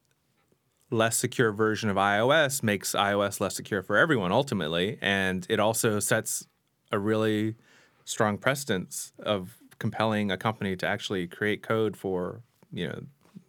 less 0.90 1.16
secure 1.16 1.52
version 1.52 1.90
of 1.90 1.96
iOS 1.96 2.62
makes 2.62 2.92
iOS 2.92 3.40
less 3.40 3.56
secure 3.56 3.82
for 3.82 3.96
everyone 3.96 4.32
ultimately, 4.32 4.98
and 5.00 5.46
it 5.48 5.58
also 5.58 5.98
sets 5.98 6.46
a 6.92 6.98
really 6.98 7.56
strong 8.04 8.38
precedence 8.38 9.12
of 9.18 9.58
compelling 9.78 10.30
a 10.30 10.36
company 10.36 10.76
to 10.76 10.86
actually 10.86 11.26
create 11.26 11.62
code 11.62 11.96
for 11.96 12.42
you 12.72 12.86
know 12.86 13.00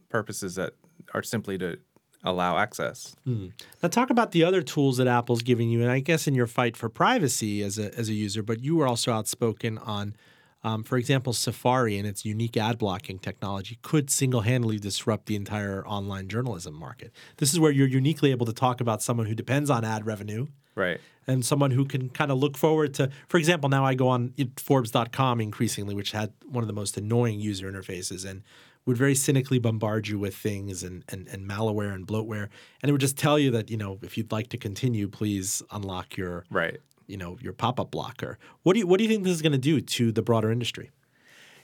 purposes 0.10 0.56
that 0.56 0.74
are 1.14 1.24
simply 1.24 1.58
to 1.58 1.78
allow 2.24 2.58
access. 2.58 3.16
Now 3.26 3.90
talk 3.90 4.10
about 4.10 4.32
the 4.32 4.44
other 4.44 4.62
tools 4.62 4.98
that 4.98 5.08
Apple's 5.08 5.42
giving 5.42 5.70
you, 5.70 5.82
and 5.82 5.92
I 5.92 6.00
guess 6.00 6.28
in 6.28 6.36
your 6.36 6.48
fight 6.48 6.76
for 6.78 6.90
privacy 6.90 7.62
as 7.64 7.78
a 7.80 7.94
as 7.98 8.10
a 8.10 8.14
user, 8.14 8.44
but 8.44 8.62
you 8.64 8.76
were 8.76 8.88
also 8.88 9.12
outspoken 9.12 9.78
on, 9.80 10.16
um, 10.64 10.84
for 10.84 10.98
example, 10.98 11.32
Safari 11.34 11.98
and 11.98 12.06
its 12.08 12.26
unique 12.26 12.58
ad 12.58 12.78
blocking 12.78 13.20
technology 13.20 13.78
could 13.82 14.10
single 14.10 14.42
handedly 14.42 14.78
disrupt 14.80 15.28
the 15.28 15.36
entire 15.36 15.86
online 15.88 16.28
journalism 16.28 16.74
market. 16.74 17.12
This 17.38 17.54
is 17.54 17.60
where 17.60 17.72
you're 17.72 17.88
uniquely 17.88 18.32
able 18.32 18.46
to 18.46 18.54
talk 18.54 18.82
about 18.82 19.02
someone 19.02 19.28
who 19.28 19.36
depends 19.36 19.70
on 19.70 19.86
ad 19.86 20.06
revenue 20.06 20.48
Right. 20.76 21.00
and 21.28 21.46
someone 21.46 21.72
who 21.72 21.84
can 21.86 22.10
kind 22.10 22.32
of 22.32 22.38
look 22.38 22.56
forward 22.58 22.94
to 22.96 23.10
for 23.28 23.38
example 23.38 23.68
now 23.70 23.84
i 23.86 23.96
go 23.96 24.08
on 24.08 24.34
forbes.com 24.58 25.42
increasingly 25.42 25.94
which 25.94 26.12
had 26.12 26.32
one 26.46 26.64
of 26.64 26.68
the 26.68 26.74
most 26.74 26.96
annoying 26.96 27.40
user 27.42 27.70
interfaces 27.70 28.24
and 28.30 28.44
would 28.86 28.98
very 28.98 29.16
cynically 29.16 29.60
bombard 29.60 30.08
you 30.08 30.18
with 30.18 30.36
things 30.36 30.84
and, 30.84 31.04
and, 31.10 31.28
and 31.28 31.48
malware 31.48 31.94
and 31.94 32.08
bloatware 32.08 32.50
and 32.82 32.90
it 32.90 32.92
would 32.92 33.02
just 33.02 33.18
tell 33.18 33.38
you 33.38 33.52
that 33.52 33.70
you 33.70 33.78
know 33.78 34.00
if 34.02 34.18
you'd 34.18 34.32
like 34.32 34.50
to 34.50 34.58
continue 34.58 35.08
please 35.08 35.62
unlock 35.72 36.18
your 36.18 36.46
Right. 36.50 36.80
you 37.08 37.18
know 37.18 37.38
your 37.42 37.54
pop-up 37.54 37.92
blocker 37.92 38.38
what 38.64 38.74
do 38.74 38.80
you 38.80 38.88
what 38.88 38.98
do 38.98 39.04
you 39.04 39.10
think 39.10 39.24
this 39.24 39.34
is 39.34 39.42
going 39.42 39.52
to 39.52 39.58
do 39.58 39.80
to 39.82 40.12
the 40.12 40.22
broader 40.22 40.52
industry 40.52 40.90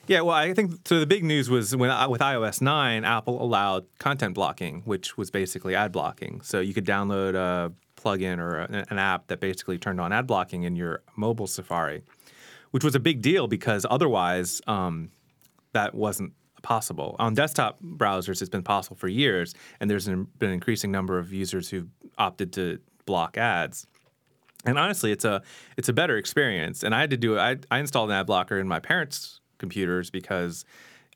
Yeah, 0.08 0.20
well, 0.20 0.36
I 0.36 0.54
think 0.54 0.70
so. 0.86 1.00
The 1.00 1.06
big 1.06 1.24
news 1.24 1.50
was 1.50 1.74
when 1.74 1.90
with 2.08 2.20
iOS 2.20 2.60
9, 2.62 3.04
Apple 3.04 3.42
allowed 3.42 3.86
content 3.98 4.34
blocking, 4.34 4.82
which 4.84 5.16
was 5.16 5.32
basically 5.32 5.74
ad 5.74 5.90
blocking. 5.90 6.42
So 6.42 6.60
you 6.60 6.72
could 6.72 6.86
download 6.86 7.34
a 7.34 7.72
plugin 8.00 8.38
or 8.38 8.60
a, 8.60 8.86
an 8.88 8.98
app 9.00 9.26
that 9.26 9.40
basically 9.40 9.78
turned 9.78 10.00
on 10.00 10.12
ad 10.12 10.28
blocking 10.28 10.62
in 10.62 10.76
your 10.76 11.02
mobile 11.16 11.48
Safari, 11.48 12.02
which 12.70 12.84
was 12.84 12.94
a 12.94 13.00
big 13.00 13.20
deal 13.20 13.48
because 13.48 13.84
otherwise 13.90 14.62
um, 14.68 15.10
that 15.72 15.92
wasn't 15.92 16.34
possible. 16.66 17.14
On 17.20 17.32
desktop 17.32 17.80
browsers, 17.80 18.42
it's 18.42 18.50
been 18.50 18.64
possible 18.64 18.96
for 18.96 19.06
years, 19.06 19.54
and 19.78 19.88
there's 19.88 20.06
been 20.06 20.26
an 20.40 20.50
increasing 20.50 20.90
number 20.90 21.16
of 21.16 21.32
users 21.32 21.70
who've 21.70 21.88
opted 22.18 22.52
to 22.54 22.80
block 23.04 23.38
ads. 23.38 23.86
And 24.64 24.76
honestly, 24.76 25.12
it's 25.12 25.24
a 25.24 25.42
it's 25.76 25.88
a 25.88 25.92
better 25.92 26.16
experience. 26.16 26.82
And 26.82 26.92
I 26.92 27.00
had 27.00 27.10
to 27.10 27.16
do 27.16 27.36
it. 27.36 27.38
I, 27.38 27.76
I 27.76 27.78
installed 27.78 28.10
an 28.10 28.16
ad 28.16 28.26
blocker 28.26 28.58
in 28.58 28.66
my 28.66 28.80
parents' 28.80 29.40
computers 29.58 30.10
because, 30.10 30.64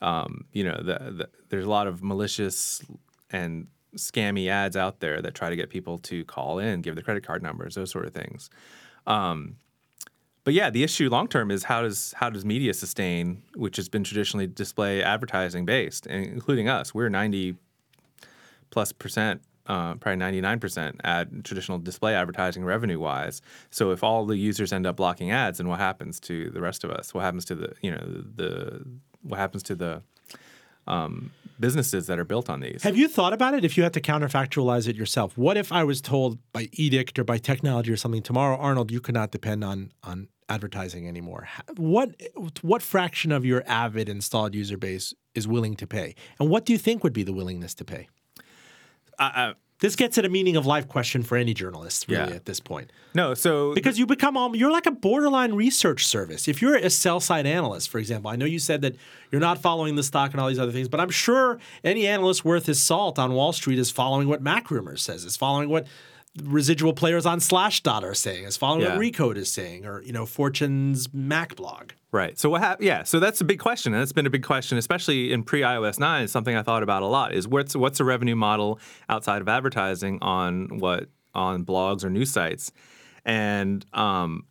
um, 0.00 0.44
you 0.52 0.62
know, 0.62 0.76
the, 0.76 0.98
the, 1.18 1.28
there's 1.48 1.66
a 1.66 1.70
lot 1.70 1.88
of 1.88 2.00
malicious 2.00 2.80
and 3.30 3.66
scammy 3.96 4.48
ads 4.48 4.76
out 4.76 5.00
there 5.00 5.20
that 5.20 5.34
try 5.34 5.50
to 5.50 5.56
get 5.56 5.68
people 5.68 5.98
to 5.98 6.24
call 6.26 6.60
in, 6.60 6.80
give 6.80 6.94
their 6.94 7.02
credit 7.02 7.26
card 7.26 7.42
numbers, 7.42 7.74
those 7.74 7.90
sort 7.90 8.06
of 8.06 8.12
things. 8.14 8.50
Um, 9.08 9.56
but 10.50 10.56
yeah, 10.56 10.68
the 10.68 10.82
issue 10.82 11.08
long 11.08 11.28
term 11.28 11.52
is 11.52 11.62
how 11.62 11.82
does 11.82 12.12
how 12.16 12.28
does 12.28 12.44
media 12.44 12.74
sustain, 12.74 13.44
which 13.54 13.76
has 13.76 13.88
been 13.88 14.02
traditionally 14.02 14.48
display 14.48 15.00
advertising 15.00 15.64
based, 15.64 16.08
including 16.08 16.68
us. 16.68 16.92
We're 16.92 17.08
ninety 17.08 17.54
plus 18.70 18.90
percent, 18.90 19.42
uh, 19.68 19.94
probably 19.94 20.20
99% 20.20 20.96
at 21.04 21.44
traditional 21.44 21.78
display 21.78 22.16
advertising 22.16 22.64
revenue 22.64 22.98
wise. 22.98 23.42
So 23.70 23.92
if 23.92 24.02
all 24.02 24.26
the 24.26 24.36
users 24.36 24.72
end 24.72 24.88
up 24.88 24.96
blocking 24.96 25.30
ads, 25.30 25.58
then 25.58 25.68
what 25.68 25.78
happens 25.78 26.18
to 26.22 26.50
the 26.50 26.60
rest 26.60 26.82
of 26.82 26.90
us? 26.90 27.14
What 27.14 27.20
happens 27.20 27.44
to 27.44 27.54
the, 27.54 27.72
you 27.80 27.92
know, 27.92 28.24
the, 28.34 28.84
what 29.22 29.38
happens 29.38 29.62
to 29.64 29.76
the 29.76 30.02
um, 30.88 31.30
businesses 31.60 32.08
that 32.08 32.18
are 32.18 32.24
built 32.24 32.50
on 32.50 32.60
these? 32.60 32.82
have 32.82 32.96
you 32.96 33.06
thought 33.06 33.32
about 33.32 33.54
it 33.54 33.64
if 33.64 33.76
you 33.76 33.82
had 33.82 33.92
to 33.92 34.00
counterfactualize 34.00 34.88
it 34.88 34.96
yourself 34.96 35.36
what 35.36 35.58
if 35.58 35.70
i 35.70 35.84
was 35.84 36.00
told 36.00 36.38
by 36.52 36.68
edict 36.72 37.18
or 37.18 37.24
by 37.24 37.36
technology 37.36 37.92
or 37.92 37.96
something 37.96 38.22
tomorrow 38.22 38.56
arnold 38.56 38.90
you 38.90 39.00
cannot 39.00 39.30
depend 39.30 39.62
on 39.62 39.92
on 40.02 40.26
advertising 40.50 41.08
anymore? 41.08 41.48
What 41.76 42.10
what 42.62 42.82
fraction 42.82 43.32
of 43.32 43.44
your 43.44 43.62
avid 43.66 44.08
installed 44.08 44.54
user 44.54 44.76
base 44.76 45.14
is 45.34 45.46
willing 45.48 45.76
to 45.76 45.86
pay? 45.86 46.14
And 46.38 46.50
what 46.50 46.66
do 46.66 46.72
you 46.72 46.78
think 46.78 47.02
would 47.04 47.12
be 47.12 47.22
the 47.22 47.32
willingness 47.32 47.74
to 47.74 47.84
pay? 47.84 48.08
I, 49.18 49.24
I, 49.24 49.54
this 49.80 49.96
gets 49.96 50.18
at 50.18 50.24
a 50.26 50.28
meaning 50.28 50.56
of 50.56 50.66
life 50.66 50.88
question 50.88 51.22
for 51.22 51.36
any 51.38 51.54
journalist 51.54 52.06
really 52.08 52.28
Yeah. 52.30 52.34
at 52.36 52.44
this 52.44 52.60
point. 52.60 52.92
No, 53.14 53.32
so 53.34 53.74
because 53.74 53.98
you 53.98 54.04
become 54.06 54.36
all 54.36 54.54
you're 54.54 54.70
like 54.72 54.86
a 54.86 54.90
borderline 54.90 55.54
research 55.54 56.06
service. 56.06 56.48
If 56.48 56.60
you're 56.60 56.76
a 56.76 56.90
sell 56.90 57.20
side 57.20 57.46
analyst 57.46 57.88
for 57.88 57.98
example 57.98 58.30
i 58.30 58.36
know 58.36 58.44
you 58.44 58.58
said 58.58 58.82
that 58.82 58.96
you're 59.30 59.40
not 59.40 59.58
following 59.58 59.94
the 59.96 60.02
stock 60.02 60.32
and 60.32 60.40
all 60.40 60.48
these 60.48 60.58
other 60.58 60.72
things 60.72 60.88
but 60.88 61.00
i'm 61.00 61.10
sure 61.10 61.58
any 61.84 62.06
analyst 62.06 62.44
worth 62.44 62.66
his 62.66 62.82
salt 62.82 63.18
on 63.18 63.32
wall 63.32 63.52
street 63.52 63.78
is 63.78 63.90
following 63.90 64.28
what 64.28 64.42
mac 64.42 64.70
rumors 64.70 65.02
says 65.02 65.24
is 65.24 65.36
following 65.36 65.68
what 65.68 65.86
residual 66.44 66.92
players 66.92 67.26
on 67.26 67.38
slashdot 67.40 68.02
are 68.02 68.14
saying 68.14 68.44
is 68.44 68.56
following 68.56 68.82
Yeah. 68.82 68.96
what 68.96 69.00
recode 69.00 69.36
is 69.36 69.52
saying 69.52 69.84
or 69.86 70.02
you 70.02 70.12
know 70.12 70.26
fortune's 70.26 71.12
mac 71.12 71.56
blog 71.56 71.92
Right. 72.12 72.36
So 72.36 72.50
what 72.50 72.60
hap- 72.60 72.82
Yeah. 72.82 73.04
So 73.04 73.20
that's 73.20 73.40
a 73.40 73.44
big 73.44 73.60
question, 73.60 73.94
and 73.94 74.02
it's 74.02 74.10
been 74.12 74.26
a 74.26 74.30
big 74.30 74.42
question, 74.42 74.76
especially 74.76 75.32
in 75.32 75.44
pre 75.44 75.60
iOS 75.60 76.00
nine. 76.00 76.24
It's 76.24 76.32
something 76.32 76.56
I 76.56 76.62
thought 76.62 76.82
about 76.82 77.02
a 77.04 77.06
lot. 77.06 77.32
Is 77.32 77.46
what's 77.46 77.76
what's 77.76 77.98
the 77.98 78.04
revenue 78.04 78.34
model 78.34 78.80
outside 79.08 79.40
of 79.42 79.48
advertising 79.48 80.18
on 80.20 80.78
what 80.78 81.08
on 81.36 81.64
blogs 81.64 82.02
or 82.02 82.10
news 82.10 82.32
sites, 82.32 82.72
and 83.24 83.86
um, 83.94 84.44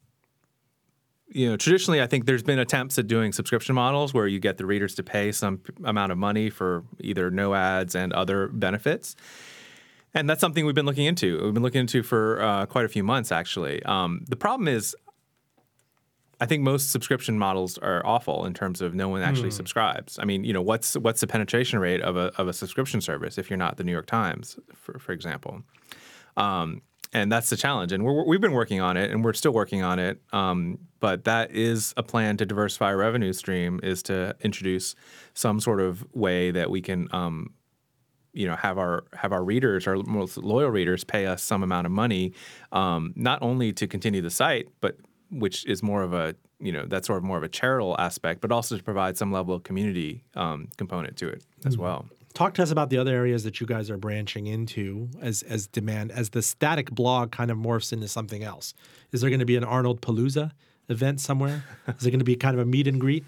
you 1.31 1.49
know, 1.49 1.57
traditionally, 1.57 2.01
I 2.01 2.07
think 2.07 2.25
there's 2.25 2.43
been 2.43 2.59
attempts 2.59 2.97
at 2.97 3.07
doing 3.07 3.31
subscription 3.33 3.75
models 3.75 4.13
where 4.13 4.25
you 4.25 4.39
get 4.39 4.57
the 4.57 4.65
readers 4.65 4.95
to 4.95 5.03
pay 5.03 5.31
some 5.31 5.61
amount 5.83 6.11
of 6.13 6.17
money 6.17 6.49
for 6.49 6.83
either 7.01 7.29
no 7.29 7.53
ads 7.53 7.93
and 7.93 8.11
other 8.13 8.47
benefits. 8.47 9.15
And 10.13 10.29
that's 10.29 10.41
something 10.41 10.65
we've 10.65 10.75
been 10.75 10.85
looking 10.85 11.05
into. 11.05 11.43
We've 11.43 11.53
been 11.53 11.63
looking 11.63 11.81
into 11.81 12.01
for 12.03 12.41
uh, 12.41 12.65
quite 12.65 12.85
a 12.85 12.89
few 12.89 13.03
months, 13.03 13.31
actually. 13.31 13.83
Um, 13.83 14.25
the 14.27 14.35
problem 14.35 14.67
is, 14.67 14.95
I 16.41 16.45
think 16.45 16.63
most 16.63 16.91
subscription 16.91 17.37
models 17.37 17.77
are 17.77 18.03
awful 18.05 18.45
in 18.45 18.53
terms 18.53 18.81
of 18.81 18.95
no 18.95 19.09
one 19.09 19.21
actually 19.21 19.51
subscribes. 19.51 20.17
I 20.19 20.25
mean, 20.25 20.45
you 20.45 20.53
know, 20.53 20.61
what's 20.61 20.95
what's 20.95 21.19
the 21.19 21.27
penetration 21.27 21.79
rate 21.79 22.01
of 22.01 22.15
a 22.15 22.31
of 22.37 22.47
a 22.47 22.53
subscription 22.53 23.01
service 23.01 23.37
if 23.37 23.49
you're 23.49 23.57
not 23.57 23.75
the 23.75 23.83
New 23.83 23.91
York 23.91 24.05
Times, 24.05 24.57
for 24.73 24.97
for 24.99 25.11
example? 25.11 25.63
Um, 26.37 26.81
and 27.11 27.31
that's 27.31 27.49
the 27.49 27.57
challenge. 27.57 27.91
And 27.91 28.05
we're, 28.05 28.23
we've 28.23 28.39
been 28.39 28.53
working 28.53 28.79
on 28.81 28.95
it, 28.95 29.11
and 29.11 29.23
we're 29.23 29.33
still 29.33 29.51
working 29.51 29.83
on 29.83 29.99
it. 29.99 30.21
Um, 30.31 30.79
but 30.99 31.23
that 31.25 31.51
is 31.51 31.93
a 31.97 32.03
plan 32.03 32.37
to 32.37 32.45
diversify 32.45 32.85
our 32.85 32.97
revenue 32.97 33.33
stream, 33.33 33.79
is 33.83 34.03
to 34.03 34.35
introduce 34.41 34.95
some 35.33 35.59
sort 35.59 35.81
of 35.81 36.05
way 36.13 36.51
that 36.51 36.69
we 36.69 36.81
can, 36.81 37.07
um, 37.11 37.53
you 38.33 38.47
know, 38.47 38.55
have 38.55 38.77
our 38.77 39.03
have 39.13 39.31
our 39.31 39.43
readers, 39.43 39.87
our 39.87 39.97
most 39.97 40.37
loyal 40.37 40.69
readers, 40.69 41.03
pay 41.03 41.25
us 41.25 41.41
some 41.43 41.63
amount 41.63 41.85
of 41.85 41.91
money, 41.91 42.33
um, 42.71 43.13
not 43.15 43.41
only 43.41 43.73
to 43.73 43.87
continue 43.87 44.21
the 44.21 44.29
site, 44.29 44.67
but 44.81 44.97
which 45.31 45.65
is 45.65 45.83
more 45.83 46.03
of 46.03 46.13
a 46.13 46.35
you 46.59 46.71
know 46.71 46.85
that's 46.85 47.07
sort 47.07 47.17
of 47.17 47.23
more 47.23 47.37
of 47.37 47.43
a 47.43 47.49
charitable 47.49 47.95
aspect, 47.99 48.41
but 48.41 48.51
also 48.51 48.77
to 48.77 48.83
provide 48.83 49.17
some 49.17 49.31
level 49.31 49.53
of 49.53 49.63
community 49.63 50.23
um, 50.35 50.67
component 50.77 51.17
to 51.17 51.27
it 51.27 51.43
as 51.65 51.77
well. 51.77 52.05
talk 52.33 52.53
to 52.53 52.63
us 52.63 52.71
about 52.71 52.89
the 52.89 52.97
other 52.97 53.13
areas 53.13 53.43
that 53.43 53.59
you 53.59 53.67
guys 53.67 53.89
are 53.89 53.97
branching 53.97 54.47
into 54.47 55.09
as 55.21 55.41
as 55.43 55.67
demand 55.67 56.11
as 56.11 56.29
the 56.29 56.41
static 56.41 56.91
blog 56.91 57.31
kind 57.31 57.49
of 57.49 57.57
morphs 57.57 57.91
into 57.91 58.07
something 58.07 58.43
else. 58.43 58.73
Is 59.11 59.21
there 59.21 59.29
going 59.29 59.39
to 59.39 59.45
be 59.45 59.55
an 59.57 59.63
arnold 59.63 60.01
palooza 60.01 60.51
event 60.89 61.19
somewhere? 61.21 61.63
Is 61.87 62.05
it 62.05 62.11
going 62.11 62.19
to 62.19 62.25
be 62.25 62.35
kind 62.35 62.55
of 62.55 62.61
a 62.61 62.65
meet 62.65 62.87
and 62.87 62.99
greet 62.99 63.25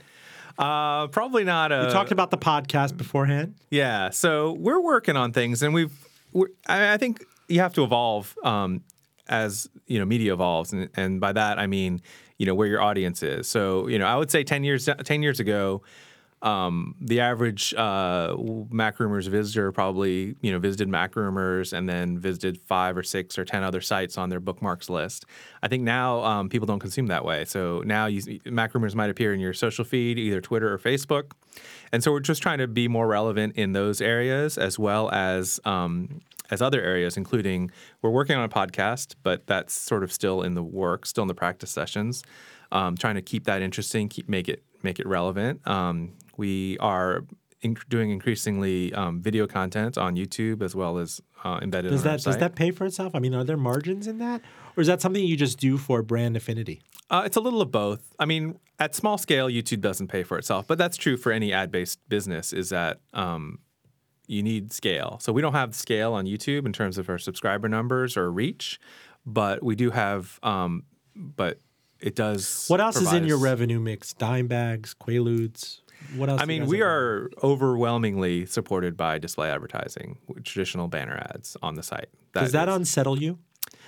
Uh, 0.58 1.08
probably 1.08 1.43
not 1.43 1.72
a. 1.72 1.86
We 1.88 1.93
talked 1.93 2.12
about 2.12 2.32
the 2.32 2.38
podcast 2.38 2.97
beforehand. 2.97 3.56
Yeah, 3.70 4.10
so 4.10 4.54
we're 4.54 4.82
working 4.82 5.16
on 5.16 5.34
things, 5.34 5.64
and 5.64 5.74
we've. 5.74 5.91
We're, 6.34 6.47
I, 6.68 6.93
I 6.93 6.97
think 6.97 7.26
you 7.49 7.60
have 7.60 7.74
to 7.74 7.84
evolve 7.84 8.36
um, 8.43 8.84
as 9.28 9.70
you 9.88 9.99
know 9.99 10.06
media 10.06 10.34
evolves, 10.34 10.74
and, 10.74 10.89
and 10.95 11.20
by 11.20 11.34
that 11.34 11.60
I 11.60 11.68
mean 11.68 12.02
you 12.38 12.45
know 12.45 12.56
where 12.56 12.68
your 12.68 12.82
audience 12.82 13.22
is. 13.24 13.47
So 13.47 13.88
you 13.88 13.99
know 13.99 14.06
I 14.06 14.16
would 14.16 14.32
say 14.32 14.43
ten 14.43 14.64
years 14.64 14.88
ten 15.04 15.22
years 15.22 15.39
ago, 15.39 15.82
um, 16.42 16.96
the 17.00 17.20
average 17.20 17.74
uh, 17.76 18.36
Mac 18.70 19.00
Rumors 19.00 19.28
visitor 19.28 19.72
probably 19.72 20.36
you 20.42 20.52
know 20.52 20.60
visited 20.60 20.88
Mac 20.88 21.16
Rumors 21.16 21.74
and 21.74 21.88
then 21.88 22.18
visited 22.18 22.60
five 22.62 22.98
or 22.98 23.04
six 23.04 23.38
or 23.38 23.46
ten 23.46 23.64
other 23.64 23.82
sites 23.82 24.18
on 24.18 24.30
their 24.30 24.39
bookmarks 24.39 24.89
list. 24.89 25.26
I 25.62 25.68
think 25.68 25.84
now 25.84 26.24
um, 26.24 26.50
people 26.50 26.66
don't 26.66 26.80
consume 26.80 27.08
that 27.08 27.24
way. 27.24 27.46
So 27.46 27.84
now 27.86 28.08
you, 28.08 28.39
Mac 28.46 28.74
Rumors 28.74 28.96
might 28.96 29.10
appear 29.10 29.34
in 29.34 29.39
your 29.39 29.54
social 29.54 29.86
feed, 29.86 30.18
either 30.18 30.42
Twitter 30.42 30.74
or 30.74 30.80
Facebook, 30.80 31.32
and 31.92 32.04
so 32.04 32.12
we're 32.12 32.20
just 32.20 32.42
trying 32.42 32.58
to 32.58 32.68
be 32.68 32.88
more 32.88 33.08
relevant 33.08 33.56
in 33.56 33.74
those 33.74 34.02
areas 34.02 34.58
as 34.58 34.80
well 34.80 35.12
as 35.12 35.60
um, 35.66 36.22
as 36.52 36.62
other 36.62 36.82
areas, 36.82 37.18
including 37.18 37.72
we're 38.02 38.10
working 38.10 38.36
on 38.36 38.44
a 38.44 38.50
podcast, 38.50 39.16
but 39.24 39.48
that's 39.48 39.74
sort 39.74 40.04
of 40.04 40.12
still 40.12 40.42
in 40.42 40.54
the 40.54 40.64
work, 40.64 41.06
still 41.06 41.24
in 41.24 41.28
the 41.28 41.34
practice 41.34 41.72
sessions. 41.72 42.24
Um, 42.74 42.96
trying 42.96 43.16
to 43.16 43.22
keep 43.22 43.46
that 43.46 43.62
interesting, 43.62 44.08
keep 44.08 44.30
make 44.30 44.48
it 44.48 44.64
make 44.84 45.00
it 45.00 45.08
relevant. 45.08 45.66
Um, 45.68 46.14
we 46.42 46.78
are 46.80 47.24
in- 47.62 47.78
doing 47.88 48.10
increasingly 48.10 48.94
um, 48.94 49.22
video 49.22 49.46
content 49.48 49.98
on 49.98 50.16
YouTube 50.16 50.62
as 50.62 50.74
well 50.76 50.98
as 50.98 51.22
uh, 51.44 51.60
embedded. 51.62 51.92
Does 51.92 52.04
that 52.04 52.22
does 52.24 52.38
that 52.38 52.56
pay 52.56 52.72
for 52.72 52.86
itself? 52.86 53.14
I 53.16 53.20
mean, 53.20 53.34
are 53.34 53.44
there 53.44 53.58
margins 53.58 54.08
in 54.08 54.18
that, 54.18 54.42
or 54.76 54.82
is 54.82 54.88
that 54.88 55.02
something 55.02 55.24
you 55.24 55.38
just 55.38 55.60
do 55.60 55.78
for 55.78 56.02
brand 56.02 56.36
affinity? 56.36 56.82
Uh, 57.10 57.24
it's 57.26 57.38
a 57.38 57.42
little 57.42 57.62
of 57.62 57.72
both. 57.72 58.02
I 58.18 58.26
mean, 58.26 58.58
at 58.80 58.96
small 58.96 59.18
scale, 59.18 59.48
YouTube 59.48 59.82
doesn't 59.82 60.08
pay 60.08 60.24
for 60.24 60.38
itself, 60.38 60.66
but 60.66 60.78
that's 60.78 60.98
true 60.98 61.18
for 61.18 61.32
any 61.32 61.54
ad-based 61.54 62.00
business. 62.10 62.54
Is 62.54 62.70
that 62.70 63.00
um, 63.14 63.60
you 64.28 64.42
need 64.42 64.74
scale. 64.74 65.20
So 65.22 65.32
we 65.32 65.42
don't 65.42 65.54
have 65.54 65.76
scale 65.76 66.14
on 66.14 66.26
YouTube 66.26 66.66
in 66.66 66.74
terms 66.74 66.98
of 66.98 67.10
our 67.10 67.20
subscriber 67.20 67.70
numbers 67.70 68.18
or 68.18 68.32
reach, 68.32 68.80
but 69.26 69.62
we 69.64 69.76
do 69.76 69.92
have. 69.92 70.39
Um, 70.42 70.84
but 71.16 71.60
it 72.00 72.16
does. 72.16 72.66
What 72.68 72.82
else 72.82 72.96
is 72.96 73.14
in 73.14 73.26
your 73.26 73.38
revenue 73.38 73.80
mix? 73.80 74.14
Dime 74.14 74.48
bags, 74.48 74.96
Quaaludes. 74.96 75.82
What 76.16 76.30
else? 76.30 76.41
I 76.41 76.45
mean, 76.45 76.66
we 76.66 76.82
are 76.82 77.30
overwhelmingly 77.43 78.45
supported 78.45 78.97
by 78.97 79.18
display 79.20 79.49
advertising, 79.49 80.18
traditional 80.43 80.88
banner 80.88 81.16
ads 81.34 81.56
on 81.62 81.76
the 81.76 81.84
site. 81.84 82.10
Does 82.34 82.52
that 82.52 82.68
is- 82.68 82.76
unsettle 82.76 83.20
you? 83.22 83.39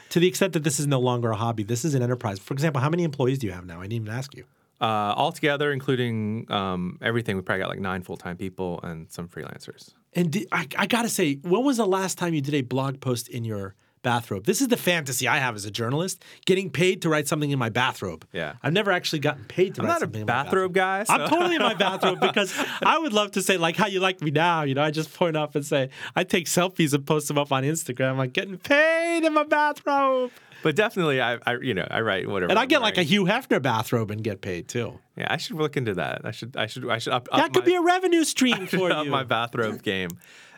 To 0.09 0.19
the 0.19 0.27
extent 0.27 0.53
that 0.53 0.63
this 0.63 0.79
is 0.79 0.85
no 0.85 0.99
longer 0.99 1.31
a 1.31 1.35
hobby, 1.35 1.63
this 1.63 1.83
is 1.83 1.95
an 1.95 2.03
enterprise. 2.03 2.37
For 2.37 2.53
example, 2.53 2.79
how 2.81 2.89
many 2.89 3.03
employees 3.03 3.39
do 3.39 3.47
you 3.47 3.53
have 3.53 3.65
now? 3.65 3.79
I 3.79 3.83
didn't 3.87 4.03
even 4.03 4.09
ask 4.13 4.35
you. 4.35 4.45
Uh, 4.79 4.85
altogether, 5.17 5.71
including 5.71 6.45
um, 6.51 6.99
everything, 7.01 7.35
we 7.35 7.41
probably 7.41 7.61
got 7.61 7.69
like 7.69 7.79
nine 7.79 8.03
full 8.03 8.17
time 8.17 8.37
people 8.37 8.79
and 8.83 9.11
some 9.11 9.27
freelancers. 9.27 9.93
And 10.13 10.31
di- 10.31 10.47
I, 10.51 10.67
I 10.77 10.85
gotta 10.85 11.09
say, 11.09 11.35
when 11.41 11.63
was 11.63 11.77
the 11.77 11.85
last 11.87 12.17
time 12.19 12.33
you 12.35 12.41
did 12.41 12.53
a 12.53 12.61
blog 12.61 12.99
post 12.99 13.27
in 13.27 13.43
your 13.43 13.75
bathrobe? 14.03 14.45
This 14.45 14.61
is 14.61 14.67
the 14.67 14.77
fantasy 14.77 15.27
I 15.27 15.37
have 15.39 15.55
as 15.55 15.65
a 15.65 15.71
journalist: 15.71 16.23
getting 16.45 16.69
paid 16.69 17.01
to 17.01 17.09
write 17.09 17.27
something 17.27 17.49
in 17.49 17.57
my 17.57 17.69
bathrobe. 17.69 18.25
Yeah. 18.31 18.53
I've 18.61 18.73
never 18.73 18.91
actually 18.91 19.19
gotten 19.19 19.45
paid 19.45 19.75
to 19.75 19.81
I'm 19.81 19.87
write 19.87 19.93
not 19.93 19.97
a 19.97 20.05
something 20.05 20.21
in 20.21 20.27
my 20.27 20.43
bathrobe 20.43 20.73
guy. 20.73 21.05
I'm 21.09 21.27
totally 21.27 21.55
in 21.55 21.61
my 21.61 21.73
bathrobe 21.73 22.19
because 22.21 22.53
I 22.83 22.99
would 22.99 23.13
love 23.13 23.31
to 23.31 23.41
say 23.41 23.57
like 23.57 23.75
how 23.75 23.87
you 23.87 23.99
like 23.99 24.21
me 24.21 24.29
now. 24.29 24.61
You 24.63 24.75
know, 24.75 24.83
I 24.83 24.91
just 24.91 25.13
point 25.13 25.35
up 25.35 25.55
and 25.55 25.65
say 25.65 25.89
I 26.15 26.23
take 26.23 26.45
selfies 26.45 26.93
and 26.93 27.05
post 27.05 27.27
them 27.27 27.37
up 27.39 27.51
on 27.51 27.63
Instagram. 27.63 28.19
I'm 28.19 28.29
getting 28.29 28.57
paid 28.57 29.23
in 29.23 29.33
my 29.33 29.43
bathrobe, 29.43 30.31
But 30.61 30.75
definitely, 30.75 31.19
I, 31.21 31.39
I 31.45 31.55
you 31.61 31.73
know 31.73 31.87
I 31.89 32.01
write 32.01 32.27
whatever. 32.29 32.51
and 32.51 32.59
I 32.59 32.65
get 32.65 32.81
like 32.81 32.97
a. 32.97 33.03
Hugh 33.03 33.25
Hefner 33.25 33.61
bathrobe 33.61 34.11
and 34.11 34.23
get 34.23 34.41
paid 34.41 34.67
too. 34.67 34.99
yeah. 35.17 35.27
I 35.29 35.37
should 35.37 35.55
look 35.57 35.75
into 35.77 35.93
that. 35.95 36.21
I 36.23 36.31
should 36.31 36.55
I 36.57 36.67
should 36.67 36.89
I 36.89 36.97
should 36.99 37.13
up, 37.13 37.27
up 37.31 37.39
That 37.39 37.53
could 37.53 37.63
my, 37.63 37.71
be 37.71 37.75
a 37.75 37.81
revenue 37.81 38.23
stream 38.23 38.67
for 38.77 38.91
up 38.91 39.05
you. 39.05 39.11
my 39.11 39.23
bathrobe 39.23 39.81
game. 39.83 40.09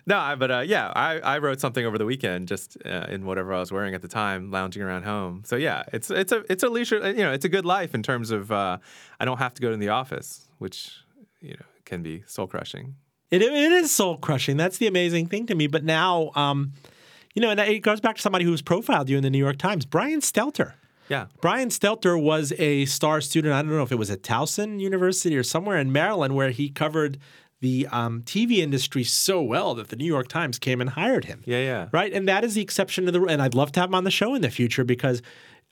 No, 0.07 0.17
I, 0.17 0.35
but 0.35 0.51
uh, 0.51 0.59
yeah, 0.59 0.91
I, 0.95 1.19
I 1.19 1.37
wrote 1.39 1.59
something 1.59 1.83
over 1.85 1.97
the 1.97 2.05
weekend 2.05 2.47
just 2.47 2.77
uh, 2.85 3.07
in 3.09 3.25
whatever 3.25 3.53
I 3.53 3.59
was 3.59 3.71
wearing 3.71 3.95
at 3.95 4.01
the 4.01 4.07
time, 4.07 4.51
lounging 4.51 4.83
around 4.83 5.03
home. 5.03 5.41
So 5.45 5.55
yeah, 5.55 5.83
it's 5.93 6.11
it's 6.11 6.31
a 6.31 6.43
it's 6.49 6.63
a 6.63 6.69
leisure 6.69 6.97
you 7.09 7.23
know 7.23 7.31
it's 7.31 7.45
a 7.45 7.49
good 7.49 7.65
life 7.65 7.95
in 7.95 8.03
terms 8.03 8.29
of 8.29 8.51
uh, 8.51 8.77
I 9.19 9.25
don't 9.25 9.39
have 9.39 9.55
to 9.55 9.61
go 9.61 9.71
to 9.71 9.77
the 9.77 9.89
office, 9.89 10.47
which 10.59 10.91
you 11.41 11.51
know 11.51 11.65
can 11.85 12.03
be 12.03 12.23
soul 12.27 12.47
crushing. 12.47 12.95
It, 13.31 13.41
it 13.41 13.71
is 13.71 13.91
soul 13.91 14.17
crushing. 14.17 14.57
That's 14.57 14.77
the 14.77 14.87
amazing 14.87 15.27
thing 15.27 15.47
to 15.47 15.55
me. 15.55 15.65
But 15.67 15.83
now, 15.83 16.31
um, 16.35 16.73
you 17.33 17.41
know, 17.41 17.49
and 17.49 17.59
it 17.59 17.79
goes 17.79 17.99
back 17.99 18.15
to 18.17 18.21
somebody 18.21 18.45
who's 18.45 18.61
profiled 18.61 19.09
you 19.09 19.17
in 19.17 19.23
the 19.23 19.31
New 19.31 19.39
York 19.39 19.57
Times, 19.57 19.85
Brian 19.85 20.21
Stelter. 20.21 20.73
Yeah. 21.09 21.27
Brian 21.41 21.69
Stelter 21.69 22.19
was 22.19 22.51
a 22.57 22.85
star 22.85 23.21
student. 23.21 23.53
I 23.53 23.61
don't 23.61 23.71
know 23.71 23.83
if 23.83 23.91
it 23.91 23.97
was 23.97 24.09
at 24.09 24.23
Towson 24.23 24.79
University 24.79 25.37
or 25.37 25.43
somewhere 25.43 25.77
in 25.77 25.91
Maryland 25.91 26.35
where 26.35 26.49
he 26.49 26.69
covered 26.69 27.19
the 27.65 27.87
um, 27.91 28.21
TV 28.21 28.57
industry 28.57 29.03
so 29.03 29.41
well 29.41 29.73
that 29.73 29.87
the 29.87 29.95
New 29.95 30.05
York 30.05 30.27
Times 30.27 30.59
came 30.59 30.79
and 30.81 30.91
hired 30.91 31.25
him. 31.25 31.41
Yeah, 31.45 31.63
yeah. 31.63 31.89
Right. 31.91 32.13
And 32.13 32.27
that 32.27 32.43
is 32.43 32.53
the 32.53 32.61
exception 32.61 33.07
to 33.07 33.11
the 33.11 33.21
rule. 33.21 33.31
And 33.31 33.41
I'd 33.41 33.55
love 33.55 33.71
to 33.71 33.79
have 33.79 33.89
him 33.89 33.95
on 33.95 34.03
the 34.03 34.11
show 34.11 34.35
in 34.35 34.43
the 34.43 34.51
future 34.51 34.83
because 34.83 35.23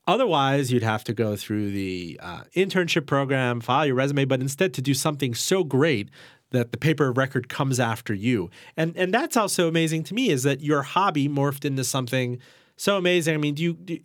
otherwise 0.07 0.71
you'd 0.71 0.81
have 0.81 1.03
to 1.03 1.13
go 1.13 1.35
through 1.35 1.69
the 1.69 2.19
uh, 2.23 2.45
internship 2.55 3.05
program, 3.05 3.61
file 3.61 3.85
your 3.85 3.93
resume, 3.93 4.25
but 4.25 4.41
instead 4.41 4.73
to 4.73 4.81
do 4.81 4.95
something 4.95 5.35
so 5.35 5.63
great 5.63 6.09
that 6.49 6.71
the 6.71 6.79
paper 6.79 7.09
of 7.09 7.17
record 7.17 7.47
comes 7.47 7.79
after 7.79 8.11
you. 8.11 8.49
And 8.75 8.97
and 8.97 9.13
that's 9.13 9.37
also 9.37 9.67
amazing 9.67 10.03
to 10.05 10.15
me 10.15 10.31
is 10.31 10.41
that 10.43 10.61
your 10.61 10.81
hobby 10.81 11.29
morphed 11.29 11.63
into 11.63 11.83
something 11.83 12.39
so 12.75 12.97
amazing. 12.97 13.35
I 13.35 13.37
mean, 13.37 13.53
do 13.53 13.61
you, 13.61 13.73
do, 13.73 13.99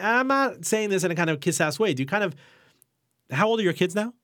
I'm 0.00 0.28
not 0.28 0.64
saying 0.64 0.90
this 0.90 1.02
in 1.02 1.10
a 1.10 1.16
kind 1.16 1.28
of 1.28 1.40
kiss 1.40 1.60
ass 1.60 1.80
way. 1.80 1.92
Do 1.92 2.04
you 2.04 2.06
kind 2.06 2.22
of, 2.22 2.36
how 3.32 3.48
old 3.48 3.58
are 3.58 3.64
your 3.64 3.72
kids 3.72 3.96
now? 3.96 4.14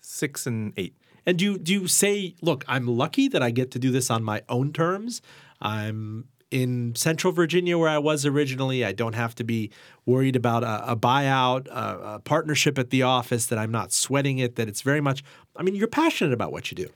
Six 0.00 0.48
and 0.48 0.72
eight. 0.76 0.96
And 1.26 1.38
do 1.38 1.44
you, 1.44 1.58
do 1.58 1.72
you 1.72 1.88
say, 1.88 2.34
look, 2.40 2.64
I'm 2.68 2.86
lucky 2.86 3.28
that 3.28 3.42
I 3.42 3.50
get 3.50 3.70
to 3.72 3.78
do 3.78 3.90
this 3.90 4.10
on 4.10 4.22
my 4.22 4.42
own 4.48 4.72
terms. 4.72 5.20
I'm 5.60 6.28
in 6.50 6.94
Central 6.94 7.32
Virginia 7.32 7.76
where 7.76 7.88
I 7.88 7.98
was 7.98 8.24
originally. 8.24 8.84
I 8.84 8.92
don't 8.92 9.14
have 9.14 9.34
to 9.34 9.44
be 9.44 9.70
worried 10.04 10.36
about 10.36 10.62
a, 10.62 10.92
a 10.92 10.96
buyout, 10.96 11.66
a, 11.66 12.14
a 12.14 12.20
partnership 12.20 12.78
at 12.78 12.90
the 12.90 13.02
office, 13.02 13.46
that 13.46 13.58
I'm 13.58 13.72
not 13.72 13.92
sweating 13.92 14.38
it, 14.38 14.54
that 14.54 14.68
it's 14.68 14.82
very 14.82 15.00
much, 15.00 15.24
I 15.56 15.62
mean, 15.62 15.74
you're 15.74 15.88
passionate 15.88 16.32
about 16.32 16.52
what 16.52 16.70
you 16.70 16.76
do. 16.76 16.88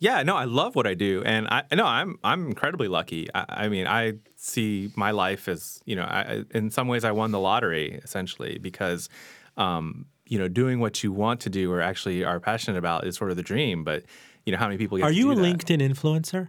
Yeah, 0.00 0.22
no, 0.22 0.36
I 0.36 0.44
love 0.44 0.74
what 0.74 0.86
I 0.86 0.94
do, 0.94 1.22
and 1.24 1.46
I 1.48 1.62
no, 1.72 1.86
I'm 1.86 2.18
I'm 2.22 2.48
incredibly 2.48 2.88
lucky. 2.88 3.28
I, 3.34 3.44
I 3.48 3.68
mean, 3.68 3.86
I 3.86 4.14
see 4.36 4.90
my 4.96 5.12
life 5.12 5.48
as 5.48 5.80
you 5.86 5.96
know, 5.96 6.02
I, 6.02 6.42
in 6.50 6.70
some 6.70 6.88
ways, 6.88 7.04
I 7.04 7.12
won 7.12 7.30
the 7.30 7.38
lottery 7.38 8.00
essentially 8.02 8.58
because, 8.58 9.08
um, 9.56 10.06
you 10.26 10.38
know, 10.38 10.48
doing 10.48 10.80
what 10.80 11.02
you 11.02 11.12
want 11.12 11.40
to 11.40 11.50
do 11.50 11.70
or 11.72 11.80
actually 11.80 12.24
are 12.24 12.40
passionate 12.40 12.78
about 12.78 13.06
is 13.06 13.16
sort 13.16 13.30
of 13.30 13.36
the 13.36 13.42
dream. 13.42 13.84
But 13.84 14.04
you 14.44 14.52
know, 14.52 14.58
how 14.58 14.66
many 14.66 14.78
people 14.78 14.98
get 14.98 15.04
Are 15.04 15.12
you 15.12 15.30
a 15.30 15.34
that? 15.34 15.40
LinkedIn 15.42 15.80
influencer? 15.80 16.48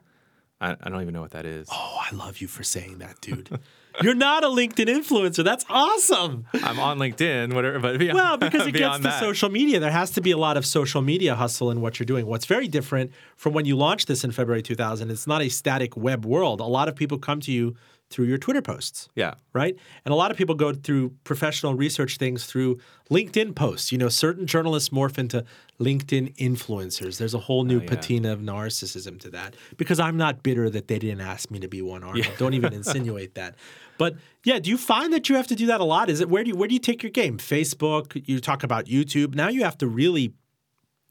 I, 0.62 0.72
I 0.82 0.90
don't 0.90 1.02
even 1.02 1.14
know 1.14 1.22
what 1.22 1.32
that 1.32 1.46
is. 1.46 1.68
Oh, 1.72 1.98
I 2.12 2.16
love 2.16 2.40
you 2.40 2.48
for 2.48 2.64
saying 2.64 3.00
that, 3.00 3.20
dude. 3.22 3.50
You're 4.02 4.14
not 4.16 4.44
a 4.44 4.48
LinkedIn 4.48 4.88
influencer. 4.88 5.44
That's 5.44 5.66
awesome. 5.70 6.46
I'm 6.54 6.80
on 6.80 6.98
LinkedIn, 6.98 7.54
whatever. 7.54 7.80
But 7.80 8.00
beyond, 8.00 8.18
Well, 8.18 8.38
because 8.38 8.68
it 8.68 8.74
gets 8.74 8.98
to 8.98 9.04
that, 9.04 9.20
social 9.22 9.50
media, 9.50 9.80
there 9.80 9.92
has 9.92 10.12
to 10.12 10.22
be 10.22 10.32
a 10.32 10.38
lot 10.38 10.58
of 10.58 10.66
social 10.66 11.02
media 11.02 11.36
hustle 11.36 11.72
in 11.72 11.80
what 11.82 11.98
you're 12.00 12.06
doing. 12.06 12.26
What's 12.26 12.46
very 12.46 12.68
different 12.68 13.12
from 13.38 13.54
when 13.54 13.66
you 13.66 13.78
launched 13.78 14.08
this 14.08 14.24
in 14.24 14.32
February 14.32 14.62
2000, 14.62 15.10
it's 15.12 15.28
not 15.28 15.42
a 15.42 15.50
static 15.50 15.96
web 15.96 16.26
world. 16.26 16.60
A 16.60 16.66
lot 16.66 16.90
of 16.90 16.96
people 16.96 17.18
come 17.18 17.40
to 17.42 17.52
you 17.52 17.76
through 18.12 18.26
your 18.26 18.38
Twitter 18.38 18.62
posts, 18.62 19.10
yeah, 19.16 19.34
right? 19.54 19.76
And 20.06 20.12
a 20.14 20.16
lot 20.16 20.30
of 20.32 20.38
people 20.38 20.54
go 20.56 20.74
through 20.74 21.14
professional 21.24 21.74
research 21.74 22.18
things 22.18 22.46
through 22.46 22.80
LinkedIn 23.10 23.56
posts. 23.56 23.92
You 23.92 23.98
know, 23.98 24.10
certain 24.10 24.46
journalists 24.46 24.90
morph 24.90 25.18
into 25.18 25.44
LinkedIn 25.80 26.36
influencers. 26.38 27.18
There's 27.18 27.34
a 27.34 27.40
whole 27.40 27.64
new 27.64 27.80
Oh, 27.80 27.82
yeah. 27.82 27.90
patina 27.90 28.32
of 28.32 28.40
narcissism 28.40 29.20
to 29.22 29.30
that 29.32 29.56
because 29.78 30.00
I'm 30.00 30.18
not 30.18 30.44
bitter 30.44 30.70
that 30.70 30.88
they 30.88 31.00
didn't 31.00 31.22
ask 31.22 31.50
me 31.50 31.60
to 31.60 31.68
be 31.68 31.82
one 31.82 32.04
Arnold. 32.04 32.28
Don't 32.38 32.54
even 32.54 32.74
insinuate 32.82 33.34
that. 33.36 33.56
But 33.98 34.16
yeah, 34.44 34.60
do 34.60 34.70
you 34.70 34.78
find 34.78 35.12
that 35.12 35.28
you 35.28 35.36
have 35.36 35.48
to 35.48 35.56
do 35.56 35.66
that 35.68 35.82
a 35.82 35.86
lot? 35.86 36.10
Is 36.10 36.22
it 36.22 36.30
where 36.30 36.44
do 36.44 36.50
you 36.52 36.56
where 36.56 36.68
do 36.68 36.74
you 36.76 36.80
take 36.80 37.02
your 37.02 37.12
game? 37.12 37.38
Facebook, 37.40 38.22
you 38.28 38.40
talk 38.40 38.64
about 38.64 38.86
YouTube. 38.86 39.34
Now 39.36 39.50
you 39.50 39.64
have 39.64 39.78
to 39.80 39.88
really 39.88 40.34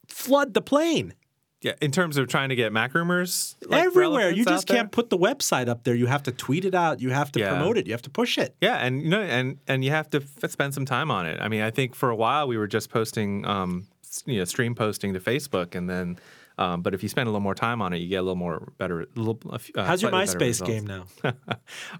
flood 0.09 0.55
the 0.55 0.63
plane. 0.63 1.15
Yeah. 1.65 1.73
In 1.81 1.91
terms 1.91 2.17
of 2.17 2.29
trying 2.29 2.51
to 2.51 2.55
get 2.55 2.73
Mac 2.73 2.95
rumors 2.95 3.57
like, 3.67 3.85
Everywhere. 3.85 4.31
You 4.31 4.45
just 4.45 4.69
can't 4.69 4.93
put 4.93 5.11
the 5.11 5.19
website 5.19 5.67
up 5.69 5.83
there. 5.85 5.95
You 5.97 6.07
have 6.07 6.23
to 6.25 6.33
tweet 6.33 6.65
it 6.65 6.75
out. 6.75 7.01
You 7.01 7.11
have 7.11 7.33
to 7.33 7.41
Yeah. 7.41 7.49
promote 7.51 7.77
it. 7.79 7.87
You 7.87 7.93
have 7.93 8.03
to 8.03 8.11
push 8.11 8.39
it. 8.39 8.55
Yeah, 8.61 8.77
and 8.77 9.03
you 9.03 9.09
know, 9.09 9.21
and 9.23 9.59
and 9.67 9.83
you 9.85 9.91
have 9.91 10.09
to 10.11 10.23
f- 10.43 10.51
spend 10.51 10.75
some 10.75 10.85
time 10.85 11.11
on 11.11 11.27
it. 11.27 11.41
I 11.41 11.49
mean, 11.49 11.63
I 11.63 11.71
think 11.73 11.95
for 11.97 12.11
a 12.11 12.17
while 12.17 12.47
we 12.47 12.57
were 12.57 12.69
just 12.69 12.91
posting, 12.91 13.45
um, 13.47 13.87
you 14.27 14.39
know, 14.39 14.45
stream 14.45 14.75
posting 14.75 15.15
to 15.15 15.21
Facebook, 15.21 15.75
and 15.75 15.91
then, 15.91 16.19
um, 16.57 16.83
but 16.83 16.95
if 16.95 17.03
you 17.03 17.09
spend 17.09 17.27
a 17.27 17.31
little 17.31 17.41
more 17.41 17.55
time 17.55 17.83
on 17.83 17.93
it, 17.93 17.99
you 17.99 18.09
get 18.09 18.17
a 18.17 18.23
little 18.23 18.37
more 18.37 18.73
better. 18.79 19.01
A 19.03 19.07
little, 19.17 19.39
uh, 19.51 19.59
How's 19.85 20.03
your 20.03 20.13
MySpace 20.13 20.65
game 20.65 20.87
now? 20.87 21.07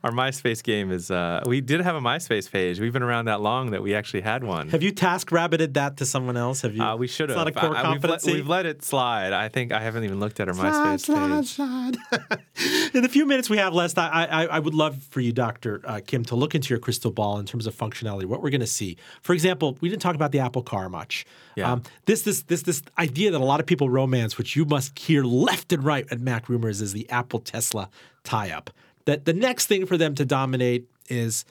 Our 0.05 0.13
MySpace 0.13 0.63
game 0.63 0.93
is. 0.93 1.11
Uh, 1.11 1.43
we 1.47 1.61
did 1.61 1.81
have 1.81 1.97
a 1.97 2.01
MySpace 2.01 2.51
page. 2.51 2.79
We've 2.79 2.93
been 2.93 3.03
around 3.03 3.25
that 3.25 3.41
long 3.41 3.73
that 3.73 3.83
we 3.83 3.95
actually 3.95 4.21
had 4.21 4.45
one. 4.45 4.69
Have 4.69 4.83
you 4.83 4.93
task 4.93 5.31
rabbited 5.31 5.75
that 5.75 5.97
to 5.97 6.07
someone 6.07 6.37
else? 6.37 6.61
Have 6.63 6.77
you? 6.77 6.83
Uh, 6.83 6.97
we 6.97 7.09
should 7.09 7.31
have. 7.31 7.39
It's 7.39 7.57
not 7.57 7.65
a 7.65 7.67
core 7.69 7.77
I- 7.77 7.83
I- 7.83 7.93
we've, 7.93 8.03
let, 8.03 8.11
competency. 8.11 8.33
we've 8.35 8.49
let 8.49 8.67
it 8.67 8.85
slide. 8.85 9.33
I 9.33 9.49
think 9.49 9.73
I 9.73 9.81
haven't 9.81 10.05
even 10.05 10.21
looked 10.21 10.39
at 10.39 10.49
our 10.49 10.55
MySpace 10.55 11.01
Slide, 11.01 11.37
page. 11.39 11.49
slide, 11.49 11.97
slide. 11.97 12.41
in 12.95 13.03
the 13.03 13.09
few 13.09 13.27
minutes 13.27 13.51
we 13.51 13.59
have 13.59 13.75
left, 13.75 13.99
I, 13.99 14.25
I, 14.25 14.45
I 14.47 14.59
would 14.61 14.75
love 14.75 15.03
for 15.03 15.21
you, 15.21 15.33
Dr. 15.33 15.81
Uh, 15.85 16.01
Kim, 16.07 16.25
to 16.27 16.37
look 16.37 16.55
into 16.55 16.71
your 16.71 16.79
crystal 16.79 17.11
ball 17.11 17.39
in 17.39 17.47
terms 17.47 17.67
of 17.67 17.75
functionality, 17.75 18.25
what 18.25 18.43
we're 18.43 18.51
going 18.51 18.61
to 18.61 18.67
see. 18.67 18.97
For 19.23 19.33
example, 19.33 19.77
we 19.81 19.89
didn't 19.89 20.03
talk 20.03 20.15
about 20.15 20.31
the 20.33 20.39
Apple 20.39 20.63
Car 20.63 20.89
much. 20.89 21.27
Yeah. 21.57 21.79
this, 22.07 22.23
this, 22.23 22.43
this, 22.43 22.63
this 22.63 22.83
idea 22.99 23.31
that 23.31 23.41
a 23.41 23.45
lot 23.45 23.61
of 23.61 23.67
people 23.67 23.89
romance, 23.89 24.37
which 24.37 24.57
you 24.57 24.65
must 24.65 24.99
hear 24.99 25.23
left 25.25 25.73
and 25.73 25.85
right 25.85 26.07
at 26.11 26.21
Mac 26.21 26.49
Rumors, 26.49 26.81
is 26.81 26.93
the 26.93 27.09
Apple 27.11 27.41
Tesla 27.41 27.89
tie 28.25 28.51
up. 28.51 28.71
That 29.05 29.25
the 29.25 29.33
next 29.33 29.67
thing 29.67 29.87
for 29.87 29.97
them 29.97 30.15
to 30.17 30.25
dominate 30.25 30.89
is 31.09 31.45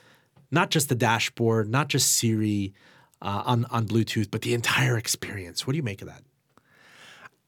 not 0.50 0.70
just 0.70 0.88
the 0.88 0.94
dashboard, 0.94 1.68
not 1.70 1.88
just 1.88 2.12
Siri 2.12 2.72
uh, 3.22 3.42
on, 3.46 3.64
on 3.66 3.86
Bluetooth, 3.86 4.30
but 4.30 4.42
the 4.42 4.54
entire 4.54 4.98
experience. 4.98 5.66
What 5.66 5.72
do 5.72 5.76
you 5.76 5.82
make 5.82 6.02
of 6.02 6.08
that? 6.08 6.22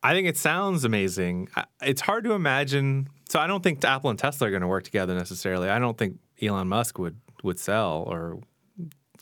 I 0.02 0.12
think 0.12 0.28
it 0.28 0.36
sounds 0.36 0.84
amazing. 0.84 1.48
It's 1.82 2.00
hard 2.00 2.24
to 2.24 2.32
imagine. 2.32 3.08
So 3.28 3.40
I 3.40 3.46
don't 3.46 3.62
think 3.62 3.84
Apple 3.84 4.10
and 4.10 4.18
Tesla 4.18 4.46
are 4.46 4.50
going 4.50 4.62
to 4.62 4.68
work 4.68 4.84
together 4.84 5.14
necessarily. 5.14 5.68
I 5.68 5.78
don't 5.78 5.98
think 5.98 6.18
Elon 6.40 6.68
Musk 6.68 6.98
would 6.98 7.16
would 7.42 7.58
sell 7.58 8.04
or 8.06 8.40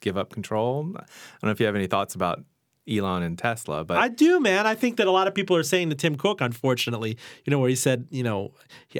give 0.00 0.16
up 0.16 0.30
control. 0.30 0.92
I 0.94 1.00
don't 1.00 1.44
know 1.44 1.50
if 1.50 1.60
you 1.60 1.66
have 1.66 1.74
any 1.74 1.86
thoughts 1.86 2.14
about 2.14 2.44
Elon 2.88 3.22
and 3.22 3.38
Tesla, 3.38 3.84
but 3.84 3.96
I 3.96 4.08
do, 4.08 4.40
man. 4.40 4.66
I 4.66 4.74
think 4.74 4.98
that 4.98 5.06
a 5.06 5.10
lot 5.10 5.26
of 5.26 5.34
people 5.34 5.56
are 5.56 5.62
saying 5.62 5.90
to 5.90 5.96
Tim 5.96 6.16
Cook, 6.16 6.40
unfortunately, 6.40 7.16
you 7.44 7.50
know, 7.50 7.58
where 7.58 7.68
he 7.68 7.76
said, 7.76 8.06
you 8.10 8.22
know, 8.22 8.52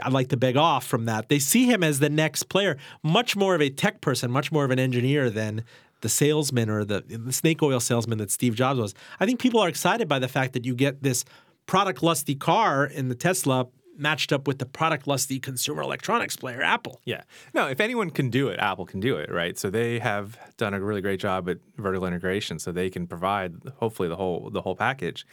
I'd 0.03 0.13
like 0.13 0.29
to 0.29 0.37
beg 0.37 0.57
off 0.57 0.87
from 0.87 1.05
that. 1.05 1.29
They 1.29 1.39
see 1.39 1.67
him 1.67 1.83
as 1.85 1.99
the 1.99 2.09
next 2.09 2.45
player, 2.45 2.79
much 3.03 3.37
more 3.37 3.55
of 3.55 3.61
a 3.61 3.69
tech 3.69 4.01
person, 4.01 4.31
much 4.31 4.51
more 4.51 4.65
of 4.65 4.71
an 4.71 4.79
engineer 4.79 5.29
than 5.29 5.65
the 6.01 6.09
salesman 6.09 6.71
or 6.71 6.85
the, 6.85 7.03
the 7.07 7.33
snake 7.33 7.63
oil 7.63 7.81
salesman 7.81 8.19
that 8.19 8.31
Steve 8.31 8.55
Jobs 8.55 8.81
was. 8.81 8.95
I 9.21 9.27
think 9.27 9.41
people 9.41 9.61
are 9.61 9.69
excited 9.69 10.09
by 10.09 10.19
the 10.19 10.29
fact 10.29 10.53
that 10.55 10.65
you 10.65 10.75
get 10.75 11.03
this 11.03 11.25
product 11.67 12.03
lusty 12.03 12.35
car 12.35 12.85
in 12.85 13.09
the 13.09 13.15
Tesla 13.15 13.69
matched 13.97 14.33
up 14.33 14.47
with 14.47 14.59
the 14.59 14.67
product 14.67 15.07
lusty 15.07 15.39
consumer 15.39 15.83
electronics 15.83 16.37
player, 16.37 16.63
Apple. 16.63 17.01
Yeah. 17.05 17.23
No, 17.53 17.69
if 17.69 17.81
anyone 17.81 18.11
can 18.11 18.31
do 18.31 18.49
it, 18.49 18.59
Apple 18.59 18.87
can 18.87 19.01
do 19.01 19.17
it, 19.17 19.31
right? 19.31 19.59
So 19.59 19.71
they 19.71 19.99
have 19.99 20.39
done 20.57 20.75
a 20.75 20.81
really 20.81 21.01
great 21.01 21.21
job 21.21 21.49
at 21.49 21.59
vertical 21.77 22.07
integration, 22.07 22.59
so 22.59 22.73
they 22.73 22.91
can 22.91 23.07
provide 23.07 23.55
hopefully 23.77 24.09
the 24.09 24.17
whole 24.17 24.51
the 24.51 24.63
whole 24.63 24.77
package. 24.77 25.27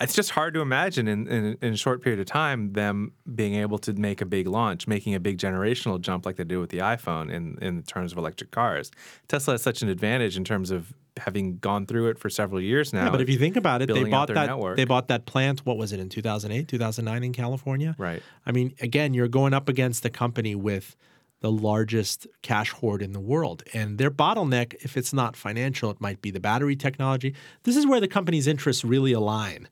It's 0.00 0.14
just 0.14 0.30
hard 0.30 0.54
to 0.54 0.60
imagine 0.60 1.06
in, 1.06 1.28
in, 1.28 1.56
in 1.62 1.74
a 1.74 1.76
short 1.76 2.02
period 2.02 2.18
of 2.18 2.26
time 2.26 2.72
them 2.72 3.12
being 3.32 3.54
able 3.54 3.78
to 3.78 3.92
make 3.92 4.20
a 4.20 4.26
big 4.26 4.48
launch, 4.48 4.88
making 4.88 5.14
a 5.14 5.20
big 5.20 5.38
generational 5.38 6.00
jump 6.00 6.26
like 6.26 6.34
they 6.34 6.42
do 6.44 6.58
with 6.58 6.70
the 6.70 6.78
iPhone 6.78 7.32
in, 7.32 7.58
in 7.62 7.84
terms 7.84 8.10
of 8.10 8.18
electric 8.18 8.50
cars. 8.50 8.90
Tesla 9.28 9.54
has 9.54 9.62
such 9.62 9.82
an 9.82 9.88
advantage 9.88 10.36
in 10.36 10.42
terms 10.42 10.72
of 10.72 10.92
having 11.16 11.58
gone 11.58 11.86
through 11.86 12.08
it 12.08 12.18
for 12.18 12.28
several 12.28 12.60
years 12.60 12.92
now. 12.92 13.04
Yeah, 13.04 13.10
but 13.10 13.20
if 13.20 13.28
you 13.28 13.38
think 13.38 13.56
about 13.56 13.82
it, 13.82 13.86
they 13.86 14.04
bought 14.04 14.28
that 14.28 14.46
network. 14.46 14.76
they 14.76 14.84
bought 14.84 15.08
that 15.08 15.26
plant. 15.26 15.64
What 15.64 15.76
was 15.76 15.92
it 15.92 16.00
in 16.00 16.08
2008, 16.08 16.66
2009 16.66 17.24
in 17.24 17.32
California? 17.32 17.94
Right. 17.98 18.22
I 18.44 18.52
mean, 18.52 18.74
again, 18.80 19.14
you're 19.14 19.28
going 19.28 19.54
up 19.54 19.68
against 19.68 20.04
a 20.04 20.10
company 20.10 20.54
with 20.54 20.96
the 21.40 21.52
largest 21.52 22.26
cash 22.42 22.70
hoard 22.70 23.02
in 23.02 23.12
the 23.12 23.20
world, 23.20 23.62
and 23.74 23.98
their 23.98 24.10
bottleneck, 24.10 24.74
if 24.80 24.96
it's 24.96 25.12
not 25.12 25.36
financial, 25.36 25.90
it 25.90 26.00
might 26.00 26.22
be 26.22 26.30
the 26.30 26.40
battery 26.40 26.74
technology. 26.74 27.34
This 27.64 27.76
is 27.76 27.86
where 27.86 28.00
the 28.00 28.08
company's 28.08 28.46
interests 28.46 28.84
really 28.84 29.12
align. 29.12 29.68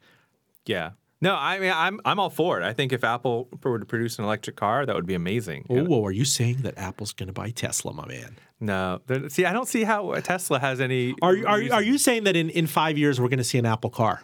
Yeah. 0.66 0.90
No, 1.22 1.36
I 1.36 1.60
mean 1.60 1.72
I'm 1.72 2.00
I'm 2.04 2.18
all 2.18 2.30
for 2.30 2.60
it. 2.60 2.64
I 2.64 2.72
think 2.72 2.92
if 2.92 3.04
Apple 3.04 3.48
were 3.62 3.78
to 3.78 3.86
produce 3.86 4.18
an 4.18 4.24
electric 4.24 4.56
car, 4.56 4.84
that 4.84 4.94
would 4.94 5.06
be 5.06 5.14
amazing. 5.14 5.66
Oh, 5.70 6.04
are 6.04 6.10
you 6.10 6.24
saying 6.24 6.58
that 6.62 6.76
Apple's 6.76 7.12
going 7.12 7.28
to 7.28 7.32
buy 7.32 7.50
Tesla, 7.50 7.94
my 7.94 8.06
man? 8.06 8.38
No, 8.62 9.00
see, 9.28 9.44
I 9.44 9.52
don't 9.52 9.66
see 9.66 9.82
how 9.82 10.14
Tesla 10.20 10.60
has 10.60 10.80
any. 10.80 11.14
Are 11.20 11.34
you- 11.34 11.46
are 11.46 11.60
you- 11.60 11.72
are 11.72 11.82
you 11.82 11.98
saying 11.98 12.24
that 12.24 12.36
in 12.36 12.48
in 12.50 12.66
five 12.68 12.96
years 12.96 13.20
we're 13.20 13.28
going 13.28 13.38
to 13.38 13.44
see 13.44 13.58
an 13.58 13.66
Apple 13.66 13.90
car? 13.90 14.22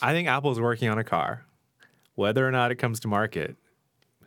I 0.00 0.12
think 0.12 0.28
Apple's 0.28 0.60
working 0.60 0.88
on 0.88 0.96
a 0.98 1.02
car. 1.04 1.44
Whether 2.14 2.46
or 2.46 2.52
not 2.52 2.70
it 2.70 2.76
comes 2.76 3.00
to 3.00 3.08
market, 3.08 3.56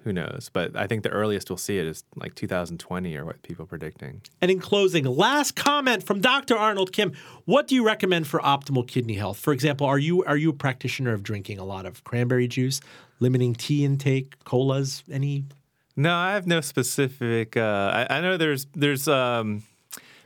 who 0.03 0.11
knows? 0.11 0.49
But 0.51 0.75
I 0.75 0.85
think 0.87 1.03
the 1.03 1.09
earliest 1.09 1.49
we'll 1.49 1.57
see 1.57 1.77
it 1.77 1.85
is 1.85 2.03
like 2.15 2.35
2020 2.35 3.15
or 3.15 3.23
what 3.23 3.41
people 3.43 3.63
are 3.63 3.67
predicting. 3.67 4.21
And 4.41 4.51
in 4.51 4.59
closing, 4.59 5.05
last 5.05 5.55
comment 5.55 6.03
from 6.03 6.19
Dr. 6.19 6.57
Arnold 6.57 6.91
Kim. 6.91 7.13
What 7.45 7.67
do 7.67 7.75
you 7.75 7.85
recommend 7.85 8.27
for 8.27 8.39
optimal 8.41 8.85
kidney 8.87 9.13
health? 9.15 9.37
For 9.39 9.53
example, 9.53 9.87
are 9.87 9.99
you 9.99 10.23
are 10.25 10.35
you 10.37 10.49
a 10.49 10.53
practitioner 10.53 11.13
of 11.13 11.23
drinking 11.23 11.57
a 11.57 11.63
lot 11.63 11.85
of 11.85 12.03
cranberry 12.03 12.47
juice, 12.49 12.81
limiting 13.21 13.53
tea 13.53 13.85
intake, 13.85 14.43
colas, 14.43 15.03
any 15.09 15.45
No, 15.95 16.15
I 16.15 16.33
have 16.33 16.47
no 16.47 16.61
specific. 16.61 17.57
Uh, 17.57 18.05
I, 18.09 18.17
I 18.17 18.21
know 18.21 18.37
there's 18.37 18.65
there's 18.73 19.07
um, 19.07 19.63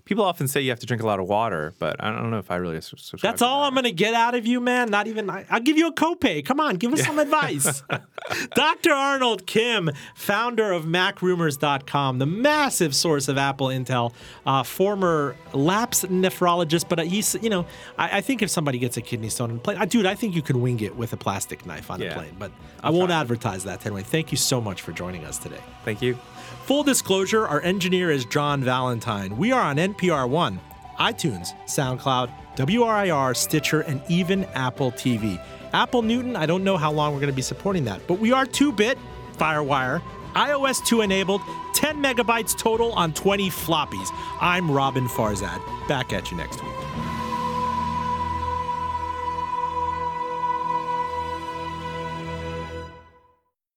people 0.06 0.24
often 0.24 0.48
say 0.48 0.62
you 0.62 0.70
have 0.70 0.80
to 0.80 0.86
drink 0.86 1.02
a 1.02 1.06
lot 1.06 1.20
of 1.20 1.28
water, 1.28 1.74
but 1.80 2.02
I 2.02 2.12
don't 2.12 2.30
know 2.30 2.38
if 2.38 2.52
I 2.52 2.56
really 2.56 2.80
subscribe. 2.80 3.22
That's 3.22 3.42
all 3.42 3.62
that. 3.62 3.68
I'm 3.68 3.74
going 3.74 3.86
to 3.86 3.92
get 3.92 4.14
out 4.14 4.36
of 4.36 4.46
you, 4.46 4.60
man. 4.60 4.90
Not 4.90 5.08
even, 5.08 5.30
I, 5.30 5.46
I'll 5.50 5.60
give 5.60 5.78
you 5.78 5.88
a 5.88 5.94
copay. 5.94 6.46
Come 6.46 6.60
on, 6.60 6.76
give 6.76 6.94
us 6.94 7.04
some 7.04 7.20
advice. 7.20 7.84
Dr. 8.56 8.92
Arnold 8.92 9.46
Kim, 9.48 9.90
founder 10.14 10.72
of 10.72 10.86
MacRumors.com, 10.86 12.20
the 12.20 12.26
massive 12.26 12.96
source 12.96 13.28
of 13.28 13.38
Apple 13.38 13.68
Intel, 13.68 14.14
uh, 14.46 14.64
former 14.64 15.36
lapsed 15.54 16.06
nephrologist, 16.06 16.88
but 16.88 17.06
he's, 17.06 17.36
you 17.42 17.50
know, 17.50 17.66
I, 17.98 18.18
I 18.18 18.22
think 18.22 18.42
if 18.42 18.50
somebody 18.50 18.78
gets 18.78 18.98
a 18.98 19.02
kidney 19.02 19.30
stone 19.30 19.52
on 19.52 19.58
a 19.58 19.60
plane, 19.60 19.78
uh, 19.78 19.86
dude, 19.86 20.06
I 20.06 20.16
think 20.16 20.36
you 20.36 20.42
can 20.42 20.62
wing 20.62 20.80
it 20.82 20.96
with 20.96 21.14
a 21.14 21.18
plastic 21.18 21.66
knife 21.66 21.90
on 21.90 22.02
a 22.02 22.12
plane, 22.14 22.36
but 22.38 22.52
I 22.84 22.92
won't 22.92 23.12
advertise 23.12 23.64
that 23.64 23.86
anyway. 23.86 24.04
Thank 24.04 24.32
you 24.32 24.38
so 24.38 24.62
much 24.62 24.82
for 24.82 24.92
joining 24.92 25.26
us 25.26 25.38
today. 25.40 25.62
Thank 25.84 26.02
you. 26.02 26.18
Full 26.66 26.82
disclosure, 26.82 27.48
our 27.48 27.62
engineer 27.62 28.10
is 28.10 28.26
John 28.26 28.64
Valentine. 28.64 29.38
We 29.38 29.52
are 29.52 29.62
on 29.62 29.76
NPR 29.76 30.28
One, 30.28 30.60
iTunes, 30.98 31.50
SoundCloud, 31.66 32.34
WRIR, 32.56 33.36
Stitcher, 33.38 33.82
and 33.82 34.02
even 34.10 34.46
Apple 34.46 34.92
TV. 34.92 35.40
Apple 35.74 36.02
Newton, 36.02 36.36
I 36.36 36.48
don't 36.48 36.64
know 36.64 36.76
how 36.76 36.92
long 36.92 37.14
we're 37.14 37.20
going 37.20 37.32
to 37.32 37.36
be 37.36 37.44
supporting 37.44 37.86
that, 37.86 38.02
but 38.08 38.18
we 38.18 38.32
are 38.32 38.48
2 38.48 38.72
bit, 38.72 38.98
Firewire, 39.34 40.02
iOS 40.34 40.84
2 40.84 41.02
enabled, 41.02 41.42
10 41.76 42.02
megabytes 42.02 42.58
total 42.58 42.94
on 42.94 43.14
20 43.14 43.48
floppies. 43.52 44.10
I'm 44.42 44.68
Roben 44.68 45.08
Farzad. 45.08 45.62
Back 45.88 46.14
at 46.14 46.32
you 46.32 46.38
next 46.38 46.64
week. 46.64 46.85